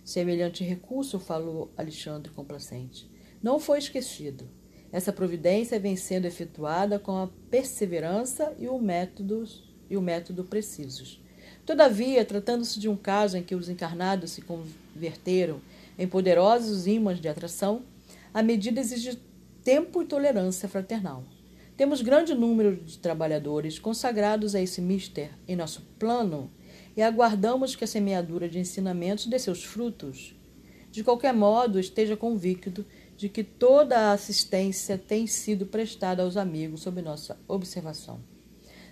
Semelhante 0.05 0.63
recurso, 0.63 1.19
falou 1.19 1.73
Alexandre 1.75 2.31
complacente, 2.31 3.09
não 3.41 3.59
foi 3.59 3.79
esquecido. 3.79 4.47
Essa 4.91 5.11
providência 5.11 5.79
vem 5.79 5.95
sendo 5.95 6.25
efetuada 6.25 6.99
com 6.99 7.17
a 7.17 7.27
perseverança 7.49 8.53
e 8.59 8.67
o 8.67 8.77
método, 8.77 9.43
e 9.89 9.97
o 9.97 10.01
método 10.01 10.43
precisos. 10.43 11.19
Todavia, 11.65 12.23
tratando-se 12.23 12.79
de 12.79 12.87
um 12.87 12.95
caso 12.95 13.35
em 13.35 13.41
que 13.41 13.55
os 13.55 13.67
encarnados 13.67 14.29
se 14.29 14.43
converteram 14.43 15.59
em 15.97 16.07
poderosos 16.07 16.85
ímãs 16.85 17.19
de 17.19 17.27
atração, 17.27 17.81
a 18.31 18.43
medida 18.43 18.79
exige 18.79 19.17
tempo 19.63 20.03
e 20.03 20.05
tolerância 20.05 20.69
fraternal. 20.69 21.23
Temos 21.75 22.03
grande 22.03 22.35
número 22.35 22.75
de 22.75 22.99
trabalhadores 22.99 23.79
consagrados 23.79 24.53
a 24.53 24.61
esse 24.61 24.79
mister 24.81 25.31
em 25.47 25.55
nosso 25.55 25.81
plano 25.97 26.51
e 26.95 27.01
aguardamos 27.01 27.75
que 27.75 27.83
a 27.83 27.87
semeadura 27.87 28.47
de 28.47 28.59
ensinamentos 28.59 29.25
dê 29.25 29.37
seus 29.37 29.63
frutos. 29.63 30.35
De 30.91 31.03
qualquer 31.03 31.33
modo, 31.33 31.79
esteja 31.79 32.15
convicto 32.15 32.85
de 33.17 33.27
que 33.29 33.43
toda 33.43 33.97
a 33.97 34.11
assistência 34.13 34.97
tem 34.97 35.27
sido 35.27 35.65
prestada 35.65 36.23
aos 36.23 36.37
amigos 36.37 36.81
sob 36.81 37.01
nossa 37.01 37.37
observação. 37.47 38.19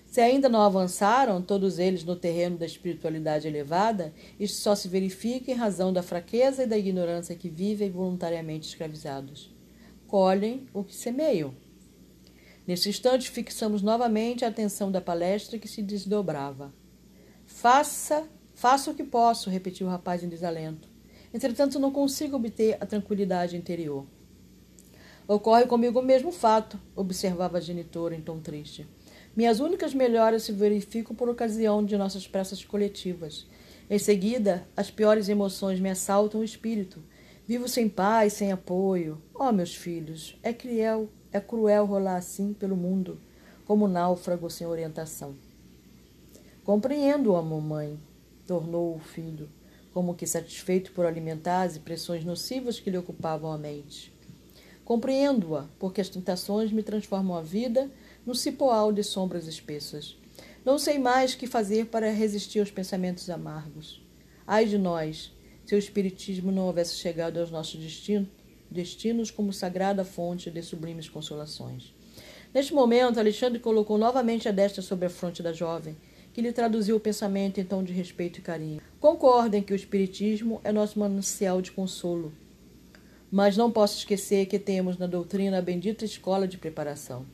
Se 0.05 0.21
ainda 0.21 0.47
não 0.47 0.61
avançaram, 0.61 1.41
todos 1.41 1.79
eles 1.79 2.03
no 2.03 2.15
terreno 2.15 2.55
da 2.57 2.65
espiritualidade 2.65 3.47
elevada, 3.47 4.13
isto 4.39 4.59
só 4.59 4.75
se 4.75 4.87
verifica 4.87 5.51
em 5.51 5.55
razão 5.55 5.91
da 5.91 6.03
fraqueza 6.03 6.63
e 6.63 6.67
da 6.67 6.77
ignorância 6.77 7.35
que 7.35 7.49
vivem 7.49 7.89
voluntariamente 7.89 8.67
escravizados. 8.67 9.51
Colhem 10.05 10.67
o 10.71 10.83
que 10.83 10.93
semeiam. 10.93 11.55
Nesse 12.67 12.89
instante, 12.89 13.31
fixamos 13.31 13.81
novamente 13.81 14.45
a 14.45 14.49
atenção 14.49 14.91
da 14.91 15.01
palestra 15.01 15.57
que 15.57 15.67
se 15.67 15.81
desdobrava. 15.81 16.71
Faça, 17.63 18.27
faça 18.53 18.91
o 18.91 18.93
que 18.93 19.05
posso, 19.05 19.49
repetiu 19.49 19.87
o 19.87 19.89
rapaz 19.89 20.21
em 20.21 20.27
desalento. 20.27 20.89
Entretanto, 21.33 21.79
não 21.79 21.93
consigo 21.93 22.35
obter 22.35 22.75
a 22.81 22.85
tranquilidade 22.85 23.55
interior. 23.55 24.05
Ocorre 25.25 25.65
comigo 25.65 26.01
o 26.01 26.03
mesmo 26.03 26.29
fato, 26.29 26.77
observava 26.93 27.59
a 27.59 27.61
genitora 27.61 28.15
em 28.15 28.21
tom 28.21 28.41
triste. 28.41 28.85
Minhas 29.33 29.61
únicas 29.61 29.93
melhoras 29.93 30.43
se 30.43 30.51
verificam 30.51 31.15
por 31.15 31.29
ocasião 31.29 31.85
de 31.85 31.97
nossas 31.97 32.27
pressas 32.27 32.65
coletivas. 32.65 33.47
Em 33.89 33.97
seguida, 33.97 34.67
as 34.75 34.91
piores 34.91 35.29
emoções 35.29 35.79
me 35.79 35.89
assaltam 35.89 36.41
o 36.41 36.43
espírito. 36.43 37.01
Vivo 37.47 37.69
sem 37.69 37.87
paz, 37.87 38.33
sem 38.33 38.51
apoio. 38.51 39.21
Oh, 39.33 39.53
meus 39.53 39.73
filhos, 39.73 40.37
é 40.43 40.51
cruel, 40.51 41.07
é 41.31 41.39
cruel 41.39 41.85
rolar 41.85 42.17
assim 42.17 42.51
pelo 42.51 42.75
mundo, 42.75 43.21
como 43.65 43.87
náufrago 43.87 44.49
sem 44.49 44.67
orientação. 44.67 45.37
Compreendo-a, 46.63 47.41
mamãe, 47.41 47.99
tornou 48.47 48.95
o 48.95 48.99
filho, 48.99 49.49
como 49.93 50.15
que 50.15 50.25
satisfeito 50.25 50.93
por 50.93 51.05
alimentar 51.05 51.63
as 51.63 51.75
impressões 51.75 52.23
nocivas 52.23 52.79
que 52.79 52.89
lhe 52.89 52.97
ocupavam 52.97 53.51
a 53.51 53.57
mente. 53.57 54.13
Compreendo-a, 54.85 55.65
porque 55.77 55.99
as 55.99 56.07
tentações 56.07 56.71
me 56.71 56.81
transformam 56.81 57.35
a 57.35 57.41
vida 57.41 57.91
no 58.25 58.33
cipoal 58.33 58.93
de 58.93 59.03
sombras 59.03 59.45
espessas. 59.45 60.17
Não 60.63 60.79
sei 60.79 60.97
mais 60.97 61.35
que 61.35 61.47
fazer 61.47 61.87
para 61.87 62.09
resistir 62.09 62.59
aos 62.59 62.71
pensamentos 62.71 63.29
amargos. 63.29 64.01
Ai 64.47 64.65
de 64.65 64.77
nós, 64.77 65.33
se 65.65 65.75
o 65.75 65.77
Espiritismo 65.77 66.49
não 66.49 66.67
houvesse 66.67 66.95
chegado 66.95 67.41
aos 67.41 67.51
nossos 67.51 67.77
destinos 68.71 69.31
como 69.31 69.51
sagrada 69.51 70.05
fonte 70.05 70.49
de 70.49 70.63
sublimes 70.63 71.09
consolações. 71.09 71.93
Neste 72.53 72.73
momento, 72.73 73.19
Alexandre 73.19 73.59
colocou 73.59 73.97
novamente 73.97 74.47
a 74.47 74.51
destra 74.51 74.81
sobre 74.81 75.07
a 75.07 75.09
fronte 75.09 75.43
da 75.43 75.51
jovem, 75.51 75.97
que 76.33 76.41
lhe 76.41 76.51
traduziu 76.51 76.95
o 76.95 76.99
pensamento 76.99 77.59
em 77.59 77.63
tom 77.63 77.83
de 77.83 77.93
respeito 77.93 78.39
e 78.39 78.41
carinho. 78.41 78.81
Concordem 78.99 79.61
que 79.61 79.71
o 79.71 79.75
Espiritismo 79.75 80.59
é 80.63 80.71
nosso 80.71 80.99
manancial 80.99 81.61
de 81.61 81.71
consolo, 81.71 82.33
mas 83.31 83.55
não 83.55 83.71
posso 83.71 83.99
esquecer 83.99 84.47
que 84.47 84.57
temos 84.57 84.97
na 84.97 85.05
doutrina 85.05 85.59
a 85.59 85.61
bendita 85.61 86.03
escola 86.03 86.47
de 86.47 86.57
preparação. 86.57 87.25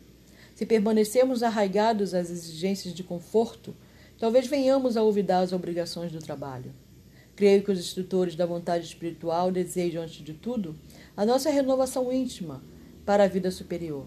Se 0.53 0.65
permanecermos 0.65 1.41
arraigados 1.41 2.13
às 2.13 2.29
exigências 2.29 2.93
de 2.93 3.01
conforto, 3.01 3.73
talvez 4.19 4.45
venhamos 4.45 4.97
a 4.97 5.03
olvidar 5.03 5.39
as 5.39 5.53
obrigações 5.53 6.11
do 6.11 6.19
trabalho. 6.19 6.73
Creio 7.37 7.63
que 7.63 7.71
os 7.71 7.79
instrutores 7.79 8.35
da 8.35 8.45
vontade 8.45 8.85
espiritual 8.85 9.49
desejam, 9.49 10.03
antes 10.03 10.21
de 10.21 10.33
tudo, 10.33 10.75
a 11.15 11.25
nossa 11.25 11.49
renovação 11.49 12.11
íntima 12.11 12.61
para 13.05 13.23
a 13.23 13.27
vida 13.27 13.49
superior. 13.49 14.05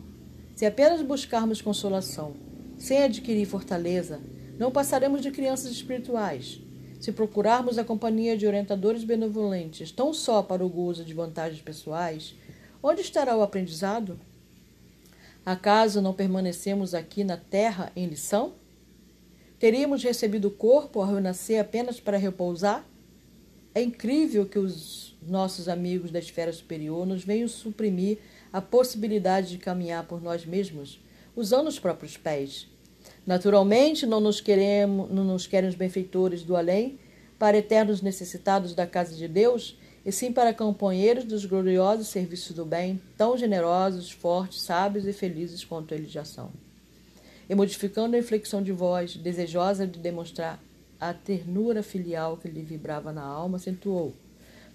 Se 0.55 0.67
apenas 0.67 1.01
buscarmos 1.01 1.63
consolação, 1.63 2.35
sem 2.77 3.03
adquirir 3.03 3.47
fortaleza, 3.47 4.21
não 4.59 4.71
passaremos 4.71 5.21
de 5.23 5.31
crianças 5.31 5.73
espirituais. 5.73 6.61
Se 7.01 7.11
procurarmos 7.11 7.79
a 7.79 7.85
companhia 7.85 8.37
de 8.37 8.47
orientadores 8.47 9.03
benevolentes, 9.03 9.91
tão 9.91 10.15
só 10.15 10.43
para 10.43 10.65
o 10.65 10.69
gozo 10.69 11.05
de 11.05 11.13
vantagens 11.13 11.61
pessoais, 11.61 12.35
onde 12.83 13.01
estará 13.01 13.37
o 13.37 13.43
aprendizado? 13.43 14.19
Acaso 15.45 16.01
não 16.01 16.15
permanecemos 16.15 16.95
aqui 16.95 17.25
na 17.25 17.37
terra 17.37 17.91
em 17.97 18.07
lição? 18.07 18.55
Teríamos 19.59 20.03
recebido 20.03 20.49
o 20.49 20.51
corpo 20.53 21.01
ao 21.01 21.13
renascer 21.13 21.61
apenas 21.61 21.99
para 21.99 22.17
repousar? 22.17 22.85
É 23.75 23.83
incrível 23.83 24.47
que 24.47 24.59
os 24.59 25.17
nossos 25.23 25.69
amigos 25.69 26.11
da 26.11 26.19
esfera 26.19 26.53
superior 26.53 27.07
nos 27.07 27.25
venham 27.25 27.49
suprimir 27.49 28.19
a 28.53 28.61
possibilidade 28.61 29.51
de 29.51 29.59
caminhar 29.59 30.05
por 30.07 30.23
nós 30.23 30.45
mesmos, 30.45 31.01
usando 31.35 31.69
os 31.69 31.79
próprios 31.79 32.17
pés. 32.17 32.69
Naturalmente, 33.27 34.05
não 34.05 34.21
nos, 34.21 34.41
queremos, 34.41 35.11
não 35.11 35.25
nos 35.25 35.47
querem 35.47 35.69
os 35.69 35.77
benfeitores 35.77 36.43
do 36.43 36.57
além, 36.57 36.99
para 37.39 37.59
eternos 37.59 38.03
necessitados 38.03 38.75
da 38.75 38.87
casa 38.87 39.15
de 39.15 39.29
Deus, 39.29 39.77
e 40.05 40.11
sim 40.11 40.33
para 40.33 40.53
companheiros 40.53 41.25
dos 41.25 41.45
gloriosos 41.45 42.09
serviços 42.09 42.55
do 42.55 42.65
bem, 42.65 43.01
tão 43.17 43.37
generosos, 43.37 44.11
fortes, 44.11 44.63
sábios 44.63 45.07
e 45.07 45.13
felizes 45.13 45.65
quanto 45.65 45.95
eles 45.95 46.11
já 46.11 46.25
são. 46.25 46.51
E 47.49 47.55
modificando 47.55 48.17
a 48.17 48.19
inflexão 48.19 48.63
de 48.63 48.73
voz, 48.73 49.17
desejosa 49.17 49.87
de 49.87 49.99
demonstrar 49.99 50.63
a 51.01 51.13
ternura 51.13 51.83
filial 51.83 52.37
que 52.37 52.49
lhe 52.49 52.63
vibrava 52.63 53.13
na 53.13 53.23
alma, 53.23 53.57
acentuou: 53.57 54.15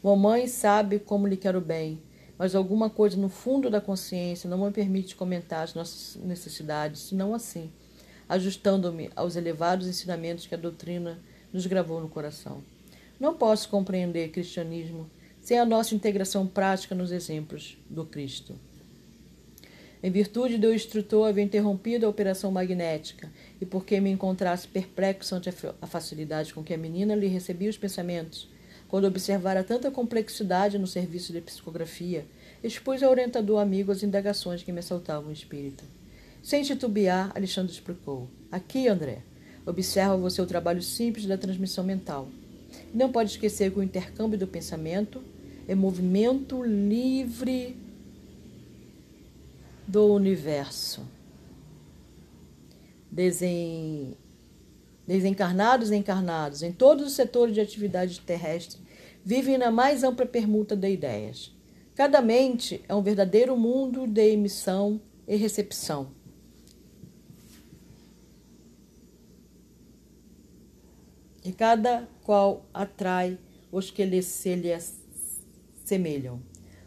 Mamãe 0.03 0.47
sabe 0.47 0.99
como 0.99 1.27
lhe 1.27 1.37
quero 1.37 1.59
bem, 1.59 2.01
mas 2.37 2.53
alguma 2.55 2.89
coisa 2.89 3.17
no 3.17 3.29
fundo 3.29 3.69
da 3.69 3.81
consciência 3.81 4.49
não 4.49 4.65
me 4.65 4.71
permite 4.71 5.15
comentar 5.15 5.63
as 5.63 5.73
nossas 5.73 6.21
necessidades, 6.21 7.01
senão 7.01 7.33
assim, 7.33 7.71
ajustando-me 8.27 9.09
aos 9.15 9.35
elevados 9.35 9.87
ensinamentos 9.87 10.45
que 10.45 10.55
a 10.55 10.57
doutrina 10.57 11.19
nos 11.51 11.65
gravou 11.65 12.01
no 12.01 12.09
coração. 12.09 12.61
Não 13.19 13.33
posso 13.33 13.69
compreender 13.69 14.29
cristianismo 14.29 15.09
sem 15.41 15.57
a 15.57 15.65
nossa 15.65 15.95
integração 15.95 16.45
prática 16.45 16.93
nos 16.93 17.11
exemplos 17.11 17.77
do 17.89 18.05
Cristo. 18.05 18.53
Em 20.03 20.11
virtude 20.11 20.57
do 20.57 20.73
instrutor 20.73 21.27
haver 21.27 21.41
interrompido 21.41 22.05
a 22.05 22.09
operação 22.09 22.51
magnética 22.51 23.31
e 23.59 23.65
porque 23.65 23.99
me 23.99 24.11
encontrasse 24.11 24.67
perplexo 24.67 25.33
ante 25.33 25.49
a 25.81 25.87
facilidade 25.87 26.53
com 26.53 26.63
que 26.63 26.73
a 26.73 26.77
menina 26.77 27.15
lhe 27.15 27.27
recebia 27.27 27.69
os 27.69 27.77
pensamentos, 27.77 28.47
quando 28.87 29.05
observara 29.05 29.63
tanta 29.63 29.89
complexidade 29.89 30.77
no 30.77 30.85
serviço 30.85 31.33
de 31.33 31.41
psicografia, 31.41 32.25
expus 32.63 33.01
ao 33.01 33.11
orientador 33.11 33.59
amigo 33.59 33.91
as 33.91 34.03
indagações 34.03 34.61
que 34.61 34.71
me 34.71 34.79
assaltavam 34.79 35.29
o 35.29 35.33
espírito. 35.33 35.83
Sem 36.47 36.63
titubear, 36.63 37.29
Alexandre 37.35 37.73
explicou. 37.73 38.29
Aqui, 38.49 38.87
André, 38.87 39.21
observa 39.65 40.15
você 40.15 40.41
o 40.41 40.45
trabalho 40.45 40.81
simples 40.81 41.25
da 41.25 41.37
transmissão 41.37 41.83
mental. 41.83 42.29
Não 42.93 43.11
pode 43.11 43.31
esquecer 43.31 43.69
que 43.69 43.79
o 43.79 43.83
intercâmbio 43.83 44.39
do 44.39 44.47
pensamento 44.47 45.21
é 45.67 45.75
movimento 45.75 46.63
livre 46.63 47.75
do 49.85 50.13
universo. 50.13 51.05
Desen... 53.11 54.15
Desencarnados 55.05 55.91
e 55.91 55.97
encarnados, 55.97 56.63
em 56.63 56.71
todos 56.71 57.07
os 57.07 57.13
setores 57.13 57.55
de 57.55 57.59
atividade 57.59 58.21
terrestre, 58.21 58.79
vivem 59.21 59.57
na 59.57 59.69
mais 59.69 60.01
ampla 60.01 60.25
permuta 60.25 60.77
de 60.77 60.89
ideias. 60.89 61.53
Cada 61.93 62.21
mente 62.21 62.81
é 62.87 62.95
um 62.95 63.01
verdadeiro 63.01 63.57
mundo 63.57 64.07
de 64.07 64.31
emissão 64.31 65.01
e 65.27 65.35
recepção. 65.35 66.15
E 71.47 71.53
cada 71.53 72.05
qual 72.25 72.65
atrai 72.73 73.39
os 73.71 73.89
que 73.89 74.03
lhe 74.03 74.21
se 74.21 74.53
lhe 74.53 74.77
semelham. 75.85 76.41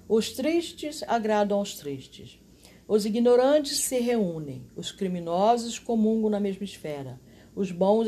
Os 0.07 0.33
tristes 0.33 1.03
agradam 1.09 1.57
aos 1.57 1.77
tristes. 1.77 2.39
Os 2.87 3.07
ignorantes 3.07 3.79
se 3.79 3.99
reúnem, 4.01 4.67
os 4.77 4.93
criminosos 4.93 5.79
comungam 5.79 6.29
na 6.29 6.39
mesma 6.39 6.65
esfera. 6.65 7.19
Os 7.57 7.73
bons 7.73 8.07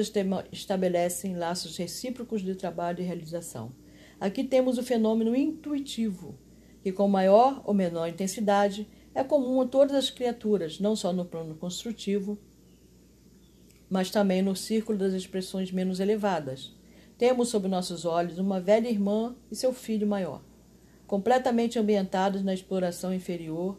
estabelecem 0.52 1.38
laços 1.38 1.74
recíprocos 1.78 2.42
de 2.42 2.54
trabalho 2.54 3.00
e 3.00 3.06
realização. 3.06 3.72
Aqui 4.20 4.44
temos 4.44 4.76
o 4.76 4.82
fenômeno 4.82 5.34
intuitivo, 5.34 6.34
que 6.82 6.92
com 6.92 7.08
maior 7.08 7.62
ou 7.64 7.72
menor 7.72 8.08
intensidade 8.08 8.86
é 9.14 9.24
comum 9.24 9.62
a 9.62 9.66
todas 9.66 9.96
as 9.96 10.10
criaturas, 10.10 10.78
não 10.78 10.94
só 10.94 11.14
no 11.14 11.24
plano 11.24 11.54
construtivo, 11.54 12.38
mas 13.92 14.10
também 14.10 14.40
no 14.40 14.56
círculo 14.56 14.96
das 14.96 15.12
expressões 15.12 15.70
menos 15.70 16.00
elevadas. 16.00 16.74
Temos 17.18 17.50
sob 17.50 17.68
nossos 17.68 18.06
olhos 18.06 18.38
uma 18.38 18.58
velha 18.58 18.88
irmã 18.88 19.36
e 19.50 19.54
seu 19.54 19.70
filho 19.74 20.06
maior, 20.06 20.40
completamente 21.06 21.78
ambientados 21.78 22.42
na 22.42 22.54
exploração 22.54 23.12
inferior 23.12 23.78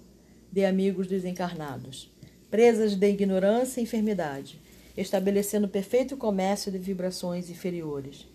de 0.52 0.64
amigos 0.66 1.08
desencarnados, 1.08 2.14
presas 2.52 2.94
de 2.94 3.10
ignorância 3.10 3.80
e 3.82 3.86
enfermidade, 3.86 4.62
estabelecendo 4.96 5.68
perfeito 5.68 6.16
comércio 6.16 6.72
de 6.72 6.78
vibrações 6.78 7.50
inferiores. 7.50 8.28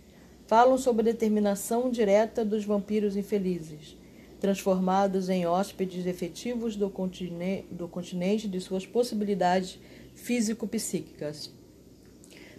Falam 0.49 0.77
sobre 0.79 1.03
a 1.03 1.13
determinação 1.13 1.93
direta 1.93 2.45
dos 2.45 2.65
vampiros 2.65 3.17
infelizes, 3.17 3.97
transformados 4.41 5.29
em 5.29 5.47
hóspedes 5.47 6.07
efetivos 6.07 6.75
do 6.75 6.91
continente, 6.91 7.69
do 7.71 7.87
continente 7.87 8.49
de 8.49 8.61
suas 8.61 8.85
possibilidades 8.85 9.79
físico-psíquicas. 10.17 11.57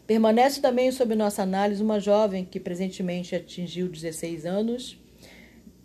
Permanece 0.10 0.60
também 0.60 0.92
sob 0.92 1.14
nossa 1.14 1.44
análise 1.44 1.84
uma 1.84 2.00
jovem 2.00 2.44
que 2.44 2.60
presentemente 2.60 3.36
atingiu 3.36 3.88
16 3.88 4.44
anos 4.44 5.00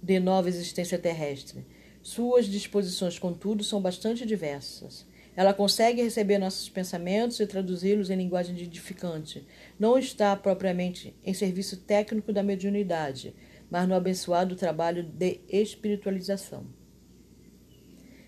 de 0.02 0.18
nova 0.18 0.48
existência 0.48 0.98
terrestre. 0.98 1.66
Suas 2.02 2.46
disposições, 2.46 3.18
contudo, 3.18 3.62
são 3.62 3.82
bastante 3.82 4.24
diversas. 4.24 5.06
Ela 5.36 5.52
consegue 5.52 6.02
receber 6.02 6.38
nossos 6.38 6.70
pensamentos 6.70 7.38
e 7.38 7.46
traduzi-los 7.46 8.08
em 8.08 8.16
linguagem 8.16 8.58
edificante. 8.58 9.46
Não 9.78 9.98
está 9.98 10.34
propriamente 10.34 11.14
em 11.22 11.34
serviço 11.34 11.82
técnico 11.82 12.32
da 12.32 12.42
mediunidade, 12.42 13.34
mas 13.70 13.86
no 13.86 13.94
abençoado 13.94 14.56
trabalho 14.56 15.02
de 15.02 15.42
espiritualização. 15.50 16.64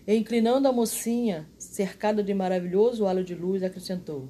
E, 0.05 0.15
inclinando 0.15 0.67
a 0.67 0.71
mocinha, 0.71 1.49
cercada 1.57 2.21
de 2.21 2.35
maravilhoso 2.35 3.07
halo 3.07 3.23
de 3.23 3.33
luz, 3.33 3.63
acrescentou: 3.63 4.29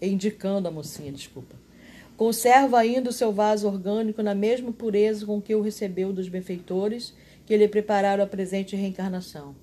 indicando 0.00 0.68
a 0.68 0.70
mocinha, 0.70 1.12
desculpa. 1.12 1.56
Conserva 2.16 2.78
ainda 2.78 3.10
o 3.10 3.12
seu 3.12 3.32
vaso 3.32 3.68
orgânico 3.68 4.22
na 4.22 4.34
mesma 4.34 4.72
pureza 4.72 5.24
com 5.24 5.40
que 5.40 5.54
o 5.54 5.60
recebeu 5.60 6.12
dos 6.12 6.28
benfeitores 6.28 7.14
que 7.46 7.56
lhe 7.56 7.68
prepararam 7.68 8.24
a 8.24 8.26
presente 8.26 8.74
reencarnação. 8.74 9.54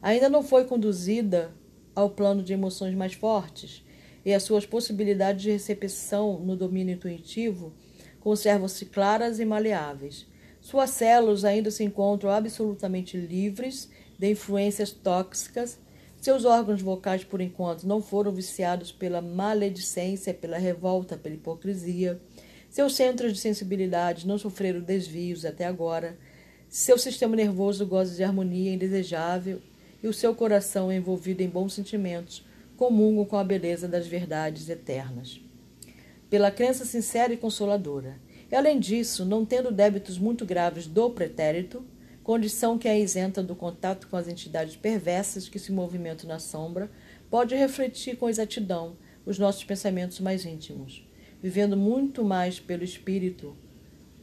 Ainda 0.00 0.28
não 0.28 0.42
foi 0.42 0.64
conduzida 0.64 1.52
ao 1.94 2.10
plano 2.10 2.42
de 2.42 2.52
emoções 2.52 2.94
mais 2.94 3.14
fortes, 3.14 3.84
e 4.24 4.32
as 4.32 4.42
suas 4.42 4.64
possibilidades 4.64 5.42
de 5.42 5.50
recepção 5.50 6.38
no 6.38 6.56
domínio 6.56 6.94
intuitivo 6.94 7.72
conservam-se 8.20 8.86
claras 8.86 9.40
e 9.40 9.44
maleáveis. 9.44 10.26
Suas 10.60 10.90
células 10.90 11.44
ainda 11.44 11.70
se 11.70 11.82
encontram 11.82 12.30
absolutamente 12.30 13.16
livres 13.16 13.90
de 14.18 14.30
influências 14.30 14.92
tóxicas 14.92 15.78
seus 16.22 16.44
órgãos 16.44 16.80
vocais, 16.80 17.24
por 17.24 17.40
enquanto, 17.40 17.82
não 17.82 18.00
foram 18.00 18.30
viciados 18.30 18.92
pela 18.92 19.20
maledicência, 19.20 20.32
pela 20.32 20.56
revolta, 20.56 21.16
pela 21.16 21.34
hipocrisia. 21.34 22.20
Seus 22.70 22.94
centros 22.94 23.32
de 23.32 23.40
sensibilidade 23.40 24.24
não 24.24 24.38
sofreram 24.38 24.80
desvios 24.80 25.44
até 25.44 25.64
agora. 25.64 26.16
Seu 26.68 26.96
sistema 26.96 27.34
nervoso 27.34 27.84
goza 27.84 28.14
de 28.14 28.22
harmonia 28.22 28.72
indesejável 28.72 29.60
e 30.00 30.06
o 30.06 30.12
seu 30.12 30.32
coração, 30.32 30.92
envolvido 30.92 31.42
em 31.42 31.48
bons 31.48 31.72
sentimentos, 31.72 32.46
comungam 32.76 33.24
com 33.24 33.36
a 33.36 33.42
beleza 33.42 33.88
das 33.88 34.06
verdades 34.06 34.68
eternas. 34.68 35.40
Pela 36.30 36.52
crença 36.52 36.84
sincera 36.84 37.32
e 37.32 37.36
consoladora. 37.36 38.16
E, 38.48 38.54
além 38.54 38.78
disso, 38.78 39.24
não 39.24 39.44
tendo 39.44 39.72
débitos 39.72 40.20
muito 40.20 40.46
graves 40.46 40.86
do 40.86 41.10
pretérito, 41.10 41.84
condição 42.22 42.78
que 42.78 42.88
é 42.88 42.98
isenta 42.98 43.42
do 43.42 43.56
contato 43.56 44.06
com 44.08 44.16
as 44.16 44.28
entidades 44.28 44.76
perversas 44.76 45.48
que 45.48 45.58
se 45.58 45.72
movimentam 45.72 46.28
na 46.28 46.38
sombra, 46.38 46.90
pode 47.30 47.54
refletir 47.54 48.16
com 48.16 48.28
exatidão 48.28 48.96
os 49.24 49.38
nossos 49.38 49.64
pensamentos 49.64 50.20
mais 50.20 50.44
íntimos, 50.44 51.06
vivendo 51.42 51.76
muito 51.76 52.24
mais 52.24 52.60
pelo 52.60 52.84
espírito 52.84 53.56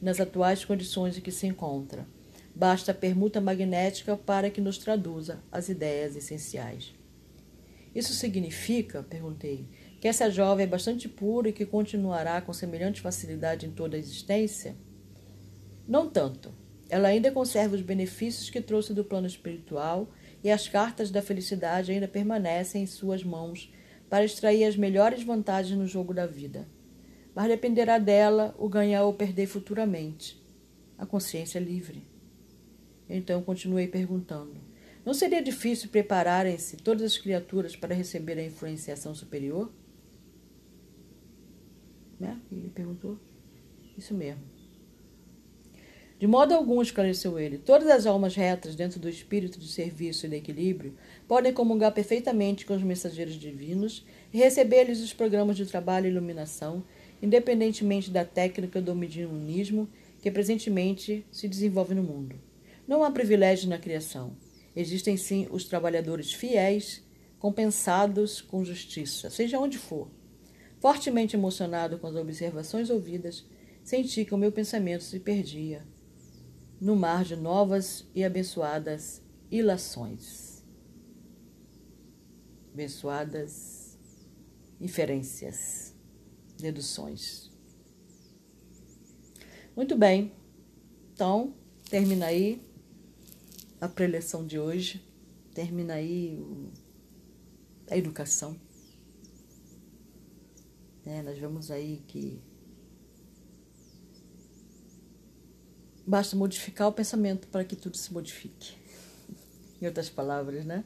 nas 0.00 0.20
atuais 0.20 0.64
condições 0.64 1.18
em 1.18 1.20
que 1.20 1.30
se 1.30 1.46
encontra. 1.46 2.06
Basta 2.54 2.92
a 2.92 2.94
permuta 2.94 3.40
magnética 3.40 4.16
para 4.16 4.50
que 4.50 4.60
nos 4.60 4.78
traduza 4.78 5.42
as 5.52 5.68
ideias 5.68 6.16
essenciais. 6.16 6.94
Isso 7.94 8.14
significa, 8.14 9.02
perguntei, 9.02 9.66
que 10.00 10.08
essa 10.08 10.30
jovem 10.30 10.64
é 10.64 10.68
bastante 10.68 11.08
pura 11.08 11.48
e 11.48 11.52
que 11.52 11.66
continuará 11.66 12.40
com 12.40 12.52
semelhante 12.52 13.00
facilidade 13.00 13.66
em 13.66 13.70
toda 13.70 13.96
a 13.96 13.98
existência? 13.98 14.74
Não 15.86 16.08
tanto. 16.08 16.59
Ela 16.90 17.08
ainda 17.08 17.30
conserva 17.30 17.76
os 17.76 17.82
benefícios 17.82 18.50
que 18.50 18.60
trouxe 18.60 18.92
do 18.92 19.04
plano 19.04 19.26
espiritual 19.26 20.08
e 20.42 20.50
as 20.50 20.66
cartas 20.66 21.10
da 21.10 21.22
felicidade 21.22 21.92
ainda 21.92 22.08
permanecem 22.08 22.82
em 22.82 22.86
suas 22.86 23.22
mãos 23.22 23.72
para 24.08 24.24
extrair 24.24 24.64
as 24.64 24.76
melhores 24.76 25.22
vantagens 25.22 25.78
no 25.78 25.86
jogo 25.86 26.12
da 26.12 26.26
vida. 26.26 26.68
Mas 27.32 27.46
dependerá 27.46 27.96
dela 27.96 28.54
o 28.58 28.68
ganhar 28.68 29.04
ou 29.04 29.14
perder 29.14 29.46
futuramente. 29.46 30.42
A 30.98 31.06
consciência 31.06 31.58
é 31.60 31.62
livre. 31.62 32.04
Então 33.08 33.40
continuei 33.40 33.86
perguntando: 33.86 34.60
Não 35.04 35.14
seria 35.14 35.40
difícil 35.40 35.90
prepararem-se 35.90 36.76
todas 36.76 37.04
as 37.04 37.16
criaturas 37.16 37.76
para 37.76 37.94
receber 37.94 38.36
a 38.36 38.44
influenciação 38.44 39.14
superior? 39.14 39.72
Né? 42.18 42.36
Ele 42.50 42.68
perguntou. 42.68 43.16
Isso 43.96 44.12
mesmo. 44.12 44.59
De 46.20 46.26
modo 46.26 46.54
algum, 46.54 46.82
esclareceu 46.82 47.38
ele, 47.38 47.56
todas 47.56 47.88
as 47.88 48.04
almas 48.04 48.34
retas 48.34 48.76
dentro 48.76 49.00
do 49.00 49.08
espírito 49.08 49.58
de 49.58 49.66
serviço 49.66 50.26
e 50.26 50.28
de 50.28 50.36
equilíbrio 50.36 50.94
podem 51.26 51.50
comungar 51.50 51.92
perfeitamente 51.92 52.66
com 52.66 52.76
os 52.76 52.82
mensageiros 52.82 53.36
divinos 53.36 54.04
e 54.30 54.36
receber-lhes 54.36 55.00
os 55.00 55.14
programas 55.14 55.56
de 55.56 55.64
trabalho 55.64 56.04
e 56.04 56.10
iluminação, 56.10 56.84
independentemente 57.22 58.10
da 58.10 58.22
técnica 58.22 58.82
do 58.82 58.94
mediunismo 58.94 59.88
que 60.20 60.30
presentemente 60.30 61.24
se 61.32 61.48
desenvolve 61.48 61.94
no 61.94 62.02
mundo. 62.02 62.38
Não 62.86 63.02
há 63.02 63.10
privilégio 63.10 63.70
na 63.70 63.78
criação. 63.78 64.36
Existem 64.76 65.16
sim 65.16 65.48
os 65.50 65.64
trabalhadores 65.64 66.34
fiéis, 66.34 67.02
compensados 67.38 68.42
com 68.42 68.62
justiça, 68.62 69.30
seja 69.30 69.58
onde 69.58 69.78
for. 69.78 70.10
Fortemente 70.80 71.34
emocionado 71.34 71.98
com 71.98 72.06
as 72.06 72.14
observações 72.14 72.90
ouvidas, 72.90 73.42
senti 73.82 74.26
que 74.26 74.34
o 74.34 74.38
meu 74.38 74.52
pensamento 74.52 75.02
se 75.02 75.18
perdia 75.18 75.82
no 76.80 76.96
mar 76.96 77.24
de 77.24 77.36
novas 77.36 78.06
e 78.14 78.24
abençoadas 78.24 79.20
ilações. 79.50 80.64
Abençoadas 82.72 83.98
inferências, 84.80 85.94
deduções. 86.58 87.50
Muito 89.76 89.96
bem, 89.96 90.32
então 91.12 91.54
termina 91.90 92.26
aí 92.26 92.66
a 93.80 93.88
preleção 93.88 94.46
de 94.46 94.58
hoje, 94.58 95.04
termina 95.52 95.94
aí 95.94 96.38
a 97.90 97.96
educação. 97.96 98.58
É, 101.04 101.22
nós 101.22 101.38
vemos 101.38 101.70
aí 101.70 102.02
que 102.06 102.40
Basta 106.10 106.34
modificar 106.34 106.88
o 106.88 106.92
pensamento 106.92 107.46
para 107.46 107.64
que 107.64 107.76
tudo 107.76 107.96
se 107.96 108.12
modifique. 108.12 108.76
Em 109.80 109.86
outras 109.86 110.10
palavras, 110.10 110.64
né? 110.64 110.84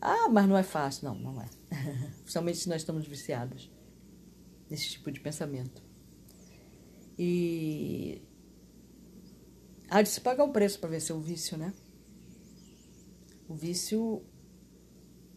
Ah, 0.00 0.28
mas 0.28 0.48
não 0.48 0.58
é 0.58 0.64
fácil. 0.64 1.04
Não, 1.04 1.14
não 1.14 1.40
é. 1.40 1.48
Principalmente 2.22 2.58
se 2.58 2.68
nós 2.68 2.82
estamos 2.82 3.06
viciados 3.06 3.70
nesse 4.68 4.90
tipo 4.90 5.08
de 5.12 5.20
pensamento. 5.20 5.80
E 7.16 8.20
há 9.88 10.02
de 10.02 10.08
se 10.08 10.20
pagar 10.20 10.42
o 10.42 10.52
preço 10.52 10.80
para 10.80 10.90
vencer 10.90 11.14
o 11.14 11.20
vício, 11.20 11.56
né? 11.56 11.72
O 13.48 13.54
vício 13.54 14.20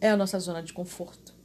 é 0.01 0.09
a 0.09 0.17
nossa 0.17 0.39
zona 0.39 0.63
de 0.63 0.73
conforto. 0.73 1.35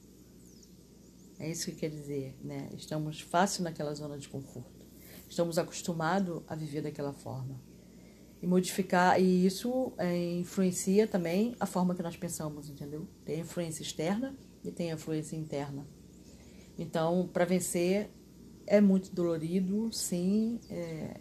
É 1.39 1.51
isso 1.51 1.66
que 1.66 1.76
quer 1.76 1.91
dizer, 1.91 2.34
né? 2.43 2.70
Estamos 2.74 3.20
fácil 3.20 3.62
naquela 3.62 3.95
zona 3.95 4.16
de 4.16 4.26
conforto. 4.26 4.78
Estamos 5.29 5.59
acostumados 5.59 6.43
a 6.49 6.55
viver 6.55 6.83
daquela 6.83 7.12
forma. 7.12 7.61
E 8.41 8.47
modificar, 8.47 9.20
e 9.20 9.45
isso 9.47 9.93
é, 9.99 10.39
influencia 10.39 11.07
também 11.07 11.57
a 11.59 11.66
forma 11.66 11.95
que 11.95 12.03
nós 12.03 12.16
pensamos, 12.16 12.68
entendeu? 12.68 13.07
Tem 13.24 13.41
influência 13.41 13.83
externa 13.83 14.37
e 14.64 14.70
tem 14.70 14.91
influência 14.91 15.37
interna. 15.37 15.87
Então, 16.79 17.29
para 17.33 17.45
vencer 17.45 18.11
é 18.66 18.81
muito 18.81 19.12
dolorido, 19.12 19.91
sim, 19.93 20.61
é, 20.70 21.20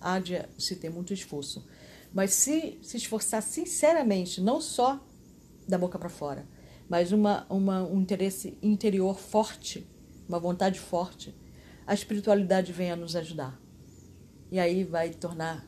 há 0.00 0.18
de 0.18 0.42
se 0.58 0.76
ter 0.76 0.90
muito 0.90 1.12
esforço. 1.12 1.66
Mas 2.12 2.32
se 2.32 2.78
se 2.82 2.96
esforçar 2.96 3.42
sinceramente, 3.42 4.40
não 4.40 4.60
só 4.60 5.04
da 5.68 5.78
boca 5.78 5.98
para 5.98 6.08
fora, 6.08 6.48
mas 6.88 7.12
uma, 7.12 7.46
uma, 7.50 7.82
um 7.84 8.00
interesse 8.00 8.58
interior 8.62 9.18
forte, 9.18 9.86
uma 10.28 10.38
vontade 10.38 10.80
forte, 10.80 11.34
a 11.86 11.94
espiritualidade 11.94 12.72
vem 12.72 12.90
a 12.90 12.96
nos 12.96 13.14
ajudar. 13.14 13.58
E 14.50 14.58
aí 14.58 14.84
vai 14.84 15.10
tornar 15.10 15.66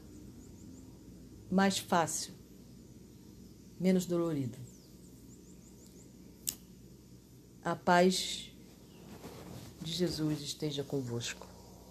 mais 1.51 1.79
fácil, 1.79 2.35
menos 3.81 4.05
dolorido. 4.05 4.59
A 7.65 7.75
paz 7.75 8.51
de 9.81 9.93
Jesus 9.93 10.41
esteja 10.41 10.83
convosco. 10.83 11.48